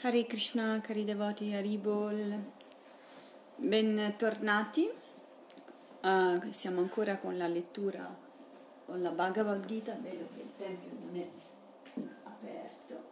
Hare 0.00 0.26
Krishna, 0.26 0.80
cari 0.80 1.04
devoti, 1.04 1.52
Haribol, 1.54 2.40
bentornati. 3.56 4.88
Uh, 6.00 6.52
siamo 6.52 6.78
ancora 6.82 7.16
con 7.16 7.36
la 7.36 7.48
lettura 7.48 8.08
con 8.86 9.02
la 9.02 9.10
Bhagavad 9.10 9.66
Gita. 9.66 9.96
Vedo 10.00 10.28
che 10.36 10.40
il 10.40 10.50
tempio 10.56 10.90
non 11.00 11.16
è 11.16 11.28
aperto. 12.22 13.02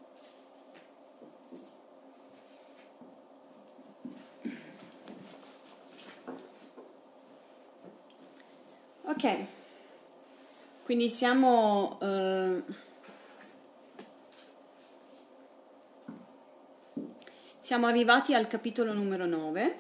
Ok, 9.07 9.47
quindi 10.85 11.09
siamo. 11.09 11.99
Uh, 12.01 12.63
Siamo 17.67 17.89
arrivati 17.89 18.33
al 18.33 18.47
capitolo 18.47 18.93
numero 18.93 19.27
9 19.27 19.79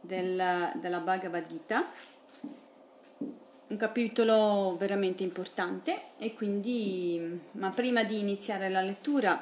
del, 0.00 0.72
della 0.74 0.98
Bhagavad 0.98 1.46
Gita, 1.46 1.88
un 3.68 3.76
capitolo 3.76 4.74
veramente 4.76 5.22
importante 5.22 5.96
e 6.18 6.34
quindi, 6.34 7.40
ma 7.52 7.70
prima 7.70 8.02
di 8.02 8.18
iniziare 8.18 8.68
la 8.68 8.80
lettura 8.80 9.40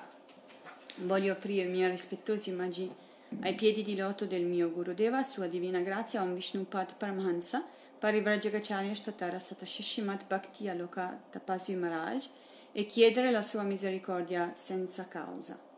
voglio 0.97 1.33
offrire 1.33 1.67
i 1.67 1.71
miei 1.71 1.89
rispettosi 1.89 2.51
omaggi 2.51 2.93
ai 3.41 3.55
piedi 3.55 3.83
di 3.83 3.97
loto 3.97 4.27
del 4.27 4.43
mio 4.43 4.71
Gurudeva, 4.71 5.23
sua 5.23 5.47
divina 5.47 5.81
grazia, 5.81 6.21
Om 6.21 6.35
Vishnupad 6.35 6.93
Paramahansa, 6.99 7.65
Parivrajagacharya 7.99 8.95
Statara 8.95 9.39
Satashishimat 9.39 10.27
Bhakti 10.27 10.69
Aloka 10.69 11.19
Tapasi 11.31 11.75
Maharaj 11.75 12.27
e 12.71 12.85
chiedere 12.85 13.31
la 13.31 13.41
sua 13.41 13.63
misericordia 13.63 14.51
senza 14.53 15.09
causa. 15.09 15.72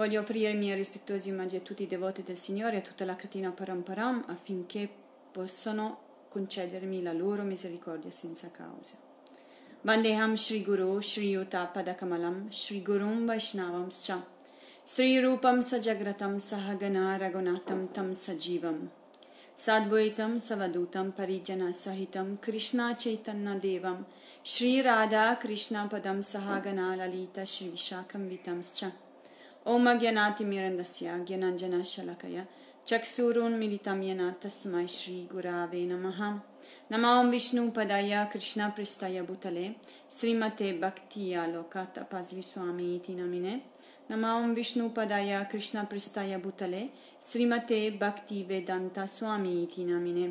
Voglio 0.00 0.22
offrire 0.22 0.52
i 0.52 0.56
miei 0.56 0.76
rispettosi 0.76 1.30
omaggi 1.30 1.56
a 1.56 1.60
tutti 1.60 1.82
i 1.82 1.86
devoti 1.86 2.22
del 2.22 2.38
Signore 2.38 2.76
e 2.76 2.78
a 2.78 2.80
tutta 2.80 3.04
la 3.04 3.16
catena 3.16 3.50
Paramparam 3.50 4.24
affinché 4.28 4.88
possano 5.30 5.98
concedermi 6.30 7.02
la 7.02 7.12
loro 7.12 7.42
misericordia 7.42 8.10
senza 8.10 8.50
causa. 8.50 8.94
Vandeham 9.82 10.36
Shri 10.36 10.64
Guru 10.64 11.02
Shri 11.02 11.28
Yuta 11.28 11.66
Padakamalam 11.66 12.48
Shri 12.48 12.80
Gurum 12.80 13.26
Vaishnavam 13.26 13.90
Scha. 13.90 14.24
Sri 14.82 15.20
Rupam 15.20 15.60
Sajagratam 15.60 16.38
Sahagana 16.38 17.18
Ragunatam 17.18 17.92
Tam 17.92 18.14
Sajivam. 18.14 18.88
Sadvaitam 19.54 20.38
Savadutam 20.40 21.12
Parijana 21.12 21.74
Sahitam 21.74 22.40
Krishna 22.40 22.96
Chaitanya 22.98 23.54
Devam. 23.60 24.06
Shri 24.42 24.80
Radha 24.80 25.36
Krishna 25.38 25.86
Padam 25.90 26.22
Sahagana 26.22 26.96
Lalita 26.96 27.44
Shri 27.44 27.66
Vishakam 27.66 28.30
Vitam 28.30 28.64
Scha 28.64 28.90
ओम 29.66 29.88
अज्ञानातिमिरन्दस्य 29.90 31.14
ज्ञानाञ्जनशलकया 31.28 32.42
चक्षुरुन्मिलितं 32.88 33.98
येन 34.02 34.22
तस्मै 34.42 34.86
श्रीगुरावे 34.96 35.82
नमः 35.90 36.20
नमो 36.92 37.12
विष्णुपदाय 37.30 38.12
कृष्णपृष्ठाय 38.32 39.16
भूतले 39.28 39.66
श्रीमते 40.18 40.68
भक्तियालोकतपस्विस्वामी 40.84 42.86
इति 42.94 43.14
नमिने 43.18 43.54
नमो 44.10 44.32
विष्णुपदाय 44.54 45.32
कृष्णपृष्ठाय 45.52 46.32
भूतले 46.44 46.82
श्रीमते 47.30 47.80
भक्तिवेदान्तस्वामी 48.00 49.54
इति 49.62 49.82
नमिने 49.90 50.26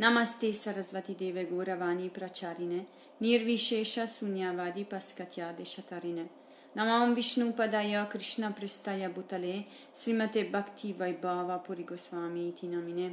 नमस्ते 0.00 0.48
सरस्वतीदेवे 0.62 1.44
गौरवाणी 1.52 2.08
प्रचारिणे 2.16 2.80
निर्विशेषशून्यवादि 3.20 4.84
पस्कत्यादेशतरिणे 4.92 6.26
Namam 6.26 6.35
नमाम 6.76 7.12
विष्णु 7.14 7.50
पदाय 7.58 8.04
कृष्ण 8.12 8.50
पृष्ठाय 8.52 9.06
भूतले 9.14 9.54
श्रीमते 10.00 10.42
भक्ति 10.52 10.92
वैभाव 10.98 11.56
पुरी 11.66 11.82
गोस्वामी 11.90 12.48
इति 12.48 12.68
नमिने 12.68 13.08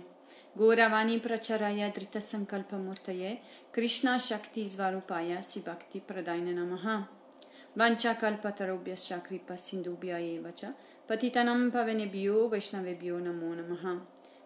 गौरवाणी 0.58 1.18
प्रचाराय 1.20 1.90
धृतसङ्कल्पमूर्तये 1.98 3.32
कृष्णशक्तिस्वरूपाय 3.76 5.42
श्रीभक्तिप्रदाय 5.50 6.42
नम 6.50 6.76
वञ्चाकल्पतरुभ्यश्च 7.78 9.14
कृपसिन्धुभ्य 9.28 10.20
एव 10.26 10.50
च 10.58 10.74
पतितनम 11.10 11.70
पवनेभ्यो 11.70 12.48
वैष्णवेभ्यो 12.50 13.20
नमो 13.22 13.54
नमः 13.54 13.86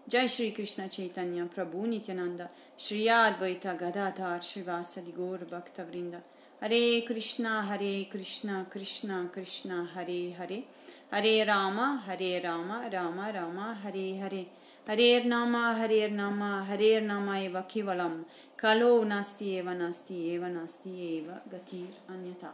जय 0.08 0.28
श्री 0.28 0.50
कृष्ण 0.52 0.88
चैतन्य 0.90 1.44
प्रभु 1.56 1.86
नित्यानंद 1.86 2.48
श्री 2.80 3.08
अद्वैत 3.16 3.68
गदाधार 3.82 4.40
श्रीवासदि 4.50 5.12
गौर 5.18 5.48
भक्त 5.52 5.80
वृंद 5.82 6.22
Hare 6.60 7.04
Krishna, 7.06 7.62
Hare 7.62 8.08
Krishna, 8.10 8.66
Krishna 8.68 9.30
Krishna, 9.32 9.88
Hare 9.94 10.34
Hare, 10.34 10.64
Hare 11.12 11.46
Rama, 11.46 12.02
Hare 12.04 12.42
Rama, 12.44 12.90
Rama 12.92 13.32
Rama, 13.32 13.78
Hare 13.84 14.18
Hare, 14.18 14.46
Hare 14.88 15.24
Nama, 15.24 15.76
Hare 15.76 16.10
Nama, 16.10 16.66
Hare 16.66 17.00
Nama 17.00 17.40
eva 17.42 17.64
Kivalam, 17.70 18.26
Kalo 18.56 19.04
Nasti 19.04 19.60
eva 19.60 19.74
Nasti 19.76 20.34
eva 20.34 20.48
Nasti 20.48 21.20
eva 21.20 21.40
Gatir 21.48 21.94
Anyata. 22.10 22.52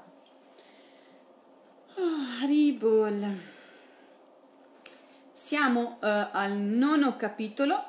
Oh, 1.96 2.42
Haribol. 2.42 3.38
Siamo 5.31 5.97
uh, 6.02 6.28
al 6.31 6.58
nono 6.58 7.16
capitolo 7.16 7.86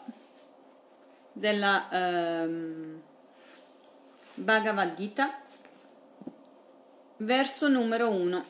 della 1.33 1.89
um, 1.91 3.03
Bhagavad 4.35 4.95
Gita 4.95 5.43
Verso 7.17 7.69
numero 7.69 8.11
1 8.11 8.43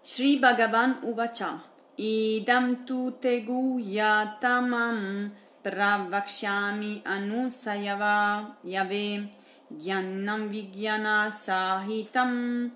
Sri 0.00 0.38
Bhagavan 0.38 1.00
Uvacha. 1.02 1.60
Idam 1.98 2.86
tu 2.86 3.18
te 3.20 3.44
guyatamam 3.44 5.30
pravakshami 5.62 7.02
anusayava 7.04 8.56
yave 8.64 9.28
gyannam 9.70 10.48
vigyana 10.48 11.30
sahitam 11.30 12.72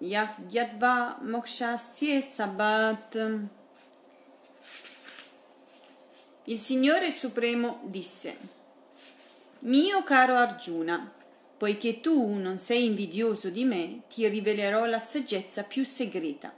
yagyadva 0.00 1.16
mokshasye 1.24 2.20
sabat. 2.20 3.16
Il 6.44 6.60
Signore 6.60 7.10
Supremo 7.10 7.80
disse 7.84 8.36
Mio 9.60 10.02
caro 10.02 10.36
Arjuna 10.36 11.16
Poiché 11.58 12.00
tu 12.00 12.34
non 12.34 12.58
sei 12.58 12.84
invidioso 12.84 13.50
di 13.50 13.64
me, 13.64 14.02
ti 14.08 14.28
rivelerò 14.28 14.84
la 14.84 15.00
saggezza 15.00 15.64
più 15.64 15.84
segreta, 15.84 16.52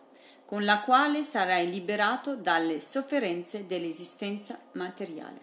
con 0.44 0.62
la 0.64 0.82
quale 0.82 1.22
sarai 1.22 1.70
liberato 1.70 2.36
dalle 2.36 2.80
sofferenze 2.80 3.66
dell'esistenza 3.66 4.60
materiale. 4.72 5.40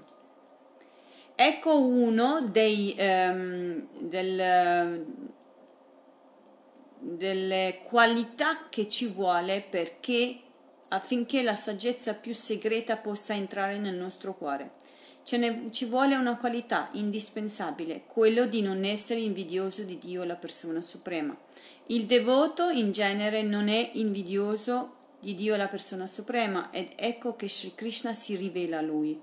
Ecco 1.34 1.79
uno 1.79 2.41
dei, 2.41 2.96
um, 3.00 3.88
del, 3.97 5.06
delle 7.00 7.81
qualità 7.84 8.67
che 8.69 8.88
ci 8.88 9.07
vuole 9.07 9.66
perché 9.67 10.40
affinché 10.90 11.41
la 11.41 11.56
saggezza 11.56 12.13
più 12.13 12.35
segreta 12.35 12.96
possa 12.96 13.34
entrare 13.34 13.79
nel 13.79 13.96
nostro 13.96 14.35
cuore 14.35 14.72
ne, 15.35 15.67
ci 15.71 15.83
vuole 15.83 16.15
una 16.15 16.38
qualità 16.38 16.88
indispensabile, 16.93 18.03
quello 18.07 18.45
di 18.45 18.61
non 18.61 18.85
essere 18.85 19.19
invidioso 19.19 19.83
di 19.83 19.97
Dio, 19.97 20.23
la 20.23 20.35
persona 20.35 20.79
suprema. 20.79 21.38
Il 21.88 22.05
devoto 22.05 22.69
in 22.69 22.91
genere 22.93 23.43
non 23.43 23.67
è 23.67 23.91
invidioso 23.95 24.95
di 25.19 25.35
Dio, 25.35 25.57
la 25.57 25.67
persona 25.67 26.07
suprema, 26.07 26.69
ed 26.71 26.91
ecco 26.95 27.35
che 27.35 27.49
Sri 27.49 27.73
Krishna 27.75 28.13
si 28.13 28.37
rivela 28.37 28.77
a 28.77 28.81
lui. 28.81 29.19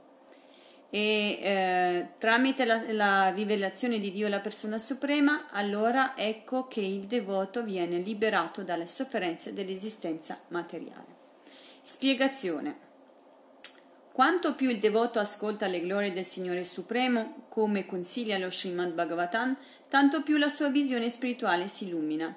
E 0.91 1.39
eh, 1.43 2.07
tramite 2.19 2.67
la, 2.67 2.83
la 2.93 3.31
rivelazione 3.31 3.99
di 3.99 4.13
Dio, 4.13 4.29
la 4.29 4.41
persona 4.41 4.79
suprema, 4.79 5.49
allora 5.51 6.17
ecco 6.17 6.69
che 6.69 6.81
il 6.81 7.05
devoto 7.05 7.63
viene 7.63 7.99
liberato 7.99 8.63
dalle 8.63 8.87
sofferenze 8.87 9.55
dell'esistenza 9.55 10.39
materiale. 10.49 11.23
Spiegazione. 11.81 12.85
Quanto 14.15 14.55
più 14.55 14.71
il 14.71 14.79
devoto 14.79 15.19
ascolta 15.19 15.67
le 15.67 15.81
glorie 15.81 16.13
del 16.13 16.25
Signore 16.25 16.65
Supremo, 16.65 17.47
come 17.49 17.85
consiglia 17.85 18.39
lo 18.39 18.49
Srimad 18.49 18.93
Bhagavatam, 18.93 19.57
tanto 19.89 20.23
più 20.23 20.37
la 20.37 20.49
sua 20.49 20.69
visione 20.69 21.11
spirituale 21.11 21.67
si 21.67 21.89
illumina. 21.89 22.33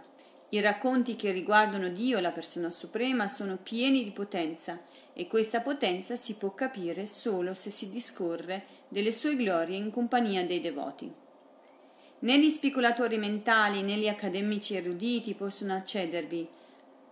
I 0.50 0.60
racconti 0.60 1.16
che 1.16 1.30
riguardano 1.30 1.90
Dio, 1.90 2.20
la 2.20 2.32
persona 2.32 2.72
suprema, 2.72 3.28
sono 3.28 3.60
pieni 3.62 4.04
di 4.04 4.10
potenza 4.10 4.82
e 5.14 5.28
questa 5.28 5.62
potenza 5.62 6.16
si 6.16 6.34
può 6.34 6.56
capire 6.56 7.06
solo 7.06 7.54
se 7.54 7.70
si 7.70 7.92
discorre 7.92 8.66
delle 8.88 9.12
sue 9.12 9.36
glorie 9.36 9.78
in 9.78 9.92
compagnia 9.92 10.44
dei 10.44 10.62
devoti. 10.62 11.14
Né 12.22 12.40
gli 12.40 12.50
speculatori 12.50 13.20
mentali 13.20 13.84
né 13.84 13.98
gli 13.98 14.08
accademici 14.08 14.76
eruditi 14.76 15.36
possono 15.36 15.76
accedervi, 15.76 16.50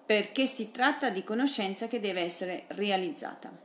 perché 0.07 0.47
si 0.47 0.71
tratta 0.71 1.11
di 1.11 1.23
conoscenza 1.23 1.88
che 1.88 2.00
deve 2.00 2.21
essere 2.21 2.63
realizzata. 2.69 3.64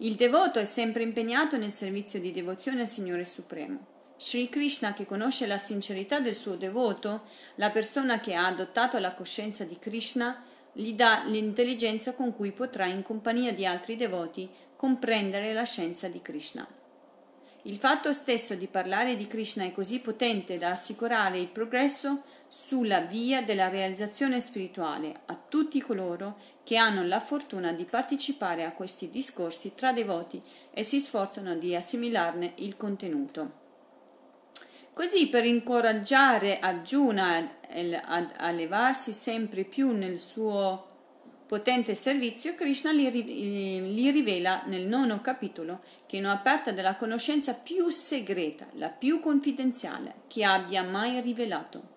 Il 0.00 0.14
devoto 0.14 0.60
è 0.60 0.64
sempre 0.64 1.02
impegnato 1.02 1.56
nel 1.56 1.72
servizio 1.72 2.20
di 2.20 2.30
devozione 2.30 2.82
al 2.82 2.88
Signore 2.88 3.24
Supremo. 3.24 3.96
Sri 4.16 4.48
Krishna, 4.48 4.92
che 4.92 5.04
conosce 5.04 5.48
la 5.48 5.58
sincerità 5.58 6.20
del 6.20 6.36
suo 6.36 6.54
devoto, 6.54 7.22
la 7.56 7.70
persona 7.70 8.20
che 8.20 8.34
ha 8.34 8.46
adottato 8.46 8.98
la 8.98 9.12
coscienza 9.12 9.64
di 9.64 9.76
Krishna, 9.76 10.44
gli 10.72 10.92
dà 10.92 11.24
l'intelligenza 11.24 12.14
con 12.14 12.32
cui 12.32 12.52
potrà, 12.52 12.86
in 12.86 13.02
compagnia 13.02 13.52
di 13.52 13.66
altri 13.66 13.96
devoti, 13.96 14.48
comprendere 14.76 15.52
la 15.52 15.64
scienza 15.64 16.06
di 16.06 16.22
Krishna. 16.22 16.64
Il 17.62 17.76
fatto 17.76 18.12
stesso 18.12 18.54
di 18.54 18.68
parlare 18.68 19.16
di 19.16 19.26
Krishna 19.26 19.64
è 19.64 19.72
così 19.72 19.98
potente 19.98 20.58
da 20.58 20.70
assicurare 20.70 21.40
il 21.40 21.48
progresso 21.48 22.22
sulla 22.48 23.00
via 23.00 23.42
della 23.42 23.68
realizzazione 23.68 24.40
spirituale 24.40 25.20
a 25.26 25.38
tutti 25.48 25.80
coloro 25.80 26.38
che 26.64 26.76
hanno 26.76 27.04
la 27.04 27.20
fortuna 27.20 27.72
di 27.72 27.84
partecipare 27.84 28.64
a 28.64 28.72
questi 28.72 29.10
discorsi 29.10 29.74
tra 29.74 29.92
devoti 29.92 30.40
e 30.72 30.82
si 30.82 31.00
sforzano 31.00 31.54
di 31.56 31.74
assimilarne 31.74 32.52
il 32.56 32.76
contenuto. 32.76 33.66
Così 34.92 35.28
per 35.28 35.44
incoraggiare 35.44 36.58
Arjuna 36.58 37.56
a 38.36 38.50
levarsi 38.50 39.12
sempre 39.12 39.64
più 39.64 39.92
nel 39.92 40.18
suo 40.18 40.86
potente 41.46 41.94
servizio, 41.94 42.54
Krishna 42.54 42.92
gli 42.92 44.10
rivela 44.10 44.64
nel 44.66 44.86
nono 44.86 45.20
capitolo 45.20 45.80
che 46.06 46.16
è 46.16 46.20
un'aperta 46.20 46.72
della 46.72 46.96
conoscenza 46.96 47.54
più 47.54 47.88
segreta, 47.88 48.66
la 48.72 48.88
più 48.88 49.20
confidenziale 49.20 50.22
che 50.26 50.44
abbia 50.44 50.82
mai 50.82 51.20
rivelato. 51.20 51.96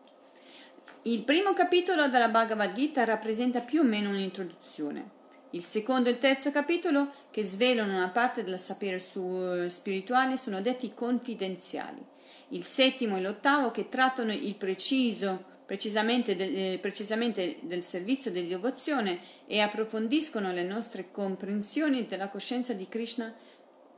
Il 1.06 1.24
primo 1.24 1.54
capitolo 1.54 2.08
della 2.10 2.28
Bhagavad 2.28 2.74
Gita 2.74 3.04
rappresenta 3.04 3.62
più 3.62 3.82
o 3.82 3.84
meno 3.84 4.10
un'introduzione. 4.10 5.20
Il 5.52 5.64
secondo 5.64 6.10
e 6.10 6.12
il 6.12 6.20
terzo 6.20 6.52
capitolo, 6.52 7.12
che 7.32 7.44
svelano 7.44 7.96
una 7.96 8.10
parte 8.10 8.44
del 8.44 8.60
sapere 8.60 9.00
spirituale, 9.00 10.38
sono 10.38 10.62
detti 10.62 10.94
confidenziali. 10.94 12.06
Il 12.50 12.64
settimo 12.64 13.18
e 13.18 13.22
l'ottavo, 13.22 13.72
che 13.72 13.90
trattano 13.90 14.32
il 14.32 14.54
preciso, 14.54 15.44
precisamente, 15.66 16.36
de, 16.36 16.74
eh, 16.74 16.78
precisamente 16.78 17.58
del 17.62 17.82
servizio 17.82 18.30
di 18.30 18.48
devozione 18.48 19.22
e 19.48 19.60
approfondiscono 19.60 20.54
le 20.54 20.64
nostre 20.64 21.10
comprensioni 21.10 22.06
della 22.06 22.30
coscienza 22.30 22.74
di 22.74 22.88
Krishna 22.88 23.34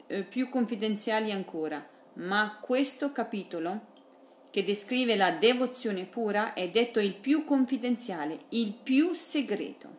eh, 0.07 0.23
più 0.23 0.47
confidenziali 0.47 1.33
ancora. 1.33 1.85
Ma 2.13 2.59
questo 2.61 3.11
capitolo 3.11 3.91
che 4.53 4.63
descrive 4.63 5.15
la 5.15 5.31
devozione 5.31 6.03
pura, 6.03 6.53
è 6.53 6.69
detto 6.69 6.99
il 6.99 7.15
più 7.15 7.43
confidenziale, 7.43 8.41
il 8.49 8.75
più 8.83 9.13
segreto. 9.13 9.89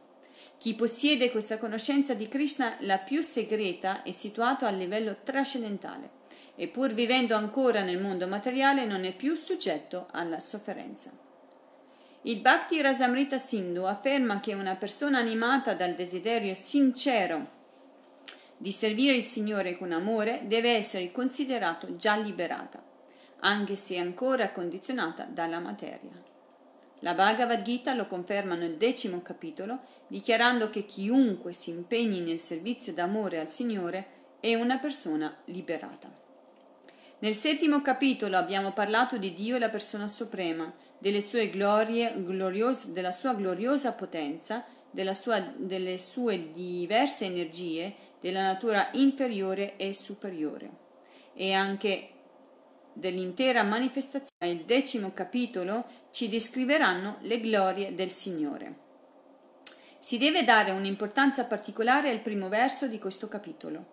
Chi 0.59 0.75
possiede 0.75 1.33
questa 1.33 1.59
conoscenza 1.59 2.15
di 2.15 2.29
Krishna, 2.29 2.77
la 2.83 2.99
più 2.99 3.21
segreta, 3.21 4.05
è 4.05 4.13
situato 4.13 4.65
a 4.65 4.71
livello 4.71 5.17
trascendentale 5.25 6.09
e 6.55 6.69
pur 6.69 6.93
vivendo 6.93 7.35
ancora 7.35 7.83
nel 7.83 8.01
mondo 8.01 8.29
materiale 8.29 8.85
non 8.85 9.03
è 9.03 9.13
più 9.13 9.35
soggetto 9.35 10.07
alla 10.13 10.39
sofferenza. 10.39 11.11
Il 12.23 12.39
Bhakti 12.39 12.81
Rasamrita 12.81 13.39
Sindhu 13.39 13.83
afferma 13.83 14.39
che 14.39 14.55
una 14.55 14.77
persona 14.77 15.19
animata 15.19 15.75
dal 15.75 15.95
desiderio 15.95 16.55
sincero 16.55 17.51
di 18.57 18.71
servire 18.71 19.17
il 19.17 19.25
Signore 19.25 19.77
con 19.77 19.91
amore 19.91 20.43
deve 20.45 20.77
essere 20.77 21.11
considerato 21.11 21.97
già 21.97 22.15
liberata 22.15 22.93
anche 23.45 23.77
se 23.77 23.99
ancora 23.99 24.53
condizionata 24.53 25.25
dalla 25.25 25.61
materia. 25.61 26.23
La 27.01 27.13
Bhagavad 27.13 27.63
Gita 27.63 27.93
lo 27.93 28.07
conferma 28.07 28.55
nel 28.55 28.77
decimo 28.77 29.21
capitolo, 29.21 29.81
dichiarando 30.07 30.71
che 30.71 30.87
chiunque 30.87 31.53
si 31.53 31.71
impegni 31.71 32.21
nel 32.21 32.41
servizio 32.41 32.95
d'amore 32.95 33.39
al 33.39 33.51
Signore 33.51 34.07
è 34.41 34.55
una 34.55 34.79
persona 34.79 35.35
liberata. 35.47 36.11
Nel 37.19 37.35
settimo 37.35 37.83
capitolo 37.83 38.39
abbiamo 38.39 38.73
parlato 38.73 39.19
di 39.19 39.35
Dio, 39.35 39.59
la 39.59 39.69
persona 39.69 40.09
suprema, 40.09 40.73
delle 40.99 41.21
sue 41.21 41.51
glorie, 41.51 42.15
gloriose, 42.17 42.93
della 42.93 43.13
sua 43.13 43.35
gloriosa 43.35 43.93
potenza, 43.93 44.65
sua, 45.13 45.41
delle 45.57 45.99
sue 45.99 46.53
diverse 46.53 47.27
energie, 47.27 47.95
della 48.21 48.43
natura 48.43 48.89
inferiore 48.93 49.77
e 49.77 49.93
superiore. 49.93 50.83
E 51.35 51.53
anche 51.53 52.14
dell'intera 52.95 53.63
manifestazione, 53.63 54.53
il 54.53 54.65
decimo 54.65 55.13
capitolo, 55.13 55.85
ci 56.11 56.29
descriveranno 56.29 57.19
le 57.23 57.41
glorie 57.41 57.95
del 57.95 58.11
Signore. 58.11 58.83
Si 59.99 60.19
deve 60.19 60.45
dare 60.45 60.71
un'importanza 60.71 61.45
particolare 61.45 62.11
al 62.11 62.21
primo 62.21 62.49
verso 62.49 62.87
di 62.87 62.99
questo 62.99 63.29
capitolo. 63.29 63.87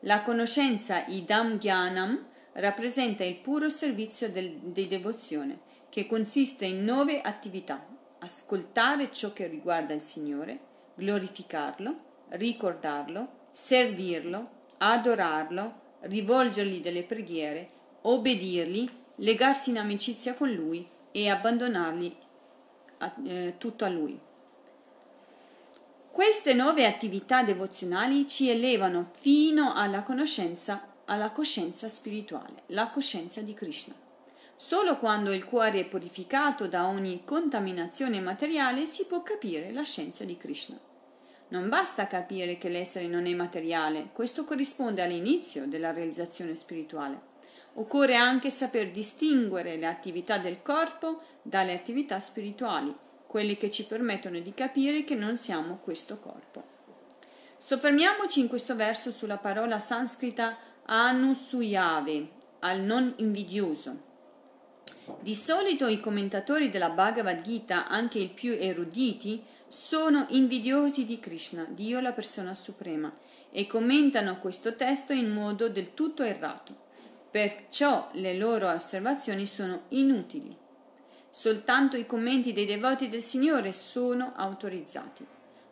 La 0.00 0.22
conoscenza 0.22 1.04
idam 1.06 1.58
gyanam 1.58 2.26
rappresenta 2.54 3.24
il 3.24 3.36
puro 3.36 3.68
servizio 3.68 4.30
del, 4.30 4.50
di 4.58 4.88
devozione, 4.88 5.60
che 5.88 6.06
consiste 6.06 6.64
in 6.64 6.84
nove 6.84 7.20
attività. 7.20 7.86
Ascoltare 8.20 9.12
ciò 9.12 9.32
che 9.32 9.46
riguarda 9.46 9.94
il 9.94 10.00
Signore, 10.00 10.58
glorificarlo, 10.94 12.06
ricordarlo, 12.30 13.46
servirlo, 13.50 14.50
adorarlo, 14.78 15.86
rivolgergli 16.00 16.80
delle 16.80 17.04
preghiere, 17.04 17.68
obbedirgli, 18.10 18.88
legarsi 19.16 19.70
in 19.70 19.78
amicizia 19.78 20.34
con 20.34 20.50
lui 20.50 20.86
e 21.12 21.28
abbandonargli 21.28 22.14
a, 22.98 23.14
eh, 23.24 23.54
tutto 23.58 23.84
a 23.84 23.88
lui. 23.88 24.18
Queste 26.10 26.52
nuove 26.54 26.84
attività 26.86 27.42
devozionali 27.42 28.26
ci 28.26 28.48
elevano 28.48 29.10
fino 29.20 29.74
alla 29.74 30.02
conoscenza, 30.02 30.94
alla 31.04 31.30
coscienza 31.30 31.88
spirituale, 31.88 32.62
la 32.68 32.88
coscienza 32.88 33.40
di 33.40 33.54
Krishna. 33.54 33.94
Solo 34.56 34.98
quando 34.98 35.32
il 35.32 35.44
cuore 35.44 35.80
è 35.80 35.84
purificato 35.84 36.66
da 36.66 36.86
ogni 36.88 37.22
contaminazione 37.24 38.20
materiale 38.20 38.86
si 38.86 39.06
può 39.06 39.22
capire 39.22 39.70
la 39.70 39.82
scienza 39.82 40.24
di 40.24 40.36
Krishna. 40.36 40.76
Non 41.50 41.68
basta 41.68 42.08
capire 42.08 42.58
che 42.58 42.68
l'essere 42.68 43.06
non 43.06 43.26
è 43.26 43.34
materiale, 43.34 44.08
questo 44.12 44.44
corrisponde 44.44 45.02
all'inizio 45.02 45.66
della 45.66 45.92
realizzazione 45.92 46.56
spirituale. 46.56 47.36
Occorre 47.74 48.16
anche 48.16 48.50
saper 48.50 48.90
distinguere 48.90 49.76
le 49.76 49.86
attività 49.86 50.38
del 50.38 50.62
corpo 50.62 51.22
dalle 51.42 51.72
attività 51.72 52.18
spirituali, 52.18 52.92
quelle 53.26 53.56
che 53.56 53.70
ci 53.70 53.84
permettono 53.84 54.40
di 54.40 54.52
capire 54.54 55.04
che 55.04 55.14
non 55.14 55.36
siamo 55.36 55.78
questo 55.82 56.18
corpo. 56.18 56.76
Soffermiamoci 57.56 58.40
in 58.40 58.48
questo 58.48 58.74
verso 58.74 59.10
sulla 59.10 59.36
parola 59.36 59.78
sanscrita 59.78 60.56
anusuyave, 60.84 62.30
al 62.60 62.80
non 62.80 63.12
invidioso. 63.16 64.06
Di 65.20 65.34
solito 65.34 65.86
i 65.86 66.00
commentatori 66.00 66.70
della 66.70 66.90
Bhagavad 66.90 67.40
Gita, 67.42 67.86
anche 67.86 68.18
i 68.18 68.28
più 68.28 68.56
eruditi, 68.58 69.44
sono 69.66 70.26
invidiosi 70.30 71.04
di 71.04 71.20
Krishna, 71.20 71.66
Dio 71.68 72.00
la 72.00 72.12
persona 72.12 72.54
suprema, 72.54 73.14
e 73.50 73.66
commentano 73.66 74.38
questo 74.38 74.74
testo 74.74 75.12
in 75.12 75.30
modo 75.30 75.68
del 75.68 75.94
tutto 75.94 76.22
errato 76.22 76.86
perciò 77.30 78.08
le 78.12 78.34
loro 78.34 78.70
osservazioni 78.70 79.46
sono 79.46 79.82
inutili. 79.88 80.56
Soltanto 81.30 81.96
i 81.96 82.06
commenti 82.06 82.52
dei 82.52 82.66
devoti 82.66 83.08
del 83.08 83.22
Signore 83.22 83.72
sono 83.72 84.32
autorizzati. 84.34 85.24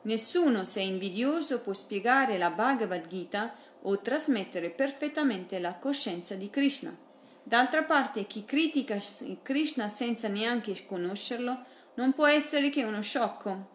Nessuno, 0.03 0.65
se 0.65 0.81
invidioso, 0.81 1.61
può 1.61 1.73
spiegare 1.73 2.39
la 2.39 2.51
Bhagavad 2.51 3.07
Gita 3.09 3.55
o 3.83 3.99
trasmettere 4.01 4.71
perfettamente 4.71 5.59
la 5.59 5.75
coscienza 5.75 6.35
di 6.35 6.51
Krishna. 6.51 6.97
D'altra 7.43 7.85
parte, 7.85 8.27
chi 8.27 8.45
critica 8.45 8.99
Krishna 9.43 9.89
senza 9.89 10.29
neanche 10.29 10.85
conoscerlo 10.87 11.65
non 11.95 12.13
può 12.13 12.27
essere 12.27 12.71
che 12.71 12.85
uno 12.85 13.01
sciocco. 13.03 13.75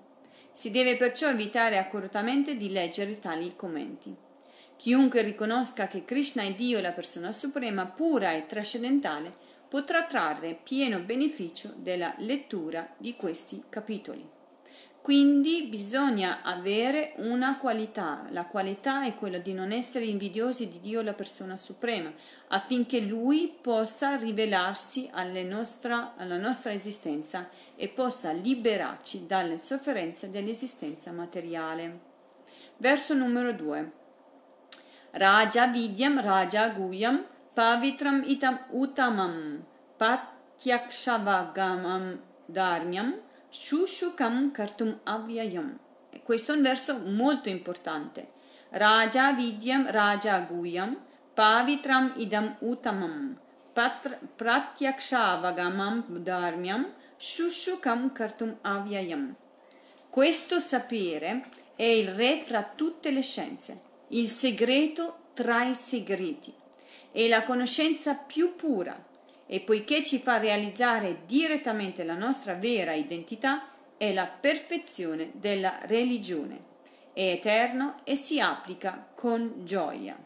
Si 0.53 0.71
deve 0.71 0.97
perciò 0.97 1.29
evitare 1.29 1.77
accuratamente 1.77 2.55
di 2.55 2.69
leggere 2.69 3.19
tali 3.19 3.55
commenti. 3.55 4.13
Chiunque 4.81 5.21
riconosca 5.21 5.85
che 5.85 6.05
Krishna 6.05 6.41
è 6.41 6.53
Dio 6.53 6.79
e 6.79 6.81
la 6.81 6.89
persona 6.89 7.31
suprema, 7.31 7.85
pura 7.85 8.31
e 8.31 8.47
trascendentale, 8.47 9.29
potrà 9.69 10.05
trarre 10.05 10.57
pieno 10.63 10.97
beneficio 11.01 11.71
della 11.75 12.15
lettura 12.17 12.91
di 12.97 13.15
questi 13.15 13.61
capitoli. 13.69 14.27
Quindi 14.99 15.67
bisogna 15.69 16.41
avere 16.41 17.13
una 17.17 17.59
qualità, 17.59 18.25
la 18.31 18.45
qualità 18.45 19.05
è 19.05 19.13
quella 19.13 19.37
di 19.37 19.53
non 19.53 19.71
essere 19.71 20.05
invidiosi 20.05 20.67
di 20.67 20.79
Dio 20.79 21.03
la 21.03 21.13
persona 21.13 21.57
suprema, 21.57 22.11
affinché 22.47 23.01
Lui 23.01 23.55
possa 23.61 24.15
rivelarsi 24.15 25.11
nostra, 25.43 26.15
alla 26.17 26.37
nostra 26.37 26.73
esistenza 26.73 27.51
e 27.75 27.87
possa 27.87 28.31
liberarci 28.31 29.27
dalle 29.27 29.59
sofferenze 29.59 30.31
dell'esistenza 30.31 31.11
materiale. 31.11 31.99
Verso 32.77 33.13
numero 33.13 33.53
2. 33.53 33.99
Raja 35.13 35.67
Vidyam 35.67 36.21
Raja 36.23 36.69
Guyam 36.69 37.25
Pavitram 37.55 38.23
Itam 38.23 38.59
Utamam 38.73 39.61
Patyaksavagamam 39.99 42.17
Dharmyam 42.49 43.19
Shushukam 43.51 44.53
Kartum 44.53 44.99
Avyayam. 45.05 45.77
Questo 46.23 46.53
è 46.53 46.55
un 46.55 46.61
verso 46.61 46.97
molto 47.05 47.49
importante. 47.49 48.27
Raja 48.69 49.33
Vidyam 49.33 49.91
Raja 49.91 50.39
Guyam 50.39 50.97
Pavitram 51.33 52.13
Idam 52.17 52.55
Utamam 52.61 53.37
Pratyaksavagamam 53.73 56.03
Dharmyam 56.23 56.93
Shushukam 57.17 58.13
Kartum 58.13 58.55
Avyayam. 58.61 59.35
Questo 60.09 60.59
sapere 60.59 61.49
è 61.75 61.83
il 61.83 62.09
re 62.09 62.41
fra 62.45 62.63
tutte 62.63 63.11
le 63.11 63.21
scienze, 63.21 63.90
il 64.11 64.29
segreto 64.29 65.17
tra 65.33 65.63
i 65.63 65.75
segreti, 65.75 66.53
è 67.11 67.27
la 67.27 67.43
conoscenza 67.43 68.15
più 68.15 68.55
pura 68.55 69.05
e 69.45 69.59
poiché 69.59 70.03
ci 70.03 70.19
fa 70.19 70.37
realizzare 70.37 71.23
direttamente 71.25 72.03
la 72.03 72.15
nostra 72.15 72.53
vera 72.53 72.93
identità, 72.93 73.67
è 73.97 74.13
la 74.13 74.25
perfezione 74.25 75.31
della 75.33 75.77
religione. 75.83 76.69
È 77.13 77.21
eterno 77.21 77.99
e 78.05 78.15
si 78.15 78.39
applica 78.39 79.09
con 79.13 79.65
gioia. 79.65 80.17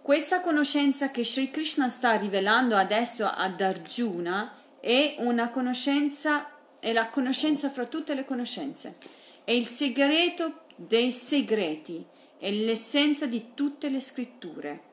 Questa 0.00 0.40
conoscenza 0.40 1.10
che 1.10 1.24
Sri 1.24 1.50
Krishna 1.50 1.88
sta 1.88 2.16
rivelando 2.16 2.76
adesso 2.76 3.26
ad 3.26 3.60
Arjuna 3.60 4.54
è 4.80 5.16
una 5.18 5.50
conoscenza, 5.50 6.50
è 6.78 6.92
la 6.92 7.08
conoscenza 7.08 7.68
fra 7.68 7.86
tutte 7.86 8.14
le 8.14 8.24
conoscenze, 8.24 8.96
è 9.44 9.50
il 9.50 9.66
segreto 9.66 10.59
dei 10.86 11.12
segreti, 11.12 12.04
è 12.38 12.50
l'essenza 12.50 13.26
di 13.26 13.52
tutte 13.52 13.90
le 13.90 14.00
scritture, 14.00 14.84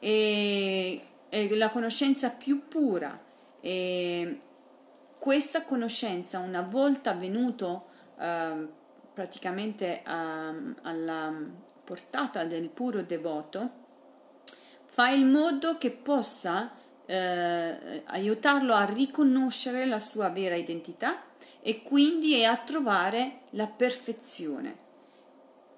è, 0.00 1.00
è 1.28 1.48
la 1.54 1.70
conoscenza 1.70 2.30
più 2.30 2.66
pura. 2.66 3.16
E 3.60 4.38
questa 5.18 5.62
conoscenza, 5.62 6.40
una 6.40 6.62
volta 6.62 7.12
venuto 7.12 7.86
eh, 8.18 8.68
praticamente 9.14 10.00
a, 10.02 10.52
alla 10.82 11.32
portata 11.84 12.44
del 12.44 12.68
puro 12.68 13.02
devoto, 13.02 13.84
fa 14.86 15.10
in 15.10 15.30
modo 15.30 15.78
che 15.78 15.92
possa 15.92 16.72
eh, 17.06 18.02
aiutarlo 18.04 18.74
a 18.74 18.84
riconoscere 18.84 19.86
la 19.86 20.00
sua 20.00 20.28
vera 20.28 20.56
identità 20.56 21.22
e 21.60 21.82
quindi 21.82 22.44
a 22.44 22.56
trovare 22.56 23.42
la 23.50 23.66
perfezione 23.68 24.84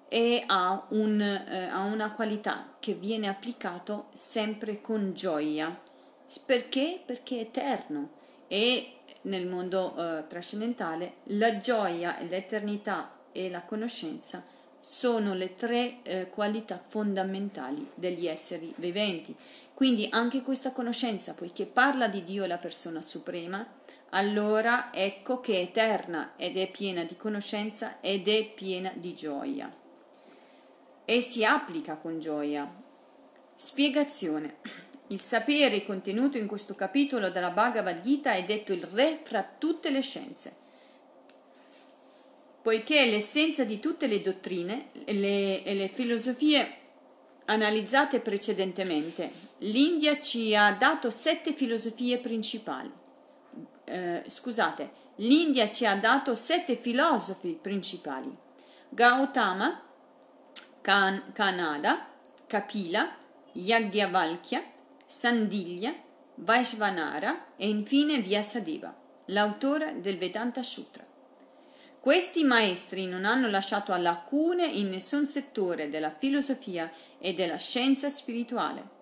e 0.09 0.43
ha, 0.45 0.85
un, 0.89 1.21
eh, 1.21 1.65
ha 1.65 1.83
una 1.83 2.11
qualità 2.11 2.75
che 2.79 2.93
viene 2.93 3.27
applicato 3.27 4.07
sempre 4.11 4.81
con 4.81 5.13
gioia. 5.13 5.79
Perché? 6.45 6.99
Perché 7.05 7.37
è 7.37 7.41
eterno 7.41 8.09
e 8.47 8.93
nel 9.21 9.45
mondo 9.45 9.95
eh, 9.95 10.27
trascendentale 10.27 11.17
la 11.25 11.59
gioia, 11.59 12.17
l'eternità 12.27 13.11
e 13.31 13.49
la 13.49 13.61
conoscenza 13.61 14.43
sono 14.79 15.33
le 15.33 15.55
tre 15.55 16.01
eh, 16.03 16.29
qualità 16.29 16.81
fondamentali 16.85 17.89
degli 17.93 18.27
esseri 18.27 18.73
viventi. 18.77 19.35
Quindi 19.73 20.07
anche 20.11 20.41
questa 20.41 20.71
conoscenza, 20.71 21.33
poiché 21.33 21.65
parla 21.65 22.07
di 22.07 22.23
Dio 22.23 22.45
la 22.45 22.57
persona 22.57 23.01
suprema, 23.01 23.65
allora 24.09 24.91
ecco 24.91 25.39
che 25.39 25.53
è 25.53 25.61
eterna 25.61 26.33
ed 26.35 26.57
è 26.57 26.69
piena 26.69 27.03
di 27.03 27.15
conoscenza 27.15 27.99
ed 28.01 28.27
è 28.27 28.51
piena 28.53 28.91
di 28.95 29.13
gioia. 29.13 29.71
E 31.09 31.23
si 31.23 31.43
applica 31.43 31.95
con 31.95 32.19
gioia. 32.19 32.71
Spiegazione. 33.55 34.57
Il 35.07 35.21
sapere 35.21 35.83
contenuto 35.83 36.37
in 36.37 36.45
questo 36.45 36.75
capitolo 36.75 37.31
della 37.31 37.49
Bhagavad 37.49 38.01
Gita 38.01 38.33
è 38.33 38.43
detto 38.43 38.73
il 38.73 38.83
re 38.83 39.19
fra 39.23 39.43
tutte 39.57 39.89
le 39.89 40.01
scienze 40.01 40.67
poiché 42.61 43.03
è 43.03 43.09
l'essenza 43.09 43.63
di 43.63 43.79
tutte 43.79 44.05
le 44.05 44.21
dottrine 44.21 44.89
e 45.05 45.13
le, 45.13 45.63
e 45.63 45.73
le 45.73 45.87
filosofie 45.87 46.77
analizzate 47.45 48.19
precedentemente. 48.19 49.31
L'India 49.59 50.19
ci 50.19 50.55
ha 50.55 50.71
dato 50.73 51.09
sette 51.09 51.53
filosofie 51.53 52.19
principali. 52.19 52.91
Eh, 53.85 54.23
scusate, 54.27 54.91
l'India 55.15 55.71
ci 55.71 55.87
ha 55.87 55.95
dato 55.95 56.35
sette 56.35 56.75
filosofi 56.75 57.57
principali. 57.59 58.29
Gautama, 58.89 59.88
Kan- 60.81 61.31
Kanada, 61.33 62.07
Kapila, 62.47 63.09
Yagyavalkya, 63.53 64.63
Sandilya, 65.05 65.93
Vaishvanara 66.35 67.55
e 67.57 67.67
infine 67.67 68.19
Vyasadeva, 68.19 68.95
l'autore 69.25 69.99
del 70.01 70.17
Vedanta 70.17 70.63
Sutra. 70.63 71.05
Questi 71.99 72.43
maestri 72.45 73.07
non 73.07 73.25
hanno 73.25 73.49
lasciato 73.49 73.93
lacune 73.97 74.65
in 74.65 74.89
nessun 74.89 75.25
settore 75.25 75.89
della 75.89 76.15
filosofia 76.17 76.89
e 77.19 77.33
della 77.33 77.57
scienza 77.57 78.09
spirituale. 78.09 78.97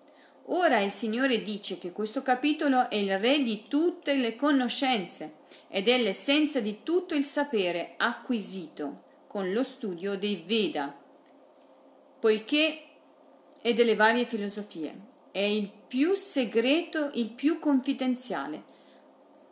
Ora 0.46 0.80
il 0.80 0.90
Signore 0.90 1.44
dice 1.44 1.78
che 1.78 1.92
questo 1.92 2.22
capitolo 2.22 2.90
è 2.90 2.96
il 2.96 3.16
re 3.18 3.42
di 3.42 3.66
tutte 3.68 4.14
le 4.14 4.34
conoscenze 4.34 5.34
ed 5.68 5.88
è 5.88 5.98
l'essenza 5.98 6.58
di 6.58 6.82
tutto 6.82 7.14
il 7.14 7.24
sapere 7.24 7.94
acquisito 7.98 9.04
con 9.28 9.52
lo 9.52 9.62
studio 9.62 10.16
dei 10.16 10.42
Veda, 10.44 10.92
poiché 12.18 12.82
è 13.60 13.74
delle 13.74 13.94
varie 13.94 14.24
filosofie. 14.24 15.06
È 15.30 15.40
il 15.40 15.70
più 15.86 16.14
segreto, 16.14 17.10
il 17.14 17.30
più 17.30 17.58
confidenziale, 17.58 18.62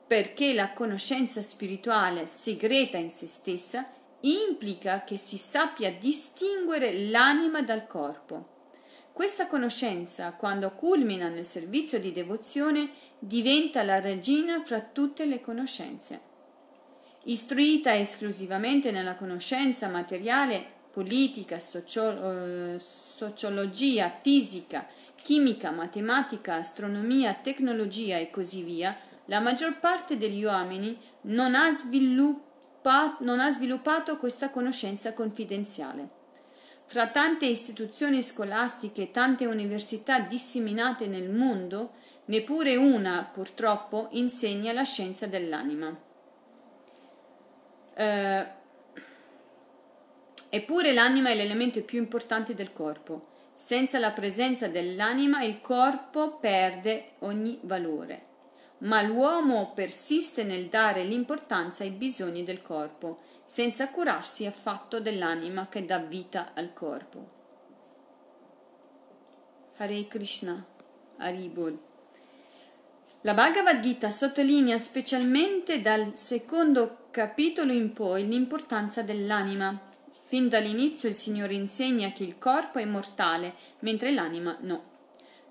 perché 0.06 0.52
la 0.52 0.72
conoscenza 0.72 1.42
spirituale 1.42 2.26
segreta 2.26 2.96
in 2.96 3.10
se 3.10 3.28
stessa 3.28 3.90
implica 4.20 5.04
che 5.04 5.18
si 5.18 5.38
sappia 5.38 5.92
distinguere 5.92 7.08
l'anima 7.08 7.62
dal 7.62 7.86
corpo. 7.86 8.54
Questa 9.12 9.46
conoscenza, 9.46 10.32
quando 10.32 10.72
culmina 10.72 11.28
nel 11.28 11.46
servizio 11.46 11.98
di 11.98 12.12
devozione, 12.12 12.90
diventa 13.18 13.82
la 13.82 13.98
regina 13.98 14.62
fra 14.62 14.80
tutte 14.80 15.24
le 15.24 15.40
conoscenze. 15.40 16.20
Istruita 17.24 17.96
esclusivamente 17.96 18.90
nella 18.90 19.16
conoscenza 19.16 19.88
materiale, 19.88 20.74
politica, 20.96 21.60
socio- 21.60 22.72
eh, 22.72 22.78
sociologia, 22.78 24.10
fisica, 24.22 24.86
chimica, 25.14 25.70
matematica, 25.70 26.54
astronomia, 26.54 27.34
tecnologia 27.34 28.16
e 28.16 28.30
così 28.30 28.62
via, 28.62 28.96
la 29.26 29.40
maggior 29.40 29.78
parte 29.78 30.16
degli 30.16 30.42
uomini 30.42 30.98
non 31.22 31.54
ha, 31.54 31.68
non 33.18 33.40
ha 33.40 33.50
sviluppato 33.52 34.16
questa 34.16 34.48
conoscenza 34.48 35.12
confidenziale. 35.12 36.08
Fra 36.86 37.08
tante 37.08 37.44
istituzioni 37.44 38.22
scolastiche 38.22 39.02
e 39.02 39.10
tante 39.10 39.44
università 39.44 40.20
disseminate 40.20 41.06
nel 41.08 41.28
mondo, 41.28 41.90
neppure 42.26 42.74
una, 42.76 43.28
purtroppo, 43.30 44.08
insegna 44.12 44.72
la 44.72 44.84
scienza 44.84 45.26
dell'anima. 45.26 45.94
Eh, 47.92 48.55
eppure 50.48 50.92
l'anima 50.92 51.30
è 51.30 51.34
l'elemento 51.34 51.80
più 51.82 51.98
importante 51.98 52.54
del 52.54 52.72
corpo. 52.72 53.34
Senza 53.54 53.98
la 53.98 54.10
presenza 54.10 54.68
dell'anima 54.68 55.42
il 55.42 55.60
corpo 55.60 56.36
perde 56.36 57.12
ogni 57.20 57.58
valore 57.62 58.34
ma 58.78 59.00
l'uomo 59.02 59.72
persiste 59.74 60.44
nel 60.44 60.66
dare 60.66 61.04
l'importanza 61.04 61.82
ai 61.82 61.90
bisogni 61.90 62.44
del 62.44 62.60
corpo, 62.60 63.18
senza 63.44 63.88
curarsi 63.88 64.44
affatto 64.44 65.00
dell'anima 65.00 65.68
che 65.68 65.86
dà 65.86 65.98
vita 65.98 66.50
al 66.54 66.72
corpo. 66.74 67.26
Hare 69.78 70.06
Krishna, 70.08 70.62
Haribol. 71.18 71.78
La 73.22 73.34
Bhagavad 73.34 73.80
Gita 73.80 74.10
sottolinea 74.10 74.78
specialmente 74.78 75.80
dal 75.80 76.16
secondo 76.16 77.08
capitolo 77.10 77.72
in 77.72 77.92
poi 77.92 78.26
l'importanza 78.26 79.02
dell'anima. 79.02 79.85
Fin 80.28 80.48
dall'inizio 80.48 81.08
il 81.08 81.14
Signore 81.14 81.54
insegna 81.54 82.10
che 82.10 82.24
il 82.24 82.36
corpo 82.36 82.80
è 82.80 82.84
mortale, 82.84 83.52
mentre 83.78 84.10
l'anima 84.10 84.56
no. 84.62 84.94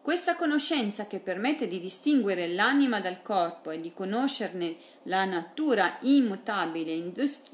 Questa 0.02 0.36
conoscenza 0.36 1.08
che 1.08 1.20
permette 1.20 1.70
di 1.70 1.80
distinguere 1.80 2.50
l'anima 2.50 3.00
dal 3.00 3.22
corpo 3.22 3.72
e 3.72 3.80
di 3.80 3.94
conoscerne 3.94 4.76
la 5.04 5.24
natura 5.24 5.96
immutabile, 6.02 6.92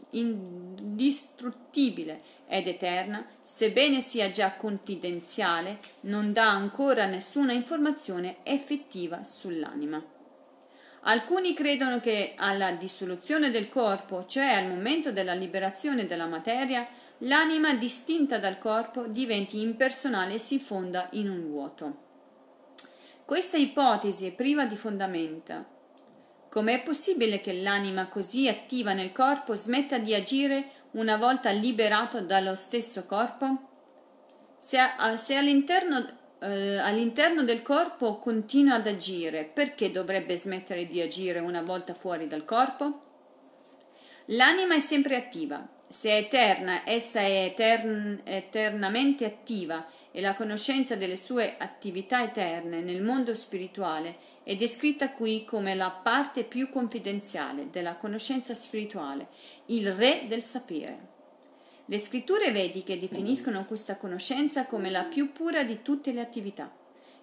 indistruttibile 0.10 2.18
ed 2.48 2.68
eterna, 2.68 3.24
sebbene 3.44 4.02
sia 4.02 4.32
già 4.32 4.56
confidenziale, 4.56 5.78
non 6.02 6.34
dà 6.34 6.50
ancora 6.50 7.06
nessuna 7.06 7.54
informazione 7.54 8.38
effettiva 8.44 9.24
sull'anima. 9.24 10.04
Alcuni 11.04 11.54
credono 11.54 12.00
che 12.00 12.34
alla 12.36 12.72
dissoluzione 12.72 13.50
del 13.50 13.70
corpo, 13.70 14.26
cioè 14.26 14.54
al 14.54 14.68
momento 14.68 15.12
della 15.12 15.34
liberazione 15.34 16.06
della 16.06 16.28
materia, 16.28 16.88
l'anima 17.24 17.74
distinta 17.74 18.38
dal 18.38 18.58
corpo 18.58 19.04
diventi 19.08 19.62
impersonale 19.62 20.36
e 20.36 20.40
si 20.40 20.60
fonda 20.60 21.08
in 21.12 21.30
un 21.30 21.48
vuoto. 21.50 22.10
Questa 23.26 23.58
ipotesi 23.58 24.28
è 24.28 24.34
priva 24.34 24.66
di 24.66 24.76
fondamenta. 24.76 25.66
Com'è 26.50 26.84
possibile 26.84 27.40
che 27.40 27.54
l'anima 27.54 28.08
così 28.08 28.48
attiva 28.50 28.94
nel 28.94 29.12
corpo 29.12 29.56
smetta 29.56 29.98
di 30.00 30.14
agire 30.14 30.80
una 30.92 31.16
volta 31.16 31.50
liberato 31.52 32.20
dallo 32.22 32.56
stesso 32.56 33.06
corpo? 33.06 33.70
Se, 34.58 34.78
se 35.18 35.36
all'interno, 35.36 36.06
eh, 36.40 36.78
all'interno 36.78 37.44
del 37.44 37.62
corpo 37.62 38.18
continua 38.18 38.76
ad 38.76 38.88
agire, 38.88 39.46
perché 39.46 39.92
dovrebbe 39.92 40.36
smettere 40.38 40.88
di 40.88 41.00
agire 41.00 41.40
una 41.40 41.62
volta 41.62 41.94
fuori 41.94 42.28
dal 42.28 42.44
corpo? 42.44 43.04
L'anima 44.26 44.76
è 44.76 44.80
sempre 44.80 45.16
attiva. 45.16 45.66
Se 45.92 46.10
è 46.10 46.16
eterna, 46.20 46.84
essa 46.86 47.20
è 47.20 47.48
etern- 47.48 48.22
eternamente 48.24 49.26
attiva 49.26 49.86
e 50.10 50.22
la 50.22 50.36
conoscenza 50.36 50.96
delle 50.96 51.18
sue 51.18 51.56
attività 51.58 52.24
eterne 52.24 52.80
nel 52.80 53.02
mondo 53.02 53.36
spirituale 53.36 54.16
è 54.44 54.56
descritta 54.56 55.12
qui 55.12 55.44
come 55.44 55.76
la 55.76 55.90
parte 55.90 56.46
più 56.46 56.70
confidenziale 56.70 57.70
della 57.72 57.96
conoscenza 57.96 58.56
spirituale, 58.56 59.28
il 59.66 59.92
re 59.92 60.28
del 60.30 60.44
sapere. 60.44 61.10
Le 61.88 62.00
scritture 62.00 62.52
vediche 62.52 62.98
definiscono 62.98 63.66
questa 63.66 63.98
conoscenza 63.98 64.68
come 64.68 64.90
la 64.90 65.04
più 65.04 65.34
pura 65.34 65.66
di 65.66 65.82
tutte 65.82 66.14
le 66.14 66.22
attività. 66.22 66.72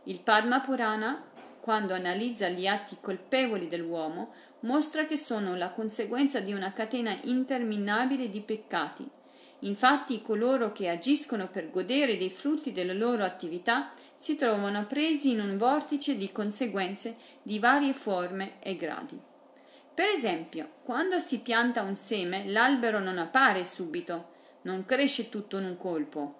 Il 0.05 0.21
Padma 0.21 0.61
Purana, 0.61 1.25
quando 1.59 1.95
analizza 1.95 2.51
gli 2.51 2.67
atti 2.67 2.99
colpevoli 3.01 3.67
dell'uomo, 3.67 4.35
mostra 4.61 5.07
che 5.07 5.17
sono 5.17 5.55
la 5.55 5.71
conseguenza 5.71 6.41
di 6.41 6.53
una 6.53 6.73
catena 6.73 7.17
interminabile 7.23 8.29
di 8.29 8.41
peccati. 8.41 9.09
Infatti 9.61 10.23
coloro 10.23 10.73
che 10.73 10.89
agiscono 10.89 11.49
per 11.49 11.71
godere 11.71 12.17
dei 12.17 12.31
frutti 12.31 12.73
delle 12.73 12.95
loro 12.95 13.25
attività 13.25 13.93
si 14.17 14.37
trovano 14.37 14.87
presi 14.87 15.31
in 15.33 15.41
un 15.41 15.57
vortice 15.57 16.17
di 16.17 16.31
conseguenze 16.31 17.17
di 17.43 17.59
varie 17.59 17.93
forme 17.93 18.55
e 18.61 18.77
gradi. 18.77 19.19
Per 19.95 20.09
esempio, 20.09 20.75
quando 20.85 21.19
si 21.19 21.41
pianta 21.41 21.83
un 21.83 21.97
seme, 21.97 22.47
l'albero 22.47 23.01
non 23.01 23.19
appare 23.19 23.65
subito, 23.65 24.31
non 24.63 24.85
cresce 24.85 25.29
tutto 25.29 25.59
in 25.59 25.65
un 25.65 25.77
colpo, 25.77 26.37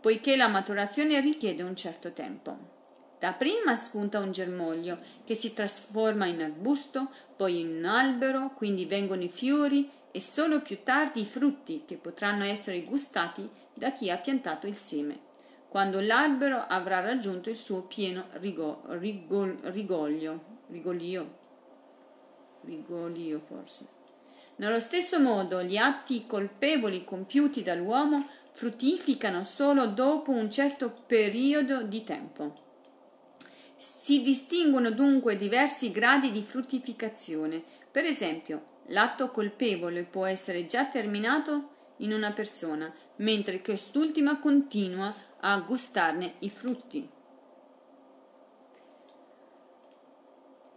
poiché 0.00 0.34
la 0.34 0.48
maturazione 0.48 1.20
richiede 1.20 1.62
un 1.62 1.76
certo 1.76 2.12
tempo. 2.12 2.75
Dapprima 3.18 3.76
spunta 3.76 4.18
un 4.18 4.30
germoglio 4.30 4.98
che 5.24 5.34
si 5.34 5.54
trasforma 5.54 6.26
in 6.26 6.42
arbusto, 6.42 7.10
poi 7.34 7.60
in 7.60 7.76
un 7.78 7.84
albero, 7.86 8.52
quindi 8.54 8.84
vengono 8.84 9.22
i 9.22 9.28
fiori 9.28 9.90
e 10.10 10.20
solo 10.20 10.60
più 10.60 10.82
tardi 10.82 11.22
i 11.22 11.26
frutti 11.26 11.84
che 11.86 11.96
potranno 11.96 12.44
essere 12.44 12.82
gustati 12.82 13.48
da 13.72 13.90
chi 13.92 14.10
ha 14.10 14.16
piantato 14.16 14.66
il 14.66 14.76
seme, 14.76 15.18
quando 15.68 16.00
l'albero 16.00 16.64
avrà 16.66 17.00
raggiunto 17.00 17.48
il 17.50 17.56
suo 17.56 17.82
pieno 17.82 18.26
rigo, 18.32 18.82
rigol, 18.88 19.58
rigoglio, 19.62 20.40
rigolio, 20.68 21.34
rigolio 22.62 23.40
forse. 23.46 23.86
Nello 24.56 24.80
stesso 24.80 25.20
modo 25.20 25.62
gli 25.62 25.76
atti 25.76 26.26
colpevoli 26.26 27.04
compiuti 27.04 27.62
dall'uomo 27.62 28.26
fruttificano 28.52 29.44
solo 29.44 29.86
dopo 29.86 30.30
un 30.30 30.50
certo 30.50 30.90
periodo 31.06 31.82
di 31.82 32.04
tempo. 32.04 32.64
Si 33.76 34.22
distinguono 34.22 34.90
dunque 34.90 35.36
diversi 35.36 35.90
gradi 35.90 36.32
di 36.32 36.42
fruttificazione. 36.42 37.62
Per 37.90 38.04
esempio, 38.04 38.82
l'atto 38.86 39.30
colpevole 39.30 40.02
può 40.02 40.24
essere 40.24 40.66
già 40.66 40.86
terminato 40.86 41.74
in 41.98 42.12
una 42.12 42.32
persona, 42.32 42.92
mentre 43.16 43.60
quest'ultima 43.60 44.38
continua 44.38 45.14
a 45.40 45.58
gustarne 45.60 46.34
i 46.40 46.50
frutti. 46.50 47.08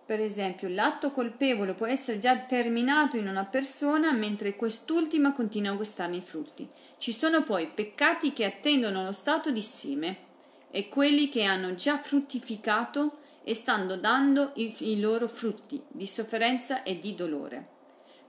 Per 0.05 0.19
esempio, 0.19 0.67
l'atto 0.67 1.11
colpevole 1.11 1.73
può 1.73 1.85
essere 1.85 2.17
già 2.17 2.35
terminato 2.35 3.15
in 3.15 3.27
una 3.27 3.45
persona, 3.45 4.11
mentre 4.11 4.55
quest'ultima 4.55 5.33
continua 5.33 5.71
a 5.71 5.75
gustarne 5.75 6.17
i 6.17 6.21
frutti. 6.21 6.67
Ci 6.97 7.13
sono 7.13 7.43
poi 7.43 7.67
peccati 7.67 8.33
che 8.33 8.43
attendono 8.43 9.03
lo 9.03 9.11
stato 9.13 9.51
di 9.51 9.61
seme 9.61 10.27
e 10.71 10.89
quelli 10.89 11.29
che 11.29 11.43
hanno 11.43 11.75
già 11.75 11.97
fruttificato 11.97 13.17
e 13.43 13.53
stanno 13.53 13.95
dando 13.97 14.51
i, 14.55 14.75
i 14.79 14.99
loro 14.99 15.27
frutti 15.27 15.81
di 15.87 16.05
sofferenza 16.05 16.83
e 16.83 16.99
di 16.99 17.15
dolore. 17.15 17.77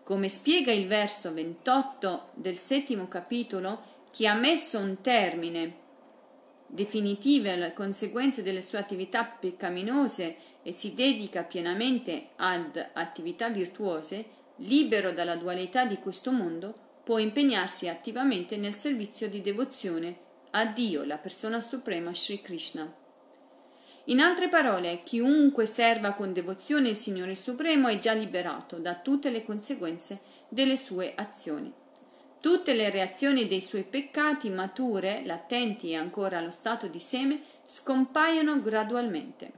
Come 0.03 0.29
spiega 0.29 0.73
il 0.73 0.87
verso 0.87 1.33
28 1.33 2.31
del 2.35 2.57
settimo 2.57 3.07
capitolo, 3.07 3.83
chi 4.11 4.27
ha 4.27 4.35
messo 4.35 4.79
un 4.79 5.01
termine 5.01 5.75
definitivo 6.67 7.51
alle 7.51 7.73
conseguenze 7.73 8.43
delle 8.43 8.63
sue 8.63 8.79
attività 8.79 9.25
peccaminose 9.25 10.37
e 10.63 10.73
si 10.73 10.95
dedica 10.95 11.43
pienamente 11.43 12.31
ad 12.37 12.91
attività 12.93 13.49
virtuose, 13.49 14.25
libero 14.57 15.13
dalla 15.13 15.37
dualità 15.37 15.85
di 15.85 15.99
questo 15.99 16.33
mondo, 16.33 16.75
può 17.05 17.19
impegnarsi 17.19 17.89
attivamente 17.89 18.57
nel 18.57 18.75
servizio 18.75 19.29
di 19.29 19.43
devozione 19.43 20.29
a 20.53 20.67
Dio, 20.67 21.05
la 21.05 21.17
persona 21.17 21.61
suprema 21.61 22.13
Sri 22.13 22.41
Krishna. 22.41 22.93
In 24.07 24.21
altre 24.21 24.49
parole, 24.49 25.03
chiunque 25.05 25.67
serva 25.67 26.15
con 26.15 26.33
devozione 26.33 26.89
il 26.89 26.97
Signore 26.97 27.37
Supremo 27.37 27.87
è 27.87 27.99
già 27.99 28.13
liberato 28.13 28.79
da 28.79 28.97
tutte 28.97 29.31
le 29.31 29.45
conseguenze 29.45 30.21
delle 30.49 30.77
sue 30.77 31.13
azioni. 31.15 31.73
Tutte 32.41 32.75
le 32.75 32.91
reazioni 32.91 33.47
dei 33.47 33.61
suoi 33.61 33.85
peccati 33.85 34.49
mature, 34.49 35.23
latenti 35.25 35.91
e 35.91 35.97
ancora 35.97 36.39
allo 36.39 36.51
stato 36.51 36.89
di 36.89 36.99
seme, 36.99 37.43
scompaiono 37.67 38.61
gradualmente. 38.61 39.53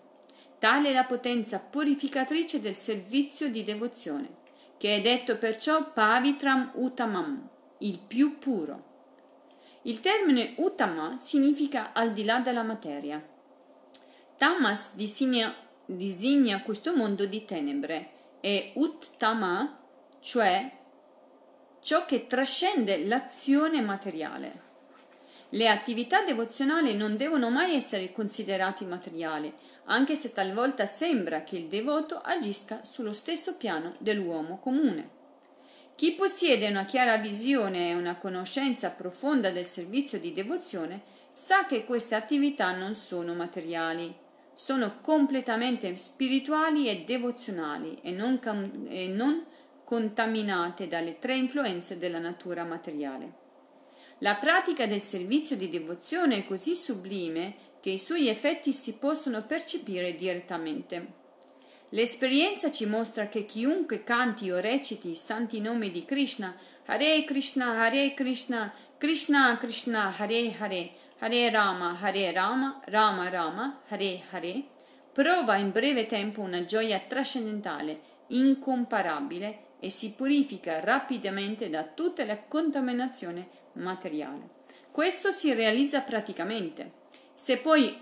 Tale 0.58 0.90
è 0.90 0.92
la 0.92 1.04
potenza 1.04 1.58
purificatrice 1.58 2.60
del 2.60 2.74
servizio 2.74 3.48
di 3.48 3.64
devozione, 3.64 4.28
che 4.76 4.96
è 4.96 5.00
detto 5.00 5.38
perciò 5.38 5.90
Pavitram 5.90 6.72
Uttamam, 6.74 7.48
il 7.78 7.98
più 7.98 8.38
puro. 8.38 8.90
Il 9.84 10.00
termine 10.00 10.54
Uttama 10.56 11.16
significa 11.16 11.92
al 11.92 12.12
di 12.12 12.24
là 12.24 12.38
della 12.38 12.62
materia. 12.62 13.20
Tamas 14.36 14.94
designa, 14.94 15.52
designa 15.84 16.62
questo 16.62 16.94
mondo 16.94 17.26
di 17.26 17.44
tenebre 17.44 18.10
e 18.40 18.72
Uttama, 18.74 19.80
cioè 20.20 20.70
ciò 21.80 22.04
che 22.04 22.28
trascende 22.28 23.04
l'azione 23.04 23.80
materiale. 23.80 24.70
Le 25.48 25.68
attività 25.68 26.22
devozionali 26.22 26.94
non 26.94 27.16
devono 27.16 27.50
mai 27.50 27.74
essere 27.74 28.12
considerate 28.12 28.84
materiali, 28.84 29.52
anche 29.86 30.14
se 30.14 30.32
talvolta 30.32 30.86
sembra 30.86 31.42
che 31.42 31.56
il 31.56 31.66
devoto 31.66 32.20
agisca 32.22 32.84
sullo 32.84 33.12
stesso 33.12 33.56
piano 33.56 33.96
dell'uomo 33.98 34.58
comune. 34.60 35.21
Chi 35.94 36.12
possiede 36.12 36.68
una 36.68 36.84
chiara 36.84 37.16
visione 37.18 37.90
e 37.90 37.94
una 37.94 38.16
conoscenza 38.16 38.90
profonda 38.90 39.50
del 39.50 39.66
servizio 39.66 40.18
di 40.18 40.32
devozione 40.32 41.02
sa 41.32 41.66
che 41.66 41.84
queste 41.84 42.14
attività 42.14 42.74
non 42.76 42.94
sono 42.94 43.34
materiali, 43.34 44.14
sono 44.54 44.98
completamente 45.00 45.96
spirituali 45.96 46.88
e 46.88 47.04
devozionali 47.04 47.98
e 48.02 48.10
non, 48.10 48.40
e 48.88 49.06
non 49.06 49.44
contaminate 49.84 50.88
dalle 50.88 51.18
tre 51.18 51.36
influenze 51.36 51.98
della 51.98 52.18
natura 52.18 52.64
materiale. 52.64 53.40
La 54.18 54.36
pratica 54.36 54.86
del 54.86 55.00
servizio 55.00 55.56
di 55.56 55.68
devozione 55.68 56.38
è 56.38 56.46
così 56.46 56.74
sublime 56.74 57.54
che 57.80 57.90
i 57.90 57.98
suoi 57.98 58.28
effetti 58.28 58.72
si 58.72 58.94
possono 58.94 59.42
percepire 59.42 60.14
direttamente. 60.14 61.20
L'esperienza 61.94 62.70
ci 62.70 62.86
mostra 62.86 63.26
che 63.28 63.44
chiunque 63.44 64.02
canti 64.02 64.50
o 64.50 64.60
reciti 64.60 65.10
i 65.10 65.14
santi 65.14 65.60
nomi 65.60 65.90
di 65.90 66.06
Krishna, 66.06 66.56
Hare 66.86 67.22
Krishna, 67.24 67.82
Hare 67.82 68.14
Krishna, 68.14 68.72
Krishna 68.96 69.58
Krishna, 69.58 70.14
Hare 70.16 70.54
Hare, 70.58 70.90
Hare 71.18 71.50
Rama, 71.50 71.98
Hare 72.00 72.32
Rama, 72.32 72.80
Rama 72.86 73.28
Rama, 73.28 73.80
Hare 73.88 74.22
Hare, 74.30 74.64
prova 75.12 75.56
in 75.56 75.70
breve 75.70 76.06
tempo 76.06 76.40
una 76.40 76.64
gioia 76.64 76.98
trascendentale, 76.98 77.96
incomparabile 78.28 79.64
e 79.78 79.90
si 79.90 80.14
purifica 80.14 80.80
rapidamente 80.80 81.68
da 81.68 81.84
tutta 81.84 82.24
la 82.24 82.38
contaminazione 82.38 83.48
materiale. 83.74 84.48
Questo 84.90 85.30
si 85.30 85.52
realizza 85.52 86.00
praticamente. 86.00 86.92
Se 87.34 87.58
poi 87.58 87.94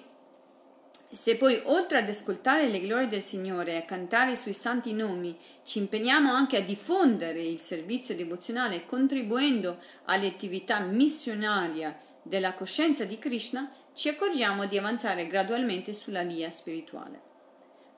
se 1.12 1.36
poi, 1.36 1.60
oltre 1.64 1.98
ad 1.98 2.08
ascoltare 2.08 2.68
le 2.68 2.78
glorie 2.78 3.08
del 3.08 3.22
Signore 3.22 3.72
e 3.72 3.76
a 3.78 3.82
cantare 3.82 4.32
i 4.32 4.36
suoi 4.36 4.54
santi 4.54 4.92
nomi, 4.92 5.36
ci 5.64 5.78
impegniamo 5.78 6.32
anche 6.32 6.56
a 6.56 6.62
diffondere 6.62 7.42
il 7.42 7.60
servizio 7.60 8.14
devozionale 8.14 8.86
contribuendo 8.86 9.78
all'attività 10.04 10.78
missionaria 10.78 11.96
della 12.22 12.54
coscienza 12.54 13.04
di 13.04 13.18
Krishna, 13.18 13.70
ci 13.92 14.08
accorgiamo 14.08 14.66
di 14.66 14.78
avanzare 14.78 15.26
gradualmente 15.26 15.94
sulla 15.94 16.22
via 16.22 16.50
spirituale. 16.50 17.28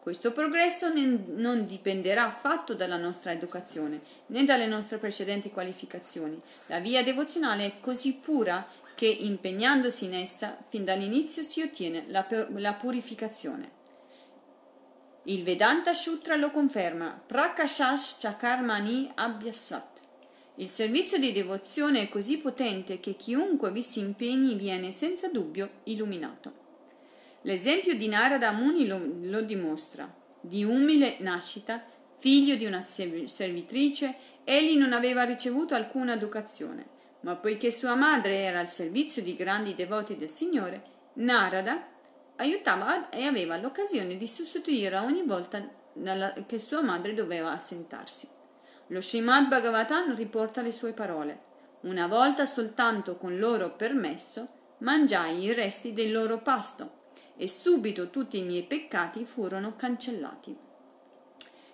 Questo 0.02 0.32
progresso 0.32 0.92
non 0.92 1.64
dipenderà 1.64 2.24
affatto 2.24 2.74
dalla 2.74 2.96
nostra 2.96 3.30
educazione 3.30 4.00
né 4.26 4.44
dalle 4.44 4.66
nostre 4.66 4.98
precedenti 4.98 5.50
qualificazioni. 5.50 6.40
La 6.66 6.80
via 6.80 7.04
devozionale 7.04 7.66
è 7.66 7.72
così 7.78 8.14
pura 8.14 8.66
che 9.02 9.08
impegnandosi 9.08 10.04
in 10.04 10.14
essa 10.14 10.56
fin 10.68 10.84
dall'inizio 10.84 11.42
si 11.42 11.60
ottiene 11.60 12.04
la, 12.06 12.24
la 12.50 12.74
purificazione. 12.74 13.70
Il 15.24 15.42
Vedanta 15.42 15.92
Sutra 15.92 16.36
lo 16.36 16.52
conferma, 16.52 17.20
Prakashash 17.26 18.18
Chakarmani 18.20 19.10
Abhyasat. 19.12 19.98
Il 20.54 20.68
servizio 20.68 21.18
di 21.18 21.32
devozione 21.32 22.02
è 22.02 22.08
così 22.08 22.38
potente 22.38 23.00
che 23.00 23.16
chiunque 23.16 23.72
vi 23.72 23.82
si 23.82 23.98
impegni 23.98 24.54
viene 24.54 24.92
senza 24.92 25.26
dubbio 25.26 25.80
illuminato. 25.82 26.52
L'esempio 27.40 27.96
di 27.96 28.06
Narada 28.06 28.52
Muni 28.52 28.86
lo, 28.86 29.00
lo 29.22 29.40
dimostra. 29.40 30.14
Di 30.40 30.62
umile 30.62 31.16
nascita, 31.18 31.82
figlio 32.20 32.54
di 32.54 32.66
una 32.66 32.82
servitrice 32.82 34.14
egli 34.44 34.78
non 34.78 34.92
aveva 34.92 35.24
ricevuto 35.24 35.74
alcuna 35.74 36.12
educazione, 36.12 37.00
ma 37.22 37.34
poiché 37.36 37.70
sua 37.70 37.94
madre 37.94 38.36
era 38.36 38.60
al 38.60 38.68
servizio 38.68 39.22
di 39.22 39.34
grandi 39.34 39.74
devoti 39.74 40.16
del 40.16 40.30
Signore, 40.30 40.82
Narada 41.14 41.88
aiutava 42.36 43.10
e 43.10 43.24
aveva 43.24 43.56
l'occasione 43.56 44.16
di 44.16 44.28
sostituire 44.28 44.96
ogni 44.98 45.22
volta 45.24 45.62
che 46.46 46.58
sua 46.58 46.82
madre 46.82 47.14
doveva 47.14 47.52
assentarsi. 47.52 48.28
Lo 48.88 49.00
Srimad 49.00 49.48
Bhagavatam 49.48 50.14
riporta 50.16 50.62
le 50.62 50.72
sue 50.72 50.92
parole. 50.92 51.50
Una 51.82 52.06
volta 52.06 52.46
soltanto 52.46 53.16
con 53.16 53.38
loro 53.38 53.74
permesso 53.74 54.48
mangiai 54.78 55.42
i 55.42 55.52
resti 55.52 55.92
del 55.92 56.10
loro 56.10 56.38
pasto 56.38 57.00
e 57.36 57.48
subito 57.48 58.10
tutti 58.10 58.38
i 58.38 58.42
miei 58.42 58.62
peccati 58.62 59.24
furono 59.24 59.76
cancellati. 59.76 60.56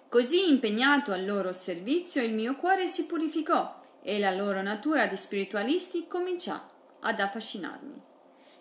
Così 0.09 0.49
impegnato 0.49 1.13
al 1.13 1.25
loro 1.25 1.53
servizio 1.53 2.23
il 2.23 2.33
mio 2.33 2.57
cuore 2.57 2.87
si 2.87 3.07
purificò 3.07 3.87
e 4.09 4.19
la 4.19 4.31
loro 4.31 4.63
natura 4.63 5.07
di 5.07 5.19
spiritualisti 5.19 6.07
cominciò 6.07 6.59
ad 7.01 7.21
affascinarmi. 7.21 8.01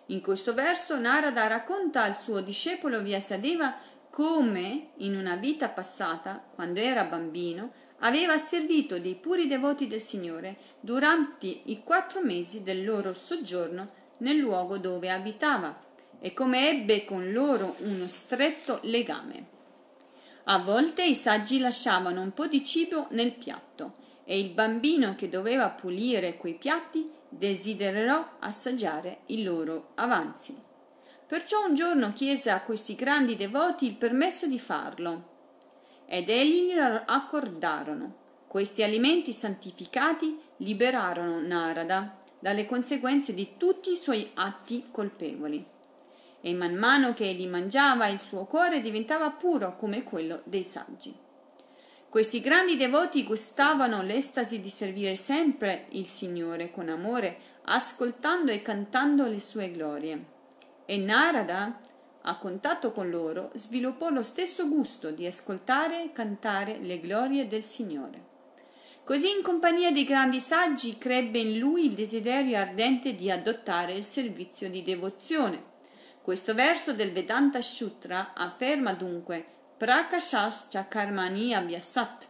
In 0.08 0.20
questo 0.20 0.52
verso 0.52 0.98
Narada 0.98 1.46
racconta 1.46 2.02
al 2.02 2.14
suo 2.14 2.42
discepolo 2.42 3.00
Vyasadeva 3.00 3.74
come 4.10 4.90
in 4.96 5.16
una 5.16 5.36
vita 5.36 5.70
passata, 5.70 6.44
quando 6.54 6.80
era 6.80 7.04
bambino, 7.04 7.72
aveva 8.00 8.36
servito 8.36 8.98
dei 8.98 9.14
puri 9.14 9.46
devoti 9.46 9.86
del 9.86 10.02
Signore 10.02 10.54
durante 10.80 11.46
i 11.46 11.82
quattro 11.82 12.20
mesi 12.20 12.62
del 12.62 12.84
loro 12.84 13.14
soggiorno 13.14 13.90
nel 14.18 14.36
luogo 14.36 14.76
dove 14.76 15.08
abitava 15.10 15.74
e 16.20 16.34
come 16.34 16.68
ebbe 16.68 17.06
con 17.06 17.32
loro 17.32 17.74
uno 17.78 18.06
stretto 18.06 18.80
legame. 18.82 19.46
A 20.44 20.58
volte 20.58 21.04
i 21.04 21.14
saggi 21.14 21.58
lasciavano 21.58 22.20
un 22.20 22.34
po' 22.34 22.46
di 22.46 22.62
cibo 22.62 23.06
nel 23.12 23.32
piatto 23.32 24.04
e 24.30 24.38
il 24.38 24.50
bambino 24.50 25.14
che 25.14 25.30
doveva 25.30 25.70
pulire 25.70 26.36
quei 26.36 26.52
piatti 26.52 27.10
desiderò 27.30 28.32
assaggiare 28.40 29.20
i 29.28 29.42
loro 29.42 29.92
avanzi. 29.94 30.54
Perciò 31.26 31.64
un 31.66 31.74
giorno 31.74 32.12
chiese 32.12 32.50
a 32.50 32.60
questi 32.60 32.94
grandi 32.94 33.36
devoti 33.36 33.86
il 33.86 33.94
permesso 33.94 34.46
di 34.46 34.58
farlo 34.58 35.36
ed 36.04 36.28
egli 36.28 36.66
glielo 36.66 37.04
accordarono. 37.06 38.16
Questi 38.46 38.82
alimenti 38.82 39.32
santificati 39.32 40.38
liberarono 40.58 41.40
Narada 41.40 42.18
dalle 42.38 42.66
conseguenze 42.66 43.32
di 43.32 43.54
tutti 43.56 43.92
i 43.92 43.96
suoi 43.96 44.30
atti 44.34 44.88
colpevoli. 44.90 45.64
E 46.42 46.52
man 46.52 46.74
mano 46.74 47.14
che 47.14 47.30
egli 47.30 47.46
mangiava 47.46 48.08
il 48.08 48.20
suo 48.20 48.44
cuore 48.44 48.82
diventava 48.82 49.30
puro 49.30 49.74
come 49.78 50.02
quello 50.02 50.42
dei 50.44 50.64
saggi. 50.64 51.26
Questi 52.08 52.40
grandi 52.40 52.78
devoti 52.78 53.22
gustavano 53.22 54.00
l'estasi 54.00 54.62
di 54.62 54.70
servire 54.70 55.14
sempre 55.14 55.86
il 55.90 56.08
Signore 56.08 56.70
con 56.70 56.88
amore, 56.88 57.38
ascoltando 57.64 58.50
e 58.50 58.62
cantando 58.62 59.26
le 59.26 59.40
sue 59.40 59.70
glorie. 59.70 60.24
E 60.86 60.96
Narada 60.96 61.78
a 62.22 62.36
contatto 62.36 62.92
con 62.92 63.10
loro, 63.10 63.50
sviluppò 63.54 64.08
lo 64.08 64.22
stesso 64.22 64.68
gusto 64.68 65.10
di 65.10 65.26
ascoltare 65.26 66.04
e 66.04 66.12
cantare 66.12 66.78
le 66.78 66.98
glorie 66.98 67.46
del 67.46 67.62
Signore. 67.62 68.26
Così 69.04 69.30
in 69.30 69.42
compagnia 69.42 69.90
dei 69.90 70.04
grandi 70.04 70.40
saggi 70.40 70.96
crebbe 70.98 71.38
in 71.38 71.58
lui 71.58 71.86
il 71.86 71.94
desiderio 71.94 72.58
ardente 72.58 73.14
di 73.14 73.30
adottare 73.30 73.94
il 73.94 74.04
servizio 74.04 74.68
di 74.70 74.82
devozione. 74.82 75.62
Questo 76.22 76.54
verso 76.54 76.92
del 76.92 77.12
Vedanta 77.12 77.62
Sutra 77.62 78.32
afferma 78.34 78.92
dunque 78.92 79.56
Prakashas 79.78 80.66
Chakarmani 80.70 81.54
Abhyasat. 81.54 82.26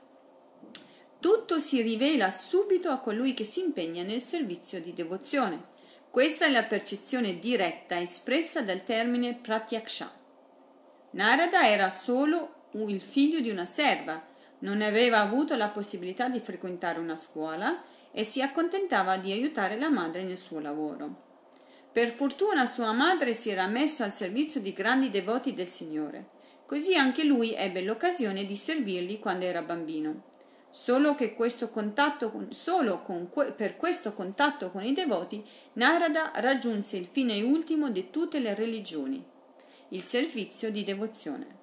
Tutto 1.18 1.60
si 1.60 1.80
rivela 1.80 2.30
subito 2.30 2.90
a 2.90 2.98
colui 2.98 3.32
che 3.32 3.44
si 3.44 3.60
impegna 3.60 4.02
nel 4.02 4.20
servizio 4.20 4.82
di 4.82 4.92
devozione. 4.92 5.58
Questa 6.10 6.44
è 6.44 6.50
la 6.50 6.64
percezione 6.64 7.38
diretta 7.38 7.98
espressa 7.98 8.60
dal 8.60 8.82
termine 8.82 9.32
pratyaksha. 9.32 10.12
Narada 11.12 11.66
era 11.66 11.88
solo 11.88 12.66
il 12.72 13.00
figlio 13.00 13.40
di 13.40 13.48
una 13.48 13.64
serva, 13.64 14.22
non 14.58 14.82
aveva 14.82 15.20
avuto 15.20 15.56
la 15.56 15.68
possibilità 15.68 16.28
di 16.28 16.40
frequentare 16.40 16.98
una 16.98 17.16
scuola 17.16 17.82
e 18.12 18.24
si 18.24 18.42
accontentava 18.42 19.16
di 19.16 19.32
aiutare 19.32 19.78
la 19.78 19.88
madre 19.88 20.22
nel 20.22 20.36
suo 20.36 20.60
lavoro. 20.60 21.24
Per 21.90 22.10
fortuna 22.10 22.66
sua 22.66 22.92
madre 22.92 23.32
si 23.32 23.48
era 23.48 23.66
messa 23.68 24.04
al 24.04 24.12
servizio 24.12 24.60
di 24.60 24.74
grandi 24.74 25.08
devoti 25.08 25.54
del 25.54 25.68
Signore, 25.68 26.36
così 26.68 26.94
anche 26.96 27.24
lui 27.24 27.54
ebbe 27.54 27.80
l'occasione 27.80 28.44
di 28.44 28.54
servirli 28.54 29.18
quando 29.18 29.46
era 29.46 29.62
bambino. 29.62 30.24
Solo, 30.68 31.16
con, 31.16 32.48
solo 32.50 33.00
con, 33.00 33.30
per 33.56 33.78
questo 33.78 34.12
contatto 34.12 34.70
con 34.70 34.84
i 34.84 34.92
devoti 34.92 35.42
Narada 35.72 36.30
raggiunse 36.34 36.98
il 36.98 37.08
fine 37.10 37.40
ultimo 37.40 37.88
di 37.88 38.10
tutte 38.10 38.38
le 38.38 38.54
religioni, 38.54 39.24
il 39.88 40.02
servizio 40.02 40.70
di 40.70 40.84
devozione. 40.84 41.56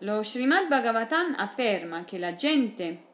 Lo 0.00 0.22
Srimad 0.22 0.66
Bhagavatam 0.66 1.34
afferma 1.38 2.04
che 2.04 2.18
la 2.18 2.34
gente 2.34 3.04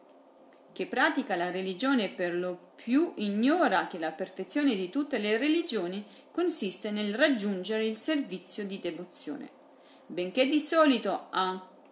che 0.72 0.87
pratica 0.87 1.37
la 1.37 1.53
religione 1.53 2.09
per 2.09 2.35
lo 2.35 2.70
più 2.75 3.12
ignora 3.16 3.87
che 3.87 4.01
la 4.01 4.11
perfezione 4.11 4.75
di 4.75 4.90
tutte 4.90 5.18
le 5.18 5.38
religioni 5.38 6.05
consiste 6.33 6.90
nel 6.90 7.14
raggiungere 7.14 7.87
il 7.87 7.97
servizio 7.97 8.64
di 8.64 8.81
devozione. 8.81 9.51
Benché 10.07 10.47
di 10.47 10.59
solito 10.59 11.29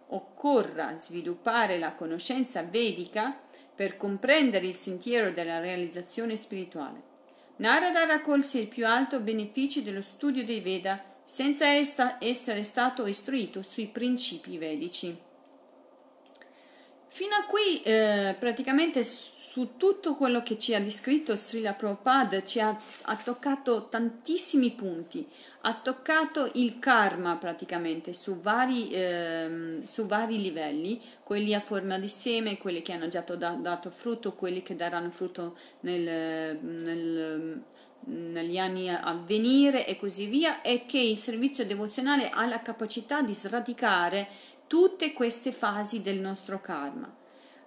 occorra 0.07 0.97
sviluppare 0.97 1.79
la 1.79 1.93
conoscenza 1.93 2.63
vedica 2.63 3.39
per 3.73 3.95
comprendere 3.95 4.67
il 4.67 4.75
sentiero 4.75 5.31
della 5.31 5.59
realizzazione 5.59 6.35
spirituale. 6.35 7.09
Narada 7.57 8.05
raccolse 8.05 8.59
il 8.59 8.67
più 8.67 8.85
alto 8.85 9.19
beneficio 9.19 9.81
dello 9.81 10.01
studio 10.01 10.43
dei 10.43 10.59
Veda 10.59 11.03
senza 11.23 11.67
essere 12.19 12.63
stato 12.63 13.05
istruito 13.05 13.61
sui 13.61 13.85
principi 13.85 14.57
vedici. 14.57 15.15
Fino 17.07 17.35
a 17.35 17.45
qui 17.45 17.81
eh, 17.83 18.35
praticamente 18.39 19.03
su 19.51 19.75
tutto 19.75 20.15
quello 20.15 20.41
che 20.43 20.57
ci 20.57 20.73
ha 20.73 20.79
descritto 20.79 21.35
Srila 21.35 21.73
Prabhupada 21.73 22.41
ci 22.41 22.61
ha, 22.61 22.73
ha 23.01 23.15
toccato 23.17 23.89
tantissimi 23.89 24.71
punti. 24.71 25.27
Ha 25.63 25.73
toccato 25.73 26.51
il 26.53 26.79
karma 26.79 27.35
praticamente 27.35 28.13
su 28.13 28.39
vari, 28.39 28.91
ehm, 28.93 29.83
su 29.83 30.05
vari 30.05 30.41
livelli, 30.41 31.01
quelli 31.21 31.53
a 31.53 31.59
forma 31.59 31.99
di 31.99 32.07
seme, 32.07 32.57
quelli 32.57 32.81
che 32.81 32.93
hanno 32.93 33.09
già 33.09 33.19
da, 33.19 33.49
dato 33.49 33.89
frutto, 33.89 34.35
quelli 34.35 34.63
che 34.63 34.77
daranno 34.77 35.09
frutto 35.09 35.57
nel, 35.81 36.57
nel, 36.57 37.61
negli 38.05 38.57
anni 38.57 38.89
a 38.89 39.21
venire 39.21 39.85
e 39.85 39.97
così 39.97 40.27
via, 40.27 40.61
e 40.61 40.85
che 40.85 40.99
il 40.99 41.17
servizio 41.17 41.65
devozionale 41.65 42.29
ha 42.29 42.47
la 42.47 42.61
capacità 42.61 43.21
di 43.21 43.33
sradicare 43.33 44.29
tutte 44.65 45.11
queste 45.11 45.51
fasi 45.51 46.01
del 46.01 46.19
nostro 46.19 46.61
karma 46.61 47.19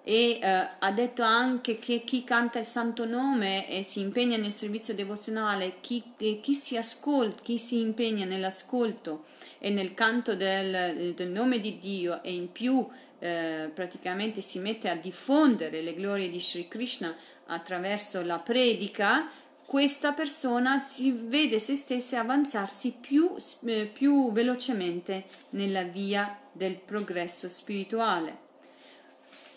e 0.06 0.38
eh, 0.38 0.68
ha 0.78 0.92
detto 0.92 1.22
anche 1.22 1.78
che 1.78 2.04
chi 2.04 2.24
canta 2.24 2.58
il 2.58 2.66
santo 2.66 3.06
nome 3.06 3.66
e 3.70 3.82
si 3.82 4.00
impegna 4.00 4.36
nel 4.36 4.52
servizio 4.52 4.94
devozionale, 4.94 5.76
chi, 5.80 6.02
chi 6.42 6.54
si 6.54 6.76
ascolta, 6.76 7.42
chi 7.42 7.58
si 7.58 7.80
impegna 7.80 8.26
nell'ascolto 8.26 9.24
e 9.58 9.70
nel 9.70 9.94
canto 9.94 10.36
del, 10.36 11.14
del 11.14 11.28
nome 11.30 11.58
di 11.58 11.78
Dio 11.78 12.22
e 12.22 12.34
in 12.34 12.52
più 12.52 12.86
eh, 13.18 13.70
praticamente 13.72 14.42
si 14.42 14.58
mette 14.58 14.90
a 14.90 14.94
diffondere 14.94 15.80
le 15.80 15.94
glorie 15.94 16.28
di 16.28 16.38
Sri 16.38 16.68
Krishna 16.68 17.16
attraverso 17.46 18.22
la 18.22 18.38
predica, 18.38 19.30
questa 19.64 20.12
persona 20.12 20.80
si 20.80 21.12
vede 21.12 21.58
se 21.58 21.76
stessa 21.76 22.20
avanzarsi 22.20 22.96
più, 23.00 23.34
eh, 23.64 23.90
più 23.90 24.30
velocemente 24.32 25.24
nella 25.50 25.82
via 25.82 26.38
del 26.52 26.74
progresso 26.74 27.48
spirituale 27.48 28.43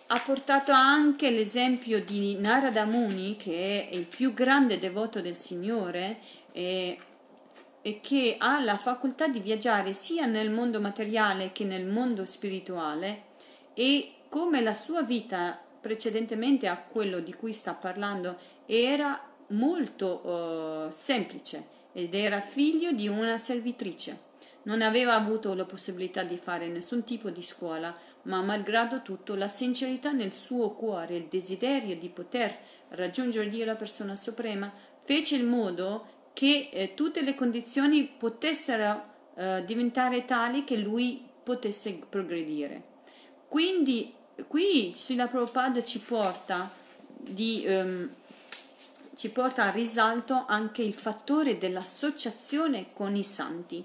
ha 0.08 0.22
portato 0.26 0.72
anche 0.72 1.30
l'esempio 1.30 2.02
di 2.02 2.38
Narada 2.38 2.86
Muni, 2.86 3.36
che 3.36 3.90
è 3.90 3.96
il 3.96 4.06
più 4.06 4.34
grande 4.34 4.80
devoto 4.80 5.20
del 5.20 5.36
Signore 5.36 6.20
e, 6.54 6.98
e, 7.82 8.00
che 8.00 8.36
ha 8.38 8.62
la 8.62 8.78
facoltà 8.78 9.28
di 9.28 9.40
viaggiare 9.40 9.92
sia 9.92 10.26
nel 10.26 10.50
mondo 10.50 10.80
materiale 10.80 11.52
che 11.52 11.66
nel 11.66 11.86
mondo 11.86 12.26
spirituale 12.26 13.24
e 13.74 14.14
come 14.30 14.62
la 14.62 14.74
sua 14.74 15.04
vita 15.04 15.60
precedentemente 15.80 16.68
a 16.68 16.78
quello 16.78 17.20
di 17.20 17.34
cui 17.34 17.52
sta 17.52 17.74
parlando 17.74 18.38
era 18.66 19.22
molto 19.48 20.26
uh, 20.26 20.92
semplice 20.92 21.68
ed 21.92 22.14
era 22.14 22.40
figlio 22.42 22.92
di 22.92 23.08
una 23.08 23.38
servitrice. 23.38 24.26
Non 24.64 24.82
aveva 24.82 25.16
avuto 25.16 25.54
la 25.54 25.66
possibilità 25.66 26.24
di 26.24 26.38
fare 26.38 26.68
nessun 26.68 27.04
tipo 27.04 27.30
di 27.30 27.42
scuola, 27.42 27.94
ma 28.24 28.42
malgrado 28.42 29.02
tutto 29.02 29.36
la 29.36 29.48
sincerità 29.48 30.12
nel 30.12 30.34
suo 30.34 30.72
cuore, 30.72 31.16
il 31.16 31.28
desiderio 31.30 31.96
di 31.96 32.10
poter 32.10 32.58
raggiungere 32.90 33.50
Dio 33.50 33.66
la 33.66 33.76
persona 33.76 34.16
suprema, 34.16 34.72
fece 35.04 35.38
in 35.38 35.48
modo 35.48 36.16
che 36.34 36.70
eh, 36.72 36.94
tutte 36.94 37.22
le 37.22 37.34
condizioni 37.34 38.04
potessero 38.04 39.02
eh, 39.36 39.64
diventare 39.66 40.26
tali 40.26 40.64
che 40.64 40.76
lui 40.76 41.26
potesse 41.44 42.00
progredire. 42.10 42.96
Quindi 43.48 44.14
qui 44.48 44.92
Srila 44.96 45.28
Prabhupada 45.28 45.84
ci 45.84 46.00
porta, 46.00 46.70
di, 47.08 47.64
um, 47.68 48.10
ci 49.16 49.32
porta 49.32 49.64
a 49.64 49.72
risalto 49.72 50.44
anche 50.48 50.82
il 50.82 50.94
fattore 50.94 51.58
dell'associazione 51.58 52.88
con 52.94 53.16
i 53.16 53.24
santi. 53.24 53.84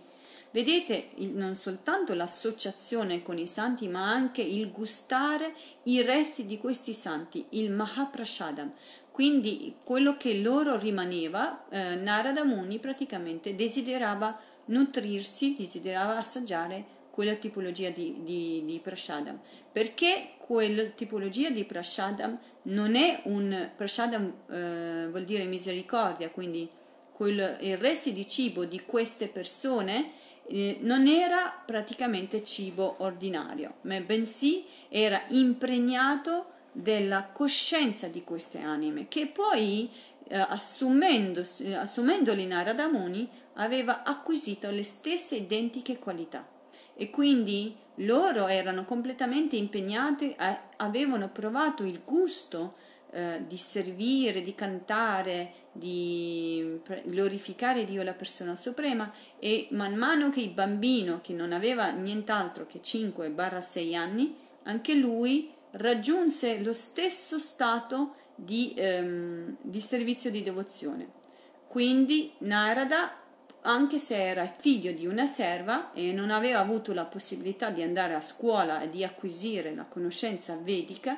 Vedete 0.52 1.10
non 1.16 1.54
soltanto 1.54 2.14
l'associazione 2.14 3.22
con 3.22 3.38
i 3.38 3.46
santi, 3.46 3.88
ma 3.88 4.08
anche 4.08 4.42
il 4.42 4.70
gustare 4.70 5.54
i 5.84 6.02
resti 6.02 6.46
di 6.46 6.58
questi 6.58 6.92
santi, 6.92 7.46
il 7.50 7.70
Mahaprashadam. 7.70 8.70
Quindi 9.10 9.74
quello 9.82 10.16
che 10.16 10.34
loro 10.34 10.78
rimaneva, 10.78 11.68
eh, 11.68 11.94
Narada 11.96 12.44
Muni 12.44 12.78
praticamente 12.78 13.54
desiderava 13.54 14.38
nutrirsi, 14.66 15.54
desiderava 15.56 16.16
assaggiare 16.16 17.00
quella 17.10 17.34
tipologia 17.34 17.90
di, 17.90 18.22
di, 18.24 18.62
di 18.64 18.80
prashadam, 18.82 19.38
perché 19.70 20.30
quella 20.38 20.84
tipologia 20.84 21.50
di 21.50 21.64
prashadam 21.64 22.38
non 22.64 22.94
è 22.94 23.20
un 23.24 23.70
prashadam, 23.76 24.32
eh, 24.50 25.06
vuol 25.10 25.24
dire 25.24 25.44
misericordia, 25.44 26.30
quindi 26.30 26.68
quel, 27.12 27.58
il 27.60 27.76
resto 27.76 28.10
di 28.10 28.26
cibo 28.26 28.64
di 28.64 28.80
queste 28.86 29.26
persone 29.26 30.20
eh, 30.46 30.78
non 30.80 31.06
era 31.06 31.62
praticamente 31.64 32.44
cibo 32.44 32.96
ordinario, 32.98 33.74
ma 33.82 33.98
bensì 34.00 34.64
era 34.88 35.22
impregnato 35.28 36.50
della 36.72 37.28
coscienza 37.32 38.08
di 38.08 38.24
queste 38.24 38.58
anime, 38.58 39.08
che 39.08 39.26
poi 39.26 39.88
eh, 40.28 40.36
assumendoli 40.36 42.46
Narada 42.46 42.88
Muni 42.88 43.28
aveva 43.54 44.02
acquisito 44.02 44.70
le 44.70 44.82
stesse 44.82 45.36
identiche 45.36 45.98
qualità. 45.98 46.46
E 46.94 47.10
quindi 47.10 47.76
loro 47.96 48.46
erano 48.46 48.84
completamente 48.84 49.56
impegnati, 49.56 50.34
avevano 50.76 51.28
provato 51.28 51.84
il 51.84 52.00
gusto 52.04 52.74
eh, 53.10 53.42
di 53.46 53.58
servire, 53.58 54.42
di 54.42 54.54
cantare, 54.54 55.52
di 55.72 56.80
glorificare 57.04 57.84
Dio 57.84 58.02
la 58.02 58.12
persona 58.12 58.54
suprema 58.54 59.10
e 59.38 59.68
man 59.70 59.94
mano 59.94 60.28
che 60.30 60.40
il 60.40 60.50
bambino 60.50 61.20
che 61.22 61.32
non 61.32 61.52
aveva 61.52 61.90
nient'altro 61.90 62.66
che 62.66 62.80
5-6 62.80 63.96
anni, 63.96 64.36
anche 64.64 64.94
lui 64.94 65.50
raggiunse 65.72 66.60
lo 66.60 66.74
stesso 66.74 67.38
stato 67.38 68.14
di, 68.34 68.74
ehm, 68.76 69.56
di 69.62 69.80
servizio 69.80 70.30
di 70.30 70.42
devozione. 70.42 71.20
Quindi 71.66 72.32
Narada 72.38 73.16
anche 73.62 73.98
se 73.98 74.20
era 74.20 74.46
figlio 74.46 74.92
di 74.92 75.06
una 75.06 75.26
serva 75.26 75.92
e 75.92 76.12
non 76.12 76.30
aveva 76.30 76.58
avuto 76.58 76.92
la 76.92 77.04
possibilità 77.04 77.70
di 77.70 77.82
andare 77.82 78.14
a 78.14 78.20
scuola 78.20 78.82
e 78.82 78.90
di 78.90 79.04
acquisire 79.04 79.74
la 79.74 79.84
conoscenza 79.84 80.56
vedica, 80.60 81.16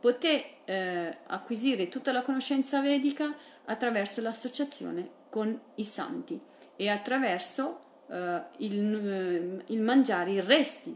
poté 0.00 0.44
eh, 0.64 1.18
acquisire 1.26 1.88
tutta 1.88 2.10
la 2.12 2.22
conoscenza 2.22 2.80
vedica 2.80 3.34
attraverso 3.66 4.20
l'associazione 4.20 5.20
con 5.28 5.58
i 5.76 5.84
santi 5.84 6.40
e 6.76 6.88
attraverso 6.88 7.78
eh, 8.08 8.42
il, 8.58 8.94
eh, 8.94 9.72
il 9.72 9.80
mangiare 9.80 10.32
i 10.32 10.40
resti 10.40 10.94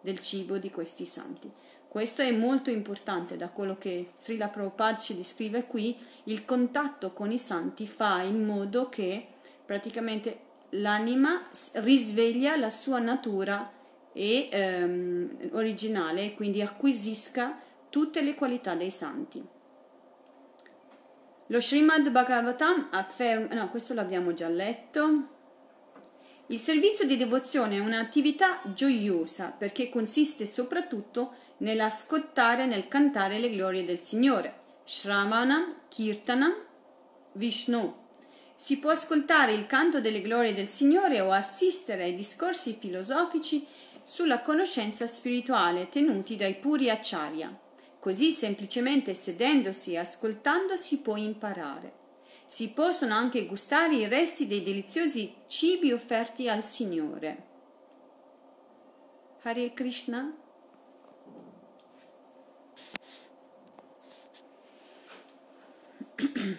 del 0.00 0.20
cibo 0.20 0.58
di 0.58 0.70
questi 0.70 1.06
santi. 1.06 1.50
Questo 1.88 2.22
è 2.22 2.32
molto 2.32 2.70
importante 2.70 3.36
da 3.36 3.48
quello 3.48 3.78
che 3.78 4.10
Srila 4.16 4.48
Prabhupada 4.48 4.98
ci 4.98 5.16
descrive 5.16 5.64
qui, 5.64 5.96
il 6.24 6.44
contatto 6.44 7.12
con 7.12 7.30
i 7.30 7.38
santi 7.38 7.86
fa 7.86 8.20
in 8.22 8.44
modo 8.44 8.88
che 8.88 9.26
praticamente 9.64 10.38
l'anima 10.70 11.48
risveglia 11.74 12.56
la 12.56 12.70
sua 12.70 12.98
natura 12.98 13.70
e, 14.12 14.48
ehm, 14.50 15.50
originale 15.52 16.24
e 16.24 16.34
quindi 16.34 16.62
acquisisca 16.62 17.60
tutte 17.90 18.22
le 18.22 18.34
qualità 18.34 18.74
dei 18.74 18.90
santi. 18.90 19.40
Lo 21.48 21.60
Srimad 21.60 22.08
Bhagavatam 22.08 22.88
afferma, 22.92 23.54
no, 23.54 23.68
questo 23.68 23.92
l'abbiamo 23.92 24.32
già 24.32 24.48
letto. 24.48 25.28
Il 26.46 26.58
servizio 26.58 27.06
di 27.06 27.18
devozione 27.18 27.76
è 27.76 27.80
un'attività 27.80 28.62
gioiosa 28.64 29.54
perché 29.56 29.90
consiste 29.90 30.46
soprattutto 30.46 31.34
nell'ascoltare 31.58 32.62
e 32.62 32.66
nel 32.66 32.88
cantare 32.88 33.38
le 33.38 33.50
glorie 33.50 33.84
del 33.84 33.98
Signore. 33.98 34.54
Shravanam, 34.84 35.80
Kirtanam, 35.88 36.54
Vishnu, 37.32 37.94
si 38.54 38.78
può 38.78 38.90
ascoltare 38.90 39.52
il 39.52 39.66
canto 39.66 40.00
delle 40.00 40.22
glorie 40.22 40.54
del 40.54 40.68
Signore 40.68 41.20
o 41.20 41.30
assistere 41.30 42.04
ai 42.04 42.14
discorsi 42.14 42.76
filosofici 42.80 43.66
sulla 44.02 44.40
conoscenza 44.40 45.06
spirituale 45.06 45.90
tenuti 45.90 46.36
dai 46.36 46.54
puri 46.54 46.88
acciaria. 46.88 47.54
Così 48.04 48.32
semplicemente 48.32 49.14
sedendosi 49.14 49.92
e 49.92 49.96
ascoltando 49.96 50.76
si 50.76 51.00
può 51.00 51.16
imparare. 51.16 52.02
Si 52.44 52.74
possono 52.74 53.14
anche 53.14 53.46
gustare 53.46 53.94
i 53.94 54.06
resti 54.06 54.46
dei 54.46 54.62
deliziosi 54.62 55.34
cibi 55.46 55.90
offerti 55.90 56.46
al 56.46 56.62
Signore. 56.62 57.46
Hare 59.40 59.72
Krishna 59.72 60.36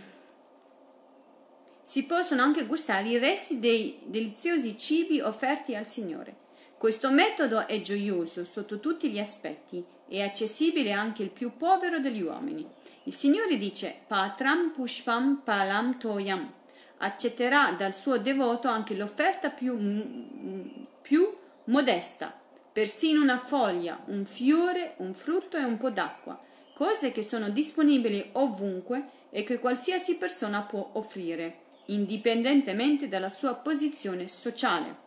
si 1.83 2.05
possono 2.07 2.41
anche 2.41 2.65
gustare 2.65 3.07
i 3.07 3.19
resti 3.19 3.59
dei 3.59 3.99
deliziosi 4.05 4.75
cibi 4.79 5.19
offerti 5.19 5.75
al 5.75 5.85
Signore. 5.85 6.37
Questo 6.75 7.11
metodo 7.11 7.67
è 7.67 7.81
gioioso 7.81 8.43
sotto 8.43 8.79
tutti 8.79 9.11
gli 9.11 9.19
aspetti 9.19 9.93
e 10.07 10.21
accessibile 10.21 10.91
anche 10.91 11.23
al 11.23 11.29
più 11.29 11.55
povero 11.57 11.99
degli 11.99 12.21
uomini. 12.21 12.67
Il 13.03 13.13
Signore 13.13 13.57
dice 13.57 14.01
Patram 14.07 14.71
Pushpam 14.71 15.41
Palam 15.43 15.97
Toyam 15.97 16.51
accetterà 16.97 17.71
dal 17.77 17.93
suo 17.93 18.17
devoto 18.17 18.67
anche 18.67 18.95
l'offerta 18.95 19.49
più, 19.49 19.77
più 21.01 21.33
modesta, 21.65 22.33
persino 22.71 23.21
una 23.21 23.37
foglia, 23.37 24.01
un 24.07 24.25
fiore, 24.25 24.95
un 24.97 25.13
frutto 25.13 25.57
e 25.57 25.63
un 25.63 25.77
po' 25.77 25.89
d'acqua, 25.89 26.39
cose 26.73 27.11
che 27.11 27.23
sono 27.23 27.49
disponibili 27.49 28.29
ovunque 28.33 29.09
e 29.29 29.43
che 29.43 29.59
qualsiasi 29.59 30.17
persona 30.17 30.61
può 30.61 30.91
offrire 30.93 31.63
indipendentemente 31.87 33.07
dalla 33.07 33.29
sua 33.29 33.55
posizione 33.55 34.27
sociale. 34.27 35.03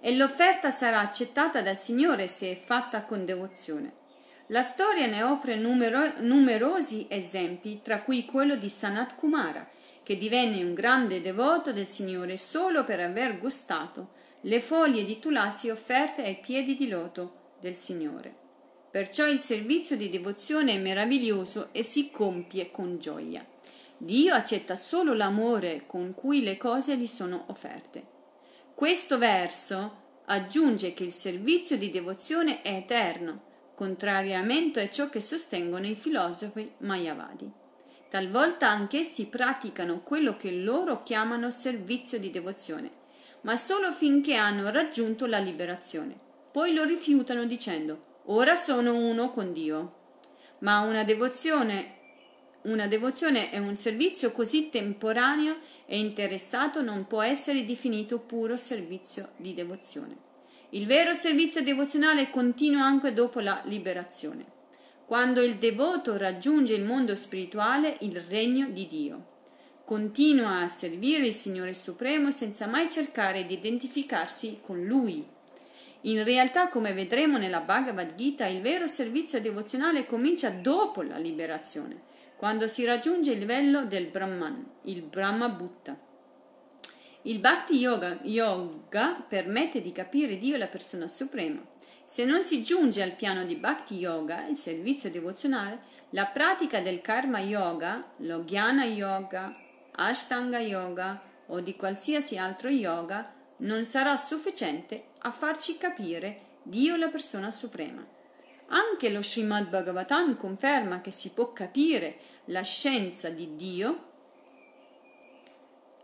E 0.00 0.16
l'offerta 0.16 0.70
sarà 0.70 1.00
accettata 1.00 1.60
dal 1.60 1.76
Signore 1.76 2.26
se 2.26 2.50
è 2.50 2.56
fatta 2.56 3.02
con 3.02 3.24
devozione. 3.24 3.92
La 4.46 4.62
storia 4.62 5.06
ne 5.06 5.22
offre 5.22 5.56
numero- 5.56 6.20
numerosi 6.20 7.06
esempi, 7.08 7.80
tra 7.82 8.02
cui 8.02 8.24
quello 8.24 8.56
di 8.56 8.68
Sanat 8.68 9.14
Kumara, 9.14 9.68
che 10.02 10.16
divenne 10.16 10.64
un 10.64 10.74
grande 10.74 11.20
devoto 11.20 11.72
del 11.72 11.86
Signore 11.86 12.36
solo 12.36 12.84
per 12.84 12.98
aver 12.98 13.38
gustato 13.38 14.08
le 14.42 14.60
foglie 14.60 15.04
di 15.04 15.20
tulasi 15.20 15.68
offerte 15.68 16.24
ai 16.24 16.40
piedi 16.40 16.74
di 16.74 16.88
loto 16.88 17.32
del 17.60 17.76
Signore. 17.76 18.34
Perciò 18.90 19.28
il 19.28 19.38
servizio 19.38 19.96
di 19.96 20.10
devozione 20.10 20.72
è 20.72 20.78
meraviglioso 20.78 21.68
e 21.70 21.84
si 21.84 22.10
compie 22.10 22.72
con 22.72 22.98
gioia. 22.98 23.46
Dio 23.96 24.34
accetta 24.34 24.76
solo 24.76 25.12
l'amore 25.12 25.84
con 25.86 26.12
cui 26.14 26.42
le 26.42 26.56
cose 26.56 26.96
gli 26.96 27.06
sono 27.06 27.44
offerte. 27.48 28.09
Questo 28.80 29.18
verso 29.18 30.22
aggiunge 30.24 30.94
che 30.94 31.04
il 31.04 31.12
servizio 31.12 31.76
di 31.76 31.90
devozione 31.90 32.62
è 32.62 32.76
eterno, 32.76 33.42
contrariamente 33.74 34.80
a 34.80 34.88
ciò 34.88 35.10
che 35.10 35.20
sostengono 35.20 35.86
i 35.86 35.94
filosofi 35.94 36.72
mayavadi. 36.78 37.46
Talvolta 38.08 38.70
anch'essi 38.70 39.26
praticano 39.26 40.00
quello 40.00 40.38
che 40.38 40.52
loro 40.52 41.02
chiamano 41.02 41.50
servizio 41.50 42.18
di 42.18 42.30
devozione, 42.30 42.90
ma 43.42 43.54
solo 43.58 43.92
finché 43.92 44.36
hanno 44.36 44.70
raggiunto 44.70 45.26
la 45.26 45.40
liberazione. 45.40 46.16
Poi 46.50 46.72
lo 46.72 46.84
rifiutano 46.84 47.44
dicendo 47.44 48.22
ora 48.28 48.56
sono 48.56 48.96
uno 48.96 49.30
con 49.30 49.52
Dio. 49.52 49.96
Ma 50.60 50.80
una 50.80 51.04
devozione 51.04 51.96
una 52.62 52.86
devozione 52.86 53.48
è 53.48 53.56
un 53.56 53.74
servizio 53.74 54.32
così 54.32 54.68
temporaneo 54.68 55.56
e 55.86 55.98
interessato 55.98 56.82
non 56.82 57.06
può 57.06 57.22
essere 57.22 57.64
definito 57.64 58.18
puro 58.18 58.58
servizio 58.58 59.30
di 59.36 59.54
devozione. 59.54 60.28
Il 60.70 60.86
vero 60.86 61.14
servizio 61.14 61.62
devozionale 61.62 62.28
continua 62.28 62.84
anche 62.84 63.14
dopo 63.14 63.40
la 63.40 63.62
liberazione, 63.64 64.44
quando 65.06 65.40
il 65.40 65.56
devoto 65.56 66.18
raggiunge 66.18 66.74
il 66.74 66.84
mondo 66.84 67.16
spirituale, 67.16 67.96
il 68.00 68.20
regno 68.20 68.68
di 68.68 68.86
Dio. 68.86 69.26
Continua 69.86 70.60
a 70.60 70.68
servire 70.68 71.26
il 71.26 71.34
Signore 71.34 71.72
Supremo 71.72 72.30
senza 72.30 72.66
mai 72.66 72.90
cercare 72.90 73.46
di 73.46 73.54
identificarsi 73.54 74.60
con 74.60 74.84
Lui. 74.84 75.26
In 76.02 76.22
realtà, 76.24 76.68
come 76.68 76.92
vedremo 76.92 77.38
nella 77.38 77.60
Bhagavad 77.60 78.14
Gita, 78.14 78.46
il 78.46 78.60
vero 78.60 78.86
servizio 78.86 79.40
devozionale 79.40 80.06
comincia 80.06 80.50
dopo 80.50 81.00
la 81.00 81.16
liberazione 81.16 82.08
quando 82.40 82.68
si 82.68 82.86
raggiunge 82.86 83.32
il 83.32 83.38
livello 83.40 83.84
del 83.84 84.06
Brahman, 84.06 84.64
il 84.84 85.02
Brahma 85.02 85.50
Bhutta. 85.50 85.94
Il 87.24 87.38
Bhakti 87.38 87.76
yoga, 87.76 88.18
yoga 88.22 89.22
permette 89.28 89.82
di 89.82 89.92
capire 89.92 90.38
Dio 90.38 90.56
la 90.56 90.66
persona 90.66 91.06
suprema. 91.06 91.62
Se 92.02 92.24
non 92.24 92.42
si 92.42 92.62
giunge 92.62 93.02
al 93.02 93.10
piano 93.10 93.44
di 93.44 93.56
Bhakti 93.56 93.96
Yoga, 93.96 94.46
il 94.46 94.56
servizio 94.56 95.10
devozionale, 95.10 95.80
la 96.12 96.24
pratica 96.24 96.80
del 96.80 97.02
Karma 97.02 97.40
Yoga, 97.40 98.10
lo 98.20 98.42
Jnana 98.44 98.84
Yoga, 98.86 99.54
Ashtanga 99.96 100.60
Yoga 100.60 101.20
o 101.48 101.60
di 101.60 101.76
qualsiasi 101.76 102.38
altro 102.38 102.70
yoga 102.70 103.34
non 103.58 103.84
sarà 103.84 104.16
sufficiente 104.16 105.08
a 105.18 105.30
farci 105.30 105.76
capire 105.76 106.40
Dio 106.62 106.96
la 106.96 107.08
persona 107.08 107.50
suprema. 107.50 108.02
Anche 108.72 109.10
lo 109.10 109.22
Srimad 109.22 109.68
Bhagavatam 109.68 110.36
conferma 110.36 111.00
che 111.00 111.10
si 111.10 111.30
può 111.30 111.52
capire 111.52 112.18
la 112.46 112.62
scienza 112.62 113.28
di 113.28 113.56
Dio, 113.56 114.08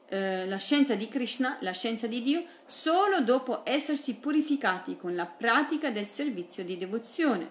eh, 0.08 0.46
la 0.46 0.56
scienza 0.56 0.94
di 0.94 1.08
Krishna, 1.08 1.58
la 1.60 1.70
scienza 1.72 2.08
di 2.08 2.22
Dio, 2.22 2.44
solo 2.64 3.20
dopo 3.20 3.62
essersi 3.64 4.16
purificati 4.16 4.96
con 4.96 5.14
la 5.14 5.26
pratica 5.26 5.90
del 5.90 6.06
servizio 6.06 6.64
di 6.64 6.76
devozione, 6.76 7.50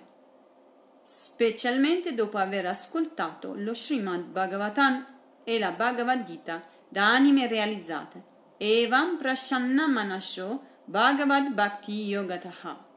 specialmente 1.01 2.13
dopo 2.13 2.38
aver 2.38 2.65
ascoltato 2.65 3.54
lo 3.56 3.73
Srimad 3.73 4.21
Bhagavatam 4.23 5.06
e 5.45 5.60
la 5.60 5.71
Bhagavad 5.71 6.25
Gita 6.25 6.62
da 6.89 7.08
anime 7.08 7.47
realizzate. 7.47 8.23
Evam 8.58 9.17
prashanna 9.17 9.88
manasho 9.88 10.62
Bhagavad 10.86 11.54
Bhakti 11.54 12.06
Yogataha. 12.06 12.95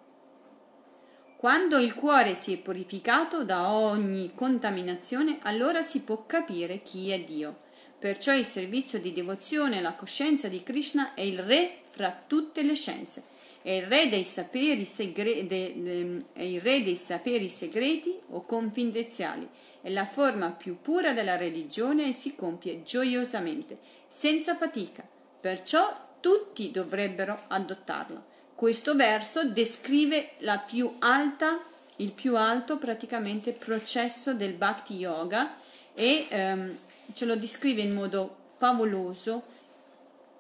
Quando 1.38 1.78
il 1.78 1.94
cuore 1.94 2.34
si 2.34 2.52
è 2.52 2.56
purificato 2.56 3.44
da 3.44 3.70
ogni 3.70 4.32
contaminazione, 4.34 5.38
allora 5.42 5.82
si 5.82 6.00
può 6.00 6.26
capire 6.26 6.82
chi 6.82 7.10
è 7.10 7.20
Dio. 7.20 7.58
Perciò 7.96 8.34
il 8.34 8.44
servizio 8.44 8.98
di 8.98 9.12
devozione 9.12 9.78
alla 9.78 9.92
coscienza 9.92 10.48
di 10.48 10.64
Krishna 10.64 11.14
è 11.14 11.20
il 11.20 11.38
re 11.38 11.82
fra 11.90 12.24
tutte 12.26 12.64
le 12.64 12.74
scienze. 12.74 13.22
È 13.62 13.70
il 13.70 13.86
re 13.86 14.08
dei 14.08 14.24
saperi, 14.24 14.84
segre- 14.84 15.46
de- 15.46 15.74
de- 15.76 16.58
re 16.58 16.82
dei 16.82 16.96
saperi 16.96 17.48
segreti 17.48 18.18
o 18.30 18.44
confidenziali. 18.44 19.48
È 19.80 19.90
la 19.90 20.06
forma 20.06 20.50
più 20.50 20.80
pura 20.80 21.12
della 21.12 21.36
religione 21.36 22.08
e 22.08 22.14
si 22.14 22.34
compie 22.34 22.82
gioiosamente, 22.82 23.78
senza 24.08 24.56
fatica. 24.56 25.06
Perciò 25.40 26.16
tutti 26.18 26.72
dovrebbero 26.72 27.44
adottarlo. 27.46 28.27
Questo 28.58 28.96
verso 28.96 29.44
descrive 29.44 30.30
più 30.66 30.96
alta, 30.98 31.60
il 31.98 32.10
più 32.10 32.36
alto 32.36 32.76
praticamente 32.76 33.52
processo 33.52 34.34
del 34.34 34.54
Bhakti 34.54 34.94
Yoga 34.94 35.58
e 35.94 36.26
ehm, 36.28 36.76
ce 37.12 37.24
lo 37.24 37.36
descrive 37.36 37.82
in 37.82 37.94
modo 37.94 38.34
favoloso 38.56 39.44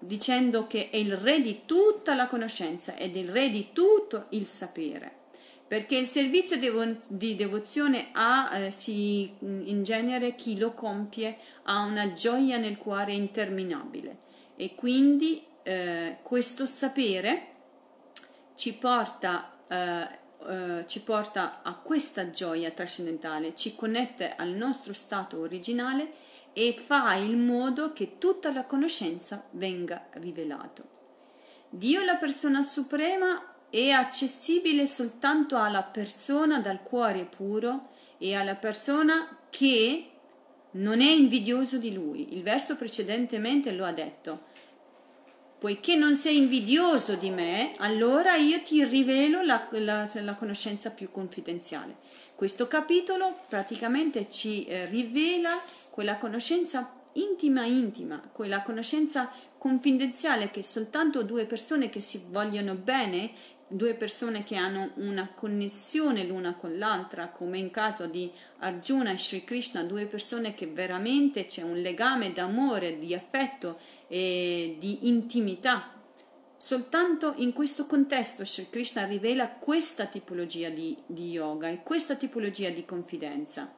dicendo 0.00 0.66
che 0.66 0.90
è 0.90 0.96
il 0.96 1.16
re 1.16 1.40
di 1.40 1.60
tutta 1.64 2.16
la 2.16 2.26
conoscenza 2.26 2.96
ed 2.96 3.14
il 3.14 3.28
re 3.28 3.50
di 3.50 3.68
tutto 3.72 4.26
il 4.30 4.46
sapere 4.46 5.12
perché 5.68 5.96
il 5.96 6.08
servizio 6.08 6.58
devo- 6.58 6.96
di 7.06 7.36
devozione 7.36 8.08
ha, 8.14 8.50
eh, 8.52 8.70
si, 8.72 9.32
in 9.38 9.84
genere 9.84 10.34
chi 10.34 10.58
lo 10.58 10.72
compie 10.72 11.36
ha 11.62 11.84
una 11.84 12.12
gioia 12.14 12.56
nel 12.56 12.78
cuore 12.78 13.12
interminabile 13.12 14.16
e 14.56 14.74
quindi 14.74 15.40
eh, 15.62 16.16
questo 16.24 16.66
sapere 16.66 17.54
ci 18.58 18.74
porta, 18.74 19.52
eh, 19.68 20.08
eh, 20.48 20.84
ci 20.86 21.00
porta 21.02 21.62
a 21.62 21.74
questa 21.74 22.32
gioia 22.32 22.72
trascendentale, 22.72 23.54
ci 23.54 23.76
connette 23.76 24.34
al 24.34 24.48
nostro 24.48 24.92
stato 24.92 25.38
originale 25.38 26.10
e 26.52 26.74
fa 26.76 27.14
in 27.14 27.46
modo 27.46 27.92
che 27.92 28.18
tutta 28.18 28.52
la 28.52 28.64
conoscenza 28.64 29.44
venga 29.52 30.08
rivelata. 30.14 30.82
Dio, 31.68 32.02
la 32.02 32.16
persona 32.16 32.62
suprema, 32.62 33.54
è 33.70 33.90
accessibile 33.90 34.88
soltanto 34.88 35.56
alla 35.56 35.84
persona 35.84 36.58
dal 36.58 36.82
cuore 36.82 37.26
puro 37.26 37.90
e 38.18 38.34
alla 38.34 38.56
persona 38.56 39.38
che 39.50 40.10
non 40.72 41.00
è 41.00 41.10
invidioso 41.10 41.78
di 41.78 41.92
lui. 41.92 42.34
Il 42.34 42.42
verso 42.42 42.74
precedentemente 42.74 43.70
lo 43.70 43.84
ha 43.84 43.92
detto 43.92 44.46
poiché 45.58 45.96
non 45.96 46.14
sei 46.14 46.36
invidioso 46.36 47.14
di 47.14 47.30
me, 47.30 47.72
allora 47.78 48.36
io 48.36 48.62
ti 48.62 48.84
rivelo 48.84 49.42
la, 49.42 49.66
la, 49.72 50.08
la 50.14 50.34
conoscenza 50.34 50.90
più 50.90 51.10
confidenziale. 51.10 51.96
Questo 52.34 52.68
capitolo 52.68 53.40
praticamente 53.48 54.30
ci 54.30 54.64
eh, 54.64 54.86
rivela 54.86 55.60
quella 55.90 56.16
conoscenza 56.16 56.92
intima 57.14 57.64
intima, 57.64 58.22
quella 58.32 58.62
conoscenza 58.62 59.32
confidenziale 59.58 60.50
che 60.50 60.62
soltanto 60.62 61.24
due 61.24 61.44
persone 61.46 61.88
che 61.88 62.00
si 62.00 62.22
vogliono 62.28 62.74
bene, 62.74 63.32
due 63.66 63.94
persone 63.94 64.44
che 64.44 64.56
hanno 64.56 64.90
una 64.94 65.28
connessione 65.34 66.24
l'una 66.24 66.54
con 66.54 66.78
l'altra, 66.78 67.28
come 67.28 67.58
in 67.58 67.70
caso 67.70 68.06
di 68.06 68.30
Arjuna 68.60 69.10
e 69.10 69.18
Sri 69.18 69.44
Krishna, 69.44 69.82
due 69.82 70.06
persone 70.06 70.54
che 70.54 70.66
veramente 70.66 71.44
c'è 71.44 71.62
un 71.62 71.80
legame 71.80 72.32
d'amore, 72.32 72.98
di 72.98 73.14
affetto 73.14 73.78
e 74.08 74.76
di 74.78 75.08
intimità. 75.08 75.92
Soltanto 76.56 77.34
in 77.36 77.52
questo 77.52 77.86
contesto 77.86 78.44
Sri 78.44 78.68
Krishna 78.68 79.04
rivela 79.04 79.48
questa 79.48 80.06
tipologia 80.06 80.70
di, 80.70 80.96
di 81.06 81.30
yoga 81.30 81.68
e 81.68 81.82
questa 81.84 82.16
tipologia 82.16 82.70
di 82.70 82.84
confidenza. 82.84 83.72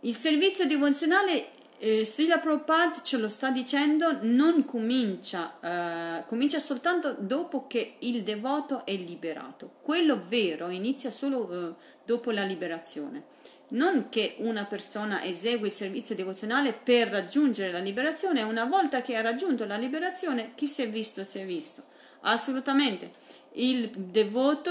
Il 0.00 0.16
servizio 0.16 0.66
devozionale, 0.66 1.48
eh, 1.78 2.06
Srila 2.06 2.38
Prabhupada 2.38 3.02
ce 3.02 3.18
lo 3.18 3.28
sta 3.28 3.50
dicendo, 3.50 4.18
non 4.22 4.64
comincia, 4.64 5.58
eh, 5.60 6.26
comincia 6.26 6.58
soltanto 6.58 7.14
dopo 7.18 7.66
che 7.66 7.96
il 7.98 8.22
devoto 8.22 8.86
è 8.86 8.94
liberato. 8.94 9.74
Quello 9.82 10.24
vero 10.26 10.70
inizia 10.70 11.10
solo 11.10 11.52
eh, 11.52 11.74
dopo 12.04 12.30
la 12.30 12.44
liberazione 12.44 13.24
non 13.72 14.08
che 14.08 14.36
una 14.38 14.64
persona 14.64 15.22
esegue 15.22 15.68
il 15.68 15.72
servizio 15.72 16.14
devozionale 16.14 16.72
per 16.72 17.08
raggiungere 17.08 17.72
la 17.72 17.78
liberazione, 17.78 18.42
una 18.42 18.64
volta 18.64 19.02
che 19.02 19.16
ha 19.16 19.20
raggiunto 19.20 19.64
la 19.64 19.76
liberazione, 19.76 20.52
chi 20.54 20.66
si 20.66 20.82
è 20.82 20.88
visto 20.88 21.24
si 21.24 21.38
è 21.38 21.44
visto. 21.44 21.84
Assolutamente. 22.20 23.20
Il 23.54 23.90
devoto 23.90 24.70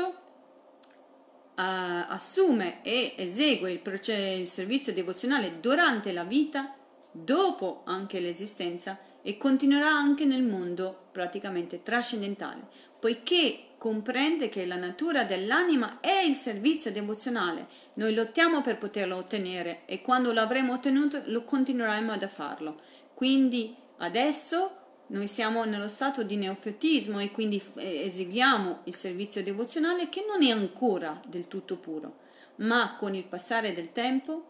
uh, 1.56 1.62
assume 2.08 2.82
e 2.84 3.14
esegue 3.18 3.72
il, 3.72 3.80
proce- 3.80 4.16
il 4.16 4.48
servizio 4.48 4.94
devozionale 4.94 5.60
durante 5.60 6.12
la 6.12 6.24
vita, 6.24 6.74
dopo 7.12 7.82
anche 7.86 8.20
l'esistenza 8.20 8.98
e 9.22 9.38
continuerà 9.38 9.90
anche 9.90 10.26
nel 10.26 10.44
mondo 10.44 11.08
praticamente 11.12 11.84
trascendentale, 11.84 12.62
poiché 13.00 13.66
comprende 13.82 14.48
che 14.48 14.68
la 14.68 14.76
natura 14.76 15.24
dell'anima 15.24 16.02
è 16.02 16.20
il 16.20 16.36
servizio 16.36 16.92
devozionale. 16.92 17.66
Noi 17.96 18.14
lottiamo 18.14 18.62
per 18.62 18.78
poterlo 18.78 19.16
ottenere 19.16 19.82
e 19.88 20.02
quando 20.02 20.32
l'avremo 20.32 20.74
ottenuto 20.74 21.24
lo 21.26 21.44
continueremo 21.44 22.12
a 22.12 22.28
farlo. 22.28 22.80
Quindi 23.16 23.76
adesso 23.98 24.76
noi 25.08 25.26
siamo 25.26 25.64
nello 25.64 25.88
stato 25.88 26.22
di 26.22 26.36
neofetismo 26.36 27.18
e 27.18 27.32
quindi 27.32 27.60
eh, 27.78 28.04
eseguiamo 28.04 28.82
il 28.84 28.94
servizio 28.94 29.42
devozionale 29.42 30.10
che 30.10 30.24
non 30.28 30.44
è 30.44 30.52
ancora 30.52 31.20
del 31.26 31.48
tutto 31.48 31.78
puro, 31.78 32.18
ma 32.58 32.98
con 33.00 33.16
il 33.16 33.24
passare 33.24 33.74
del 33.74 33.92
tempo 33.92 34.46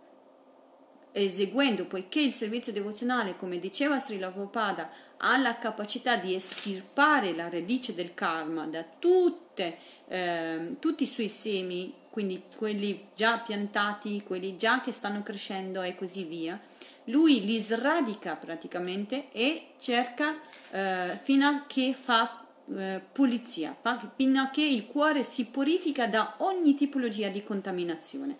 eseguendo, 1.13 1.85
poiché 1.85 2.19
il 2.19 2.33
servizio 2.33 2.73
devozionale, 2.73 3.37
come 3.37 3.59
diceva 3.59 3.97
Srila 3.97 4.29
Prabhupada, 4.29 4.89
ha 5.23 5.37
la 5.37 5.57
capacità 5.57 6.15
di 6.15 6.33
estirpare 6.33 7.33
la 7.33 7.49
radice 7.49 7.93
del 7.93 8.13
karma 8.13 8.65
da 8.65 8.83
tutte, 8.99 9.77
eh, 10.07 10.75
tutti 10.79 11.03
i 11.03 11.07
suoi 11.07 11.27
semi, 11.27 11.93
quindi 12.09 12.43
quelli 12.55 13.07
già 13.15 13.37
piantati, 13.39 14.23
quelli 14.23 14.57
già 14.57 14.81
che 14.81 14.91
stanno 14.91 15.23
crescendo 15.23 15.81
e 15.81 15.95
così 15.95 16.23
via, 16.23 16.59
lui 17.05 17.43
li 17.45 17.59
sradica 17.59 18.35
praticamente 18.35 19.31
e 19.31 19.69
cerca 19.79 20.39
eh, 20.71 21.19
fino 21.21 21.47
a 21.47 21.63
che 21.67 21.93
fa 21.93 22.45
eh, 22.75 23.01
pulizia, 23.11 23.75
fino 24.15 24.41
a 24.41 24.49
che 24.49 24.63
il 24.63 24.87
cuore 24.87 25.23
si 25.23 25.45
purifica 25.47 26.07
da 26.07 26.35
ogni 26.37 26.73
tipologia 26.75 27.29
di 27.29 27.43
contaminazione. 27.43 28.37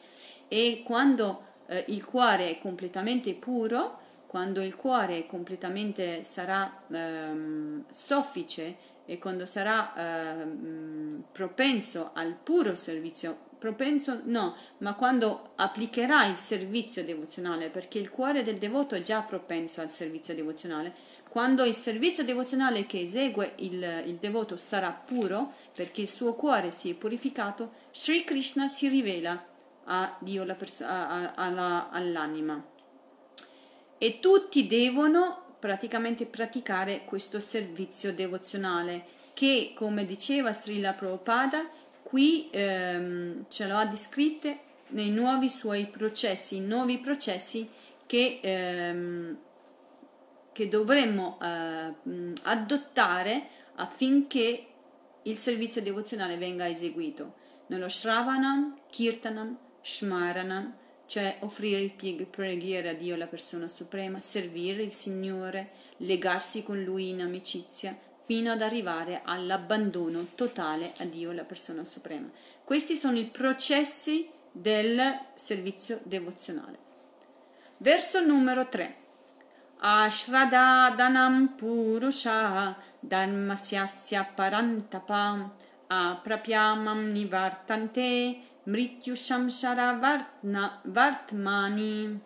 E 0.47 0.82
quando 0.84 1.43
eh, 1.68 1.86
il 1.88 2.03
cuore 2.06 2.49
è 2.49 2.60
completamente 2.60 3.34
puro, 3.34 3.99
quando 4.32 4.62
il 4.62 4.78
cuore 4.78 5.26
completamente 5.26 6.24
sarà 6.24 6.84
ehm, 6.90 7.84
soffice 7.92 8.78
e 9.04 9.18
quando 9.18 9.46
sarà 9.46 9.94
ehm, 9.94 11.26
propenso 11.34 12.12
al 12.14 12.38
puro 12.42 12.74
servizio, 12.76 13.38
propenso 13.60 14.22
no, 14.24 14.56
ma 14.78 14.94
quando 14.94 15.52
applicherà 15.56 16.28
il 16.28 16.38
servizio 16.38 17.04
devozionale, 17.04 17.68
perché 17.68 18.00
il 18.00 18.10
cuore 18.10 18.42
del 18.44 18.58
devoto 18.58 18.96
è 18.96 19.02
già 19.02 19.20
propenso 19.20 19.82
al 19.82 19.92
servizio 19.92 20.34
devozionale, 20.34 20.94
quando 21.28 21.66
il 21.66 21.76
servizio 21.76 22.24
devozionale 22.24 22.86
che 22.86 23.02
esegue 23.02 23.56
il, 23.58 24.04
il 24.06 24.16
devoto 24.16 24.56
sarà 24.56 24.92
puro, 24.92 25.52
perché 25.76 26.00
il 26.00 26.10
suo 26.10 26.36
cuore 26.36 26.72
si 26.72 26.90
è 26.90 26.94
purificato, 26.94 27.74
Sri 27.92 28.24
Krishna 28.24 28.70
si 28.70 28.88
rivela 28.88 29.46
a 29.84 30.16
Dio, 30.22 30.44
alla, 30.46 31.90
all'anima. 31.92 32.70
E 34.04 34.20
tutti 34.20 34.66
devono 34.66 35.58
praticamente 35.60 36.26
praticare 36.26 37.04
questo 37.06 37.39
servizio 37.39 38.12
devozionale 38.16 39.06
che, 39.34 39.74
come 39.76 40.08
diceva 40.08 40.54
Srila 40.54 40.93
Prabhupada, 40.93 41.70
qui 42.02 42.49
ehm, 42.49 43.45
ce 43.47 43.68
lo 43.68 43.78
ha 43.78 43.86
descritte 43.86 44.58
nei 44.88 45.12
nuovi 45.12 45.49
suoi 45.49 45.86
processi, 45.86 46.62
nuovi 46.62 46.97
processi 46.97 47.70
che, 48.08 48.39
ehm, 48.41 49.38
che 50.52 50.68
dovremmo 50.68 51.38
eh, 51.39 51.93
adottare 52.41 53.47
affinché 53.76 54.66
il 55.22 55.38
servizio 55.38 55.80
devozionale 55.84 56.38
venga 56.38 56.68
eseguito. 56.68 57.36
Nello 57.68 57.88
Shravanam, 57.88 58.80
Kirtanam, 58.89 59.56
Shmaranam, 59.80 60.74
cioè 61.12 61.39
offrire 61.39 61.93
preghiera 62.30 62.91
a 62.91 62.93
Dio, 62.93 63.18
la 63.18 63.28
persona 63.28 63.68
suprema, 63.68 64.22
servire 64.22 64.82
il 64.82 64.93
Signore, 64.93 65.72
legarsi 65.97 66.64
con 66.64 66.82
Lui 66.82 67.09
in 67.09 67.20
amicizia, 67.20 67.99
fino 68.24 68.53
ad 68.53 68.62
arrivare 68.62 69.20
all'abbandono 69.26 70.26
totale 70.36 70.93
a 70.99 71.03
Dio, 71.03 71.34
la 71.34 71.43
persona 71.43 71.84
suprema. 71.84 72.32
Questi 72.64 72.95
sono 72.95 73.18
i 73.18 73.26
processi 73.26 74.30
del 74.53 75.01
servizio 75.36 75.99
devozionale. 76.03 76.78
Verso 77.76 78.26
numero 78.26 78.70
3. 78.70 78.95
Ashradadhanam 79.80 81.55
Purusha 81.57 82.74
Dharmasyasya 83.01 84.32
Parantapa 84.34 85.53
Aprapyamam 85.88 87.12
Nivartante 87.12 88.51
Mrityushamshara 88.72 89.99
Vartmani 90.84 92.19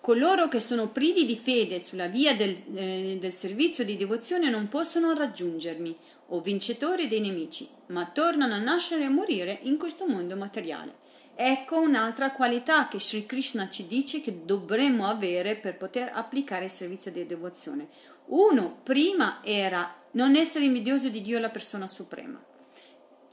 Coloro 0.00 0.48
che 0.48 0.60
sono 0.60 0.88
privi 0.88 1.24
di 1.24 1.36
fede 1.36 1.80
sulla 1.80 2.08
via 2.08 2.36
del, 2.36 2.56
eh, 2.74 3.16
del 3.18 3.32
servizio 3.32 3.84
di 3.84 3.96
devozione 3.96 4.50
non 4.50 4.68
possono 4.68 5.14
raggiungermi, 5.14 5.96
o 6.28 6.40
vincitori 6.40 7.08
dei 7.08 7.20
nemici, 7.20 7.68
ma 7.86 8.06
tornano 8.06 8.54
a 8.54 8.58
nascere 8.58 9.04
e 9.04 9.08
morire 9.08 9.58
in 9.62 9.78
questo 9.78 10.06
mondo 10.06 10.36
materiale. 10.36 11.06
Ecco 11.34 11.78
un'altra 11.80 12.32
qualità 12.32 12.88
che 12.88 13.00
Sri 13.00 13.24
Krishna 13.26 13.68
ci 13.68 13.86
dice 13.86 14.20
che 14.20 14.44
dovremmo 14.44 15.06
avere 15.06 15.56
per 15.56 15.76
poter 15.76 16.10
applicare 16.12 16.64
il 16.64 16.70
servizio 16.70 17.10
di 17.10 17.26
devozione. 17.26 17.88
Uno, 18.26 18.80
prima 18.82 19.40
era 19.42 19.97
non 20.12 20.36
essere 20.36 20.64
invidioso 20.64 21.08
di 21.08 21.20
Dio 21.20 21.38
la 21.38 21.50
persona 21.50 21.86
suprema. 21.86 22.42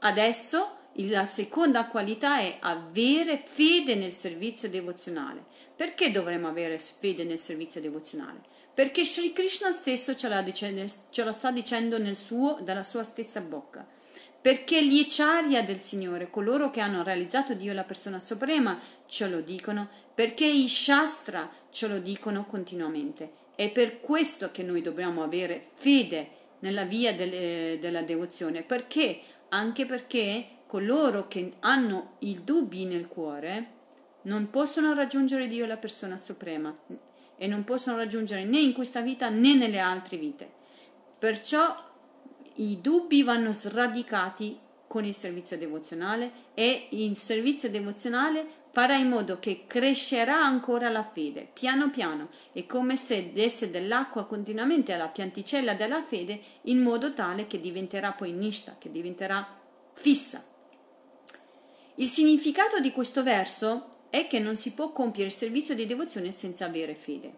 Adesso 0.00 0.76
la 0.98 1.26
seconda 1.26 1.86
qualità 1.86 2.40
è 2.40 2.56
avere 2.60 3.42
fede 3.44 3.94
nel 3.94 4.12
servizio 4.12 4.68
devozionale. 4.68 5.44
Perché 5.74 6.10
dovremmo 6.10 6.48
avere 6.48 6.78
fede 6.78 7.24
nel 7.24 7.38
servizio 7.38 7.80
devozionale? 7.80 8.40
Perché 8.72 9.04
Sri 9.04 9.32
Krishna 9.32 9.70
stesso 9.72 10.14
ce, 10.16 10.28
la, 10.28 10.42
dice, 10.42 10.86
ce 11.10 11.24
la 11.24 11.32
sta 11.32 11.50
dicendo 11.50 11.98
suo, 12.14 12.58
dalla 12.62 12.82
sua 12.82 13.04
stessa 13.04 13.40
bocca. 13.40 13.86
Perché 14.40 14.86
gli 14.86 14.98
ecciaria 14.98 15.62
del 15.62 15.80
Signore, 15.80 16.30
coloro 16.30 16.70
che 16.70 16.80
hanno 16.80 17.02
realizzato 17.02 17.54
Dio 17.54 17.72
la 17.72 17.84
persona 17.84 18.20
suprema, 18.20 18.78
ce 19.06 19.28
lo 19.28 19.40
dicono, 19.40 19.88
perché 20.14 20.46
i 20.46 20.68
Shastra 20.68 21.50
ce 21.70 21.88
lo 21.88 21.98
dicono 21.98 22.46
continuamente. 22.46 23.44
È 23.54 23.70
per 23.70 24.00
questo 24.00 24.50
che 24.50 24.62
noi 24.62 24.82
dobbiamo 24.82 25.22
avere 25.22 25.70
fede 25.74 26.35
nella 26.60 26.84
via 26.84 27.14
delle, 27.14 27.78
della 27.80 28.02
devozione. 28.02 28.62
Perché? 28.62 29.20
Anche 29.50 29.86
perché 29.86 30.48
coloro 30.66 31.28
che 31.28 31.52
hanno 31.60 32.16
i 32.20 32.42
dubbi 32.42 32.84
nel 32.84 33.08
cuore, 33.08 33.74
non 34.22 34.50
possono 34.50 34.92
raggiungere 34.92 35.46
Dio 35.46 35.66
la 35.66 35.76
persona 35.76 36.18
suprema 36.18 36.76
e 37.36 37.46
non 37.46 37.64
possono 37.64 37.96
raggiungere 37.96 38.44
né 38.44 38.58
in 38.58 38.72
questa 38.72 39.00
vita 39.00 39.28
né 39.28 39.54
nelle 39.54 39.78
altre 39.78 40.16
vite. 40.16 40.50
Perciò 41.18 41.84
i 42.56 42.80
dubbi 42.80 43.22
vanno 43.22 43.52
sradicati 43.52 44.58
con 44.86 45.04
il 45.04 45.14
servizio 45.14 45.58
devozionale 45.58 46.30
e 46.54 46.88
il 46.90 47.16
servizio 47.16 47.70
devozionale 47.70 48.55
farà 48.76 48.96
in 48.96 49.08
modo 49.08 49.38
che 49.38 49.64
crescerà 49.66 50.36
ancora 50.36 50.90
la 50.90 51.02
fede, 51.02 51.48
piano 51.50 51.88
piano, 51.88 52.28
è 52.52 52.66
come 52.66 52.94
se 52.96 53.32
desse 53.32 53.70
dell'acqua 53.70 54.26
continuamente 54.26 54.92
alla 54.92 55.08
pianticella 55.08 55.72
della 55.72 56.02
fede 56.02 56.38
in 56.64 56.82
modo 56.82 57.14
tale 57.14 57.46
che 57.46 57.58
diventerà 57.58 58.12
poi 58.12 58.32
nishta, 58.32 58.76
che 58.78 58.92
diventerà 58.92 59.48
fissa. 59.94 60.44
Il 61.94 62.06
significato 62.06 62.78
di 62.78 62.92
questo 62.92 63.22
verso 63.22 63.88
è 64.10 64.26
che 64.26 64.40
non 64.40 64.56
si 64.56 64.74
può 64.74 64.92
compiere 64.92 65.30
il 65.30 65.34
servizio 65.34 65.74
di 65.74 65.86
devozione 65.86 66.30
senza 66.30 66.66
avere 66.66 66.94
fede. 66.94 67.32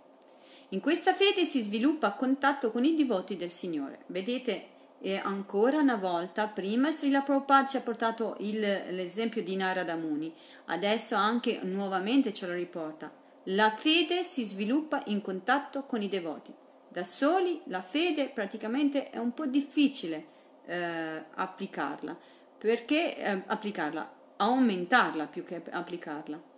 In 0.70 0.80
questa 0.80 1.14
fede 1.14 1.44
si 1.44 1.60
sviluppa 1.60 2.14
contatto 2.14 2.72
con 2.72 2.84
i 2.84 2.96
devoti 2.96 3.36
del 3.36 3.52
Signore. 3.52 4.00
Vedete, 4.06 4.70
e 5.00 5.14
ancora 5.14 5.78
una 5.78 5.94
volta, 5.94 6.48
prima 6.48 6.90
Srila 6.90 7.20
Prabhupada 7.20 7.68
ci 7.68 7.76
ha 7.76 7.80
portato 7.80 8.34
il, 8.40 8.58
l'esempio 8.90 9.44
di 9.44 9.54
Narada 9.54 9.94
Muni, 9.94 10.34
adesso 10.68 11.14
anche 11.14 11.60
nuovamente 11.62 12.32
ce 12.32 12.46
lo 12.46 12.54
riporta. 12.54 13.12
La 13.44 13.74
fede 13.76 14.22
si 14.22 14.44
sviluppa 14.44 15.02
in 15.06 15.20
contatto 15.20 15.82
con 15.82 16.00
i 16.00 16.08
devoti. 16.08 16.54
Da 16.88 17.04
soli 17.04 17.60
la 17.66 17.82
fede 17.82 18.30
praticamente 18.30 19.10
è 19.10 19.18
un 19.18 19.34
po' 19.34 19.46
difficile 19.46 20.26
eh, 20.66 21.24
applicarla, 21.34 22.16
perché 22.56 23.16
eh, 23.16 23.42
applicarla, 23.46 24.12
aumentarla 24.36 25.26
più 25.26 25.44
che 25.44 25.62
applicarla 25.70 26.48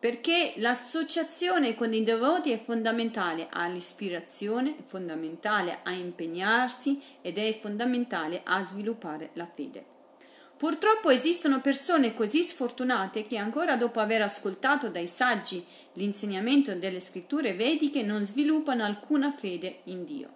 perché 0.00 0.54
l'associazione 0.56 1.74
con 1.74 1.92
i 1.92 2.02
devoti 2.02 2.52
è 2.52 2.58
fondamentale 2.58 3.48
all'ispirazione, 3.50 4.78
è 4.78 4.82
fondamentale 4.86 5.80
a 5.82 5.90
impegnarsi 5.90 7.02
ed 7.20 7.36
è 7.36 7.58
fondamentale 7.60 8.40
a 8.42 8.64
sviluppare 8.64 9.28
la 9.34 9.46
fede. 9.46 9.84
Purtroppo 10.60 11.08
esistono 11.08 11.62
persone 11.62 12.12
così 12.12 12.42
sfortunate 12.42 13.26
che 13.26 13.38
ancora 13.38 13.76
dopo 13.76 13.98
aver 13.98 14.20
ascoltato 14.20 14.90
dai 14.90 15.06
saggi 15.06 15.64
l'insegnamento 15.94 16.74
delle 16.74 17.00
scritture 17.00 17.54
vediche 17.54 18.02
non 18.02 18.26
sviluppano 18.26 18.84
alcuna 18.84 19.32
fede 19.32 19.78
in 19.84 20.04
Dio, 20.04 20.28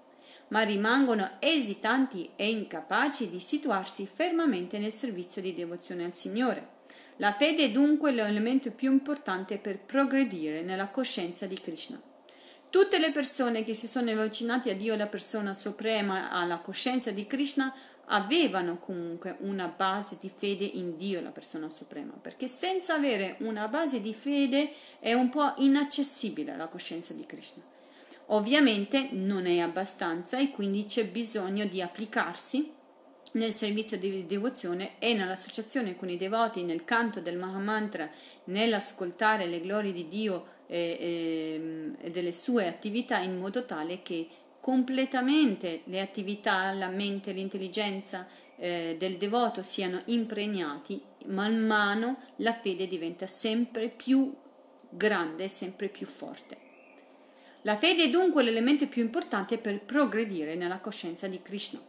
ma 0.48 0.62
rimangono 0.62 1.32
esitanti 1.40 2.30
e 2.36 2.48
incapaci 2.48 3.28
di 3.28 3.38
situarsi 3.38 4.08
fermamente 4.10 4.78
nel 4.78 4.94
servizio 4.94 5.42
di 5.42 5.52
devozione 5.52 6.06
al 6.06 6.14
Signore. 6.14 6.68
La 7.16 7.34
fede 7.34 7.64
è 7.64 7.70
dunque 7.70 8.10
l'elemento 8.10 8.70
più 8.70 8.90
importante 8.90 9.58
per 9.58 9.78
progredire 9.78 10.62
nella 10.62 10.88
coscienza 10.88 11.44
di 11.44 11.60
Krishna. 11.60 12.00
Tutte 12.70 12.98
le 12.98 13.12
persone 13.12 13.62
che 13.62 13.74
si 13.74 13.86
sono 13.86 14.10
avvicinate 14.10 14.70
a 14.70 14.74
Dio, 14.74 14.96
la 14.96 15.06
persona 15.06 15.52
suprema, 15.52 16.30
alla 16.30 16.56
coscienza 16.56 17.10
di 17.10 17.26
Krishna, 17.26 17.72
avevano 18.07 18.78
comunque 18.78 19.36
una 19.40 19.66
base 19.66 20.18
di 20.20 20.30
fede 20.34 20.64
in 20.64 20.96
Dio, 20.96 21.20
la 21.20 21.30
persona 21.30 21.68
suprema, 21.68 22.12
perché 22.20 22.48
senza 22.48 22.94
avere 22.94 23.36
una 23.40 23.68
base 23.68 24.00
di 24.00 24.14
fede 24.14 24.72
è 24.98 25.12
un 25.12 25.28
po' 25.28 25.55
inaccessibile 25.59 26.57
la 26.57 26.66
coscienza 26.66 27.14
di 27.14 27.24
Krishna. 27.26 27.62
Ovviamente 28.28 29.11
non 29.12 29.46
è 29.46 29.59
abbastanza 29.59 30.38
e 30.38 30.50
quindi 30.50 30.86
c'è 30.86 31.07
bisogno 31.07 31.66
di 31.66 31.82
applicarsi 31.82 32.72
nel 33.32 33.52
servizio 33.52 33.98
di 33.98 34.26
devozione 34.26 34.92
e 34.98 35.12
nell'associazione 35.14 35.96
con 35.96 36.09
i 36.09 36.16
devoti, 36.16 36.62
nel 36.62 36.84
canto 36.84 37.20
del 37.20 37.36
Mahamantra, 37.36 38.09
nell'ascoltare 38.44 39.46
le 39.46 39.61
glorie 39.61 39.92
di 39.92 40.09
Dio 40.09 40.46
e, 40.66 40.96
e, 41.00 41.90
e 42.00 42.11
delle 42.11 42.32
sue 42.32 42.66
attività 42.66 43.18
in 43.18 43.38
modo 43.38 43.64
tale 43.64 44.02
che 44.02 44.28
completamente 44.64 45.82
le 45.84 46.00
attività, 46.00 46.72
la 46.72 46.88
mente, 46.88 47.32
l'intelligenza 47.32 48.26
eh, 48.56 48.96
del 48.98 49.18
devoto 49.18 49.62
siano 49.62 50.00
impregnati, 50.06 51.02
man 51.26 51.58
mano 51.58 52.16
la 52.36 52.54
fede 52.54 52.86
diventa 52.86 53.26
sempre 53.26 53.90
più 53.90 54.34
grande, 54.88 55.48
sempre 55.48 55.88
più 55.88 56.06
forte. 56.06 56.56
La 57.60 57.76
fede 57.76 58.04
è 58.04 58.08
dunque 58.08 58.42
l'elemento 58.42 58.88
più 58.88 59.02
importante 59.02 59.58
per 59.58 59.82
progredire 59.82 60.54
nella 60.54 60.78
coscienza 60.78 61.26
di 61.26 61.42
Krishna. 61.42 61.80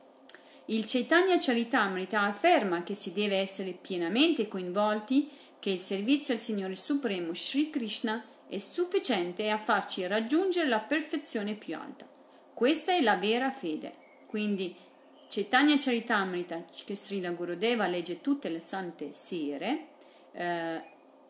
Il 0.66 0.84
Chaitanya 0.84 1.38
Charitamrita 1.40 2.24
afferma 2.24 2.84
che 2.84 2.94
si 2.94 3.14
deve 3.14 3.38
essere 3.38 3.72
pienamente 3.72 4.50
coinvolti, 4.50 5.30
che 5.62 5.70
il 5.70 5.80
servizio 5.80 6.34
al 6.34 6.42
Signore 6.42 6.76
Supremo 6.76 7.34
Sri 7.34 7.70
Krishna 7.70 8.22
è 8.50 8.58
sufficiente 8.58 9.50
a 9.50 9.58
farci 9.58 10.06
raggiungere 10.08 10.68
la 10.68 10.80
perfezione 10.80 11.54
più 11.54 11.78
alta. 11.78 12.12
Questa 12.56 12.94
è 12.94 13.02
la 13.02 13.18
vera 13.18 13.52
fede. 13.52 13.94
Quindi 14.28 14.74
Chaitanya 15.28 15.76
Charitamrita, 15.78 16.64
che 16.86 16.96
Srila 16.96 17.32
Gurudeva 17.32 17.86
legge 17.86 18.22
tutte 18.22 18.48
le 18.48 18.62
sante 18.62 19.10
sere, 19.12 19.88
eh, 20.32 20.82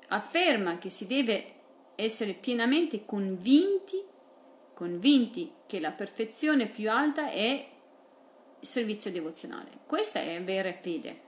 afferma 0.09 0.77
che 0.77 0.91
si 0.91 1.07
deve 1.07 1.53
essere 1.95 2.33
pienamente 2.33 3.05
convinti, 3.05 4.03
convinti 4.75 5.51
che 5.65 5.79
la 5.79 5.89
perfezione 5.89 6.67
più 6.67 6.91
alta 6.91 7.31
è 7.31 7.69
servizio 8.61 9.11
devozionale. 9.11 9.79
Questa 9.87 10.19
è 10.19 10.39
vera 10.43 10.71
fede. 10.73 11.21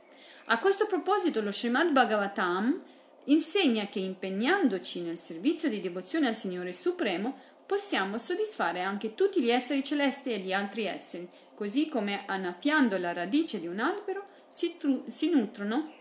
A 0.45 0.59
questo 0.59 0.85
proposito 0.85 1.41
lo 1.41 1.51
Srimad 1.51 1.89
Bhagavatam 1.89 2.83
insegna 3.25 3.87
che 3.87 3.99
impegnandoci 3.99 5.01
nel 5.01 5.17
servizio 5.17 5.69
di 5.69 5.81
devozione 5.81 6.27
al 6.27 6.35
Signore 6.35 6.71
Supremo 6.71 7.46
possiamo 7.67 8.17
soddisfare 8.17 8.81
anche 8.81 9.13
tutti 9.13 9.41
gli 9.41 9.51
esseri 9.51 9.83
celesti 9.83 10.33
e 10.33 10.39
gli 10.39 10.53
altri 10.53 10.85
esseri, 10.85 11.29
così 11.53 11.89
come 11.89 12.23
annaffiando 12.25 12.97
la 12.97 13.13
radice 13.13 13.59
di 13.59 13.67
un 13.67 13.79
albero 13.79 14.23
si, 14.47 14.77
tru- 14.77 15.07
si 15.09 15.29
nutrono 15.29 15.93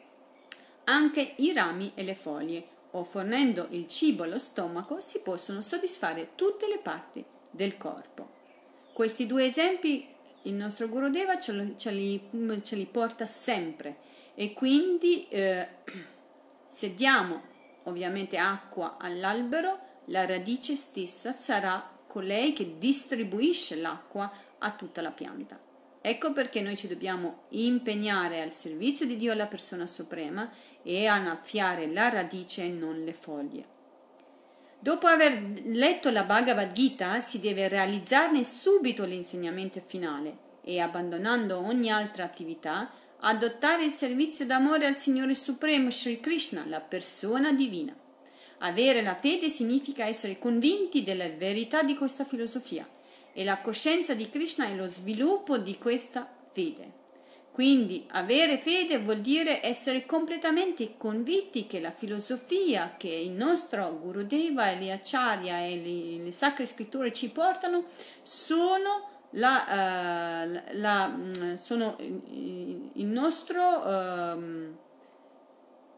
anche 0.85 1.35
i 1.37 1.53
rami 1.53 1.93
e 1.95 2.05
le 2.05 2.15
foglie, 2.15 2.69
o 2.93 3.05
fornendo 3.05 3.67
il 3.71 3.89
cibo 3.89 4.23
allo 4.23 4.39
stomaco 4.39 5.01
si 5.01 5.21
possono 5.21 5.61
soddisfare 5.61 6.31
tutte 6.37 6.69
le 6.69 6.79
parti 6.79 7.25
del 7.51 7.77
corpo. 7.77 8.31
Questi 8.93 9.27
due 9.27 9.47
esempi 9.47 10.09
il 10.43 10.55
nostro 10.55 10.89
Gurudeva 10.89 11.39
ce, 11.39 11.53
lo, 11.53 11.77
ce, 11.77 11.91
li, 11.91 12.31
ce 12.63 12.77
li, 12.77 12.87
porta 12.87 13.27
sempre 13.27 13.97
e 14.35 14.53
quindi 14.53 15.29
eh, 15.29 15.67
se 16.69 16.95
diamo 16.95 17.55
ovviamente 17.85 18.37
acqua 18.39 18.97
all'albero, 18.99 19.79
la 20.07 20.27
radice 20.27 20.77
stessa 20.77 21.33
sarà 21.33 21.95
colei 22.07 22.53
che 22.53 22.79
distribuisce 22.79 23.77
l'acqua 23.77 24.31
a 24.59 24.71
tutta 24.73 25.03
la 25.03 25.11
pianta. 25.11 25.59
Ecco 26.01 26.33
perché 26.33 26.61
noi 26.61 26.77
ci 26.77 26.87
dobbiamo 26.87 27.45
impegnare 27.51 28.41
al 28.41 28.53
servizio 28.53 29.07
di 29.07 29.17
Dio 29.17 29.33
alla 29.33 29.47
persona 29.47 29.87
suprema 29.87 30.51
e 30.83 31.07
annaffiare 31.07 31.89
la 31.89 32.09
radice 32.09 32.63
e 32.63 32.69
non 32.69 33.03
le 33.03 33.13
foglie. 33.13 33.75
Dopo 34.79 35.09
aver 35.09 35.43
letto 35.65 36.11
la 36.11 36.23
Bhagavad 36.23 36.71
Gita 36.73 37.19
si 37.21 37.41
deve 37.41 37.67
realizzarne 37.67 38.45
subito 38.45 39.05
l'insegnamento 39.05 39.83
finale 39.85 40.39
e 40.63 40.79
abbandonando 40.79 41.59
ogni 41.59 41.91
altra 41.91 42.23
attività 42.23 42.93
adottare 43.21 43.85
il 43.85 43.91
servizio 43.91 44.47
d'amore 44.47 44.87
al 44.87 44.97
Signore 44.97 45.35
Supremo 45.35 45.91
Sri 45.91 46.21
Krishna, 46.21 46.65
la 46.67 46.81
persona 46.81 47.53
divina. 47.53 48.06
Avere 48.59 49.03
la 49.03 49.15
fede 49.15 49.49
significa 49.49 50.07
essere 50.07 50.39
convinti 50.39 51.05
della 51.05 51.29
verità 51.29 51.83
di 51.83 51.95
questa 51.95 52.25
filosofia 52.25 52.89
e 53.33 53.45
la 53.45 53.61
coscienza 53.61 54.15
di 54.15 54.31
Krishna 54.31 54.67
è 54.67 54.75
lo 54.75 54.87
sviluppo 54.87 55.59
di 55.59 55.77
questa 55.77 56.27
fede. 56.53 57.05
Quindi 57.53 58.07
avere 58.13 58.59
fede 58.59 58.99
vuol 58.99 59.21
dire 59.21 59.63
essere 59.63 60.05
completamente 60.05 60.97
convinti 60.97 61.67
che 61.67 61.81
la 61.81 61.91
filosofia 61.91 62.95
che 62.97 63.09
il 63.09 63.31
nostro 63.31 63.99
Gurudeva 63.99 64.71
e 64.71 64.79
le 64.79 64.93
Acharya 64.93 65.61
e 65.61 65.77
le, 65.77 66.25
le 66.25 66.33
sacre 66.33 66.67
scritture 66.67 67.13
ci 67.13 67.31
portano 67.31 67.85
sono, 68.23 69.09
la, 69.31 70.45
uh, 70.45 70.79
la, 70.79 71.09
mm, 71.09 71.55
sono 71.57 71.97
il 71.99 73.07
nostro... 73.07 73.63
Uh, 73.63 74.85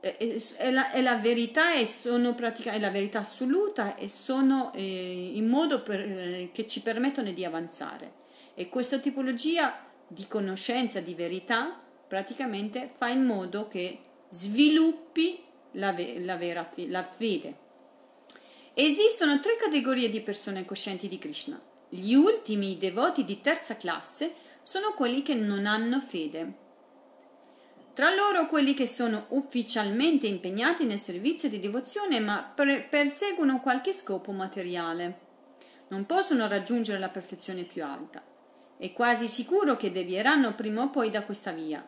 è, 0.00 0.70
la, 0.70 0.92
è 0.92 1.00
la 1.00 1.16
verità 1.16 1.74
e 1.74 1.86
sono 1.86 2.34
pratica, 2.34 2.76
la 2.78 2.90
verità 2.90 3.20
assoluta 3.20 3.96
e 3.96 4.08
sono 4.08 4.72
eh, 4.74 5.32
in 5.34 5.46
modo 5.46 5.82
per, 5.82 6.00
eh, 6.00 6.50
che 6.52 6.66
ci 6.66 6.82
permettono 6.82 7.32
di 7.32 7.44
avanzare. 7.44 8.12
E 8.54 8.68
questa 8.68 8.98
tipologia 8.98 9.84
di 10.06 10.26
conoscenza, 10.26 11.00
di 11.00 11.14
verità, 11.14 11.80
praticamente 12.06 12.90
fa 12.96 13.08
in 13.08 13.24
modo 13.24 13.68
che 13.68 13.98
sviluppi 14.30 15.42
la, 15.72 15.94
la 16.18 16.36
vera 16.36 16.68
la 16.86 17.04
fede. 17.04 17.66
Esistono 18.74 19.40
tre 19.40 19.56
categorie 19.56 20.08
di 20.08 20.20
persone 20.20 20.64
coscienti 20.64 21.08
di 21.08 21.18
Krishna. 21.18 21.60
Gli 21.88 22.14
ultimi 22.14 22.76
devoti 22.78 23.24
di 23.24 23.40
terza 23.40 23.76
classe 23.76 24.34
sono 24.62 24.92
quelli 24.94 25.22
che 25.22 25.34
non 25.34 25.66
hanno 25.66 26.00
fede 26.00 26.66
tra 27.98 28.14
loro 28.14 28.46
quelli 28.46 28.74
che 28.74 28.86
sono 28.86 29.24
ufficialmente 29.30 30.28
impegnati 30.28 30.84
nel 30.84 31.00
servizio 31.00 31.48
di 31.48 31.58
devozione 31.58 32.20
ma 32.20 32.54
perseguono 32.54 33.60
qualche 33.60 33.92
scopo 33.92 34.30
materiale. 34.30 35.18
Non 35.88 36.06
possono 36.06 36.46
raggiungere 36.46 37.00
la 37.00 37.08
perfezione 37.08 37.64
più 37.64 37.84
alta. 37.84 38.22
È 38.76 38.92
quasi 38.92 39.26
sicuro 39.26 39.76
che 39.76 39.90
devieranno 39.90 40.54
prima 40.54 40.82
o 40.82 40.90
poi 40.90 41.10
da 41.10 41.24
questa 41.24 41.50
via. 41.50 41.84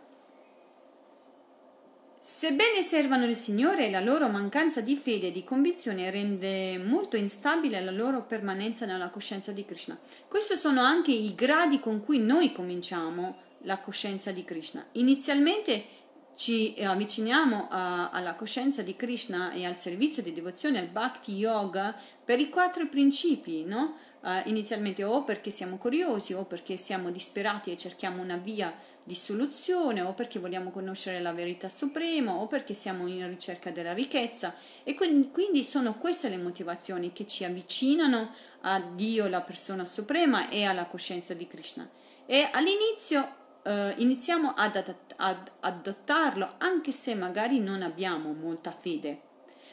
Sebbene 2.20 2.82
servano 2.82 3.26
il 3.26 3.36
Signore, 3.36 3.88
la 3.88 4.00
loro 4.00 4.26
mancanza 4.26 4.80
di 4.80 4.96
fede 4.96 5.28
e 5.28 5.32
di 5.32 5.44
convinzione 5.44 6.10
rende 6.10 6.76
molto 6.78 7.16
instabile 7.16 7.80
la 7.80 7.92
loro 7.92 8.24
permanenza 8.24 8.84
nella 8.84 9.10
coscienza 9.10 9.52
di 9.52 9.64
Krishna. 9.64 9.96
Questi 10.26 10.56
sono 10.56 10.80
anche 10.80 11.12
i 11.12 11.36
gradi 11.36 11.78
con 11.78 12.04
cui 12.04 12.18
noi 12.18 12.50
cominciamo 12.50 13.46
la 13.64 13.78
coscienza 13.78 14.32
di 14.32 14.42
Krishna. 14.42 14.84
Inizialmente 14.92 15.98
ci 16.40 16.74
avviciniamo 16.82 17.68
a, 17.68 18.08
alla 18.08 18.32
coscienza 18.32 18.80
di 18.80 18.96
Krishna 18.96 19.52
e 19.52 19.66
al 19.66 19.76
servizio 19.76 20.22
di 20.22 20.32
devozione 20.32 20.78
al 20.78 20.86
Bhakti 20.86 21.34
Yoga 21.34 21.94
per 22.24 22.40
i 22.40 22.48
quattro 22.48 22.88
principi, 22.88 23.62
no? 23.64 23.96
Uh, 24.22 24.48
inizialmente 24.48 25.04
o 25.04 25.22
perché 25.22 25.50
siamo 25.50 25.76
curiosi 25.76 26.32
o 26.32 26.44
perché 26.44 26.78
siamo 26.78 27.10
disperati 27.10 27.70
e 27.70 27.76
cerchiamo 27.76 28.22
una 28.22 28.36
via 28.36 28.74
di 29.02 29.14
soluzione 29.14 30.00
o 30.00 30.14
perché 30.14 30.38
vogliamo 30.38 30.70
conoscere 30.70 31.20
la 31.20 31.34
verità 31.34 31.68
suprema 31.68 32.32
o 32.32 32.46
perché 32.46 32.72
siamo 32.72 33.06
in 33.06 33.26
ricerca 33.28 33.70
della 33.70 33.92
ricchezza 33.92 34.54
e 34.82 34.94
quindi 34.94 35.62
sono 35.62 35.96
queste 35.96 36.30
le 36.30 36.38
motivazioni 36.38 37.12
che 37.12 37.26
ci 37.26 37.44
avvicinano 37.44 38.34
a 38.62 38.80
Dio, 38.80 39.28
la 39.28 39.42
persona 39.42 39.84
suprema 39.84 40.48
e 40.48 40.64
alla 40.64 40.86
coscienza 40.86 41.34
di 41.34 41.46
Krishna. 41.46 41.86
E 42.24 42.48
all'inizio 42.50 43.39
eh, 43.62 43.94
iniziamo 43.96 44.54
ad, 44.54 44.76
ad, 44.76 44.94
ad 45.16 45.50
adottarlo 45.60 46.54
anche 46.58 46.92
se 46.92 47.14
magari 47.14 47.60
non 47.60 47.82
abbiamo 47.82 48.32
molta 48.32 48.72
fede. 48.72 49.28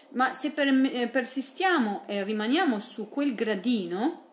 Ma 0.10 0.34
se 0.34 0.52
per, 0.52 0.68
eh, 0.68 1.08
persistiamo 1.08 2.04
e 2.06 2.24
rimaniamo 2.24 2.80
su 2.80 3.10
quel 3.10 3.36
gradino 3.36 4.26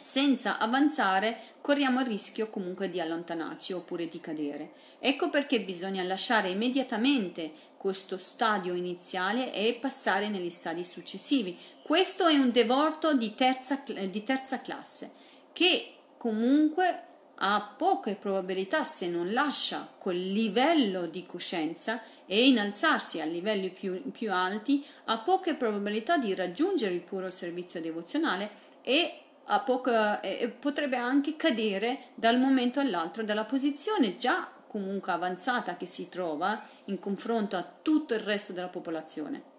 senza 0.00 0.58
avanzare, 0.58 1.46
corriamo 1.60 2.00
il 2.00 2.06
rischio 2.06 2.48
comunque 2.50 2.88
di 2.88 3.00
allontanarci 3.00 3.72
oppure 3.72 4.08
di 4.08 4.20
cadere. 4.20 4.72
Ecco 5.00 5.28
perché 5.28 5.60
bisogna 5.60 6.02
lasciare 6.02 6.50
immediatamente 6.50 7.66
questo 7.76 8.16
stadio 8.16 8.74
iniziale 8.74 9.52
e 9.52 9.78
passare 9.80 10.28
negli 10.28 10.50
stadi 10.50 10.84
successivi. 10.84 11.56
Questo 11.82 12.26
è 12.26 12.36
un 12.36 12.50
devoto 12.50 13.14
di 13.14 13.34
terza, 13.34 13.82
di 13.86 14.22
terza 14.24 14.60
classe 14.60 15.12
che 15.52 15.94
comunque 16.16 17.07
ha 17.38 17.74
poche 17.76 18.14
probabilità 18.14 18.84
se 18.84 19.08
non 19.08 19.32
lascia 19.32 19.88
quel 19.98 20.32
livello 20.32 21.06
di 21.06 21.24
coscienza 21.26 22.02
e 22.26 22.46
innalzarsi 22.46 23.20
a 23.20 23.24
livelli 23.24 23.70
più, 23.70 24.10
più 24.10 24.32
alti, 24.32 24.84
ha 25.04 25.18
poche 25.18 25.54
probabilità 25.54 26.18
di 26.18 26.34
raggiungere 26.34 26.94
il 26.94 27.00
puro 27.00 27.30
servizio 27.30 27.80
devozionale 27.80 28.66
e 28.82 29.20
poca, 29.64 30.20
eh, 30.20 30.48
potrebbe 30.48 30.96
anche 30.96 31.36
cadere 31.36 32.08
dal 32.14 32.38
momento 32.38 32.80
all'altro 32.80 33.22
dalla 33.22 33.44
posizione 33.44 34.16
già 34.16 34.50
comunque 34.66 35.12
avanzata 35.12 35.76
che 35.76 35.86
si 35.86 36.08
trova 36.10 36.62
in 36.86 36.98
confronto 36.98 37.56
a 37.56 37.66
tutto 37.82 38.14
il 38.14 38.20
resto 38.20 38.52
della 38.52 38.68
popolazione. 38.68 39.56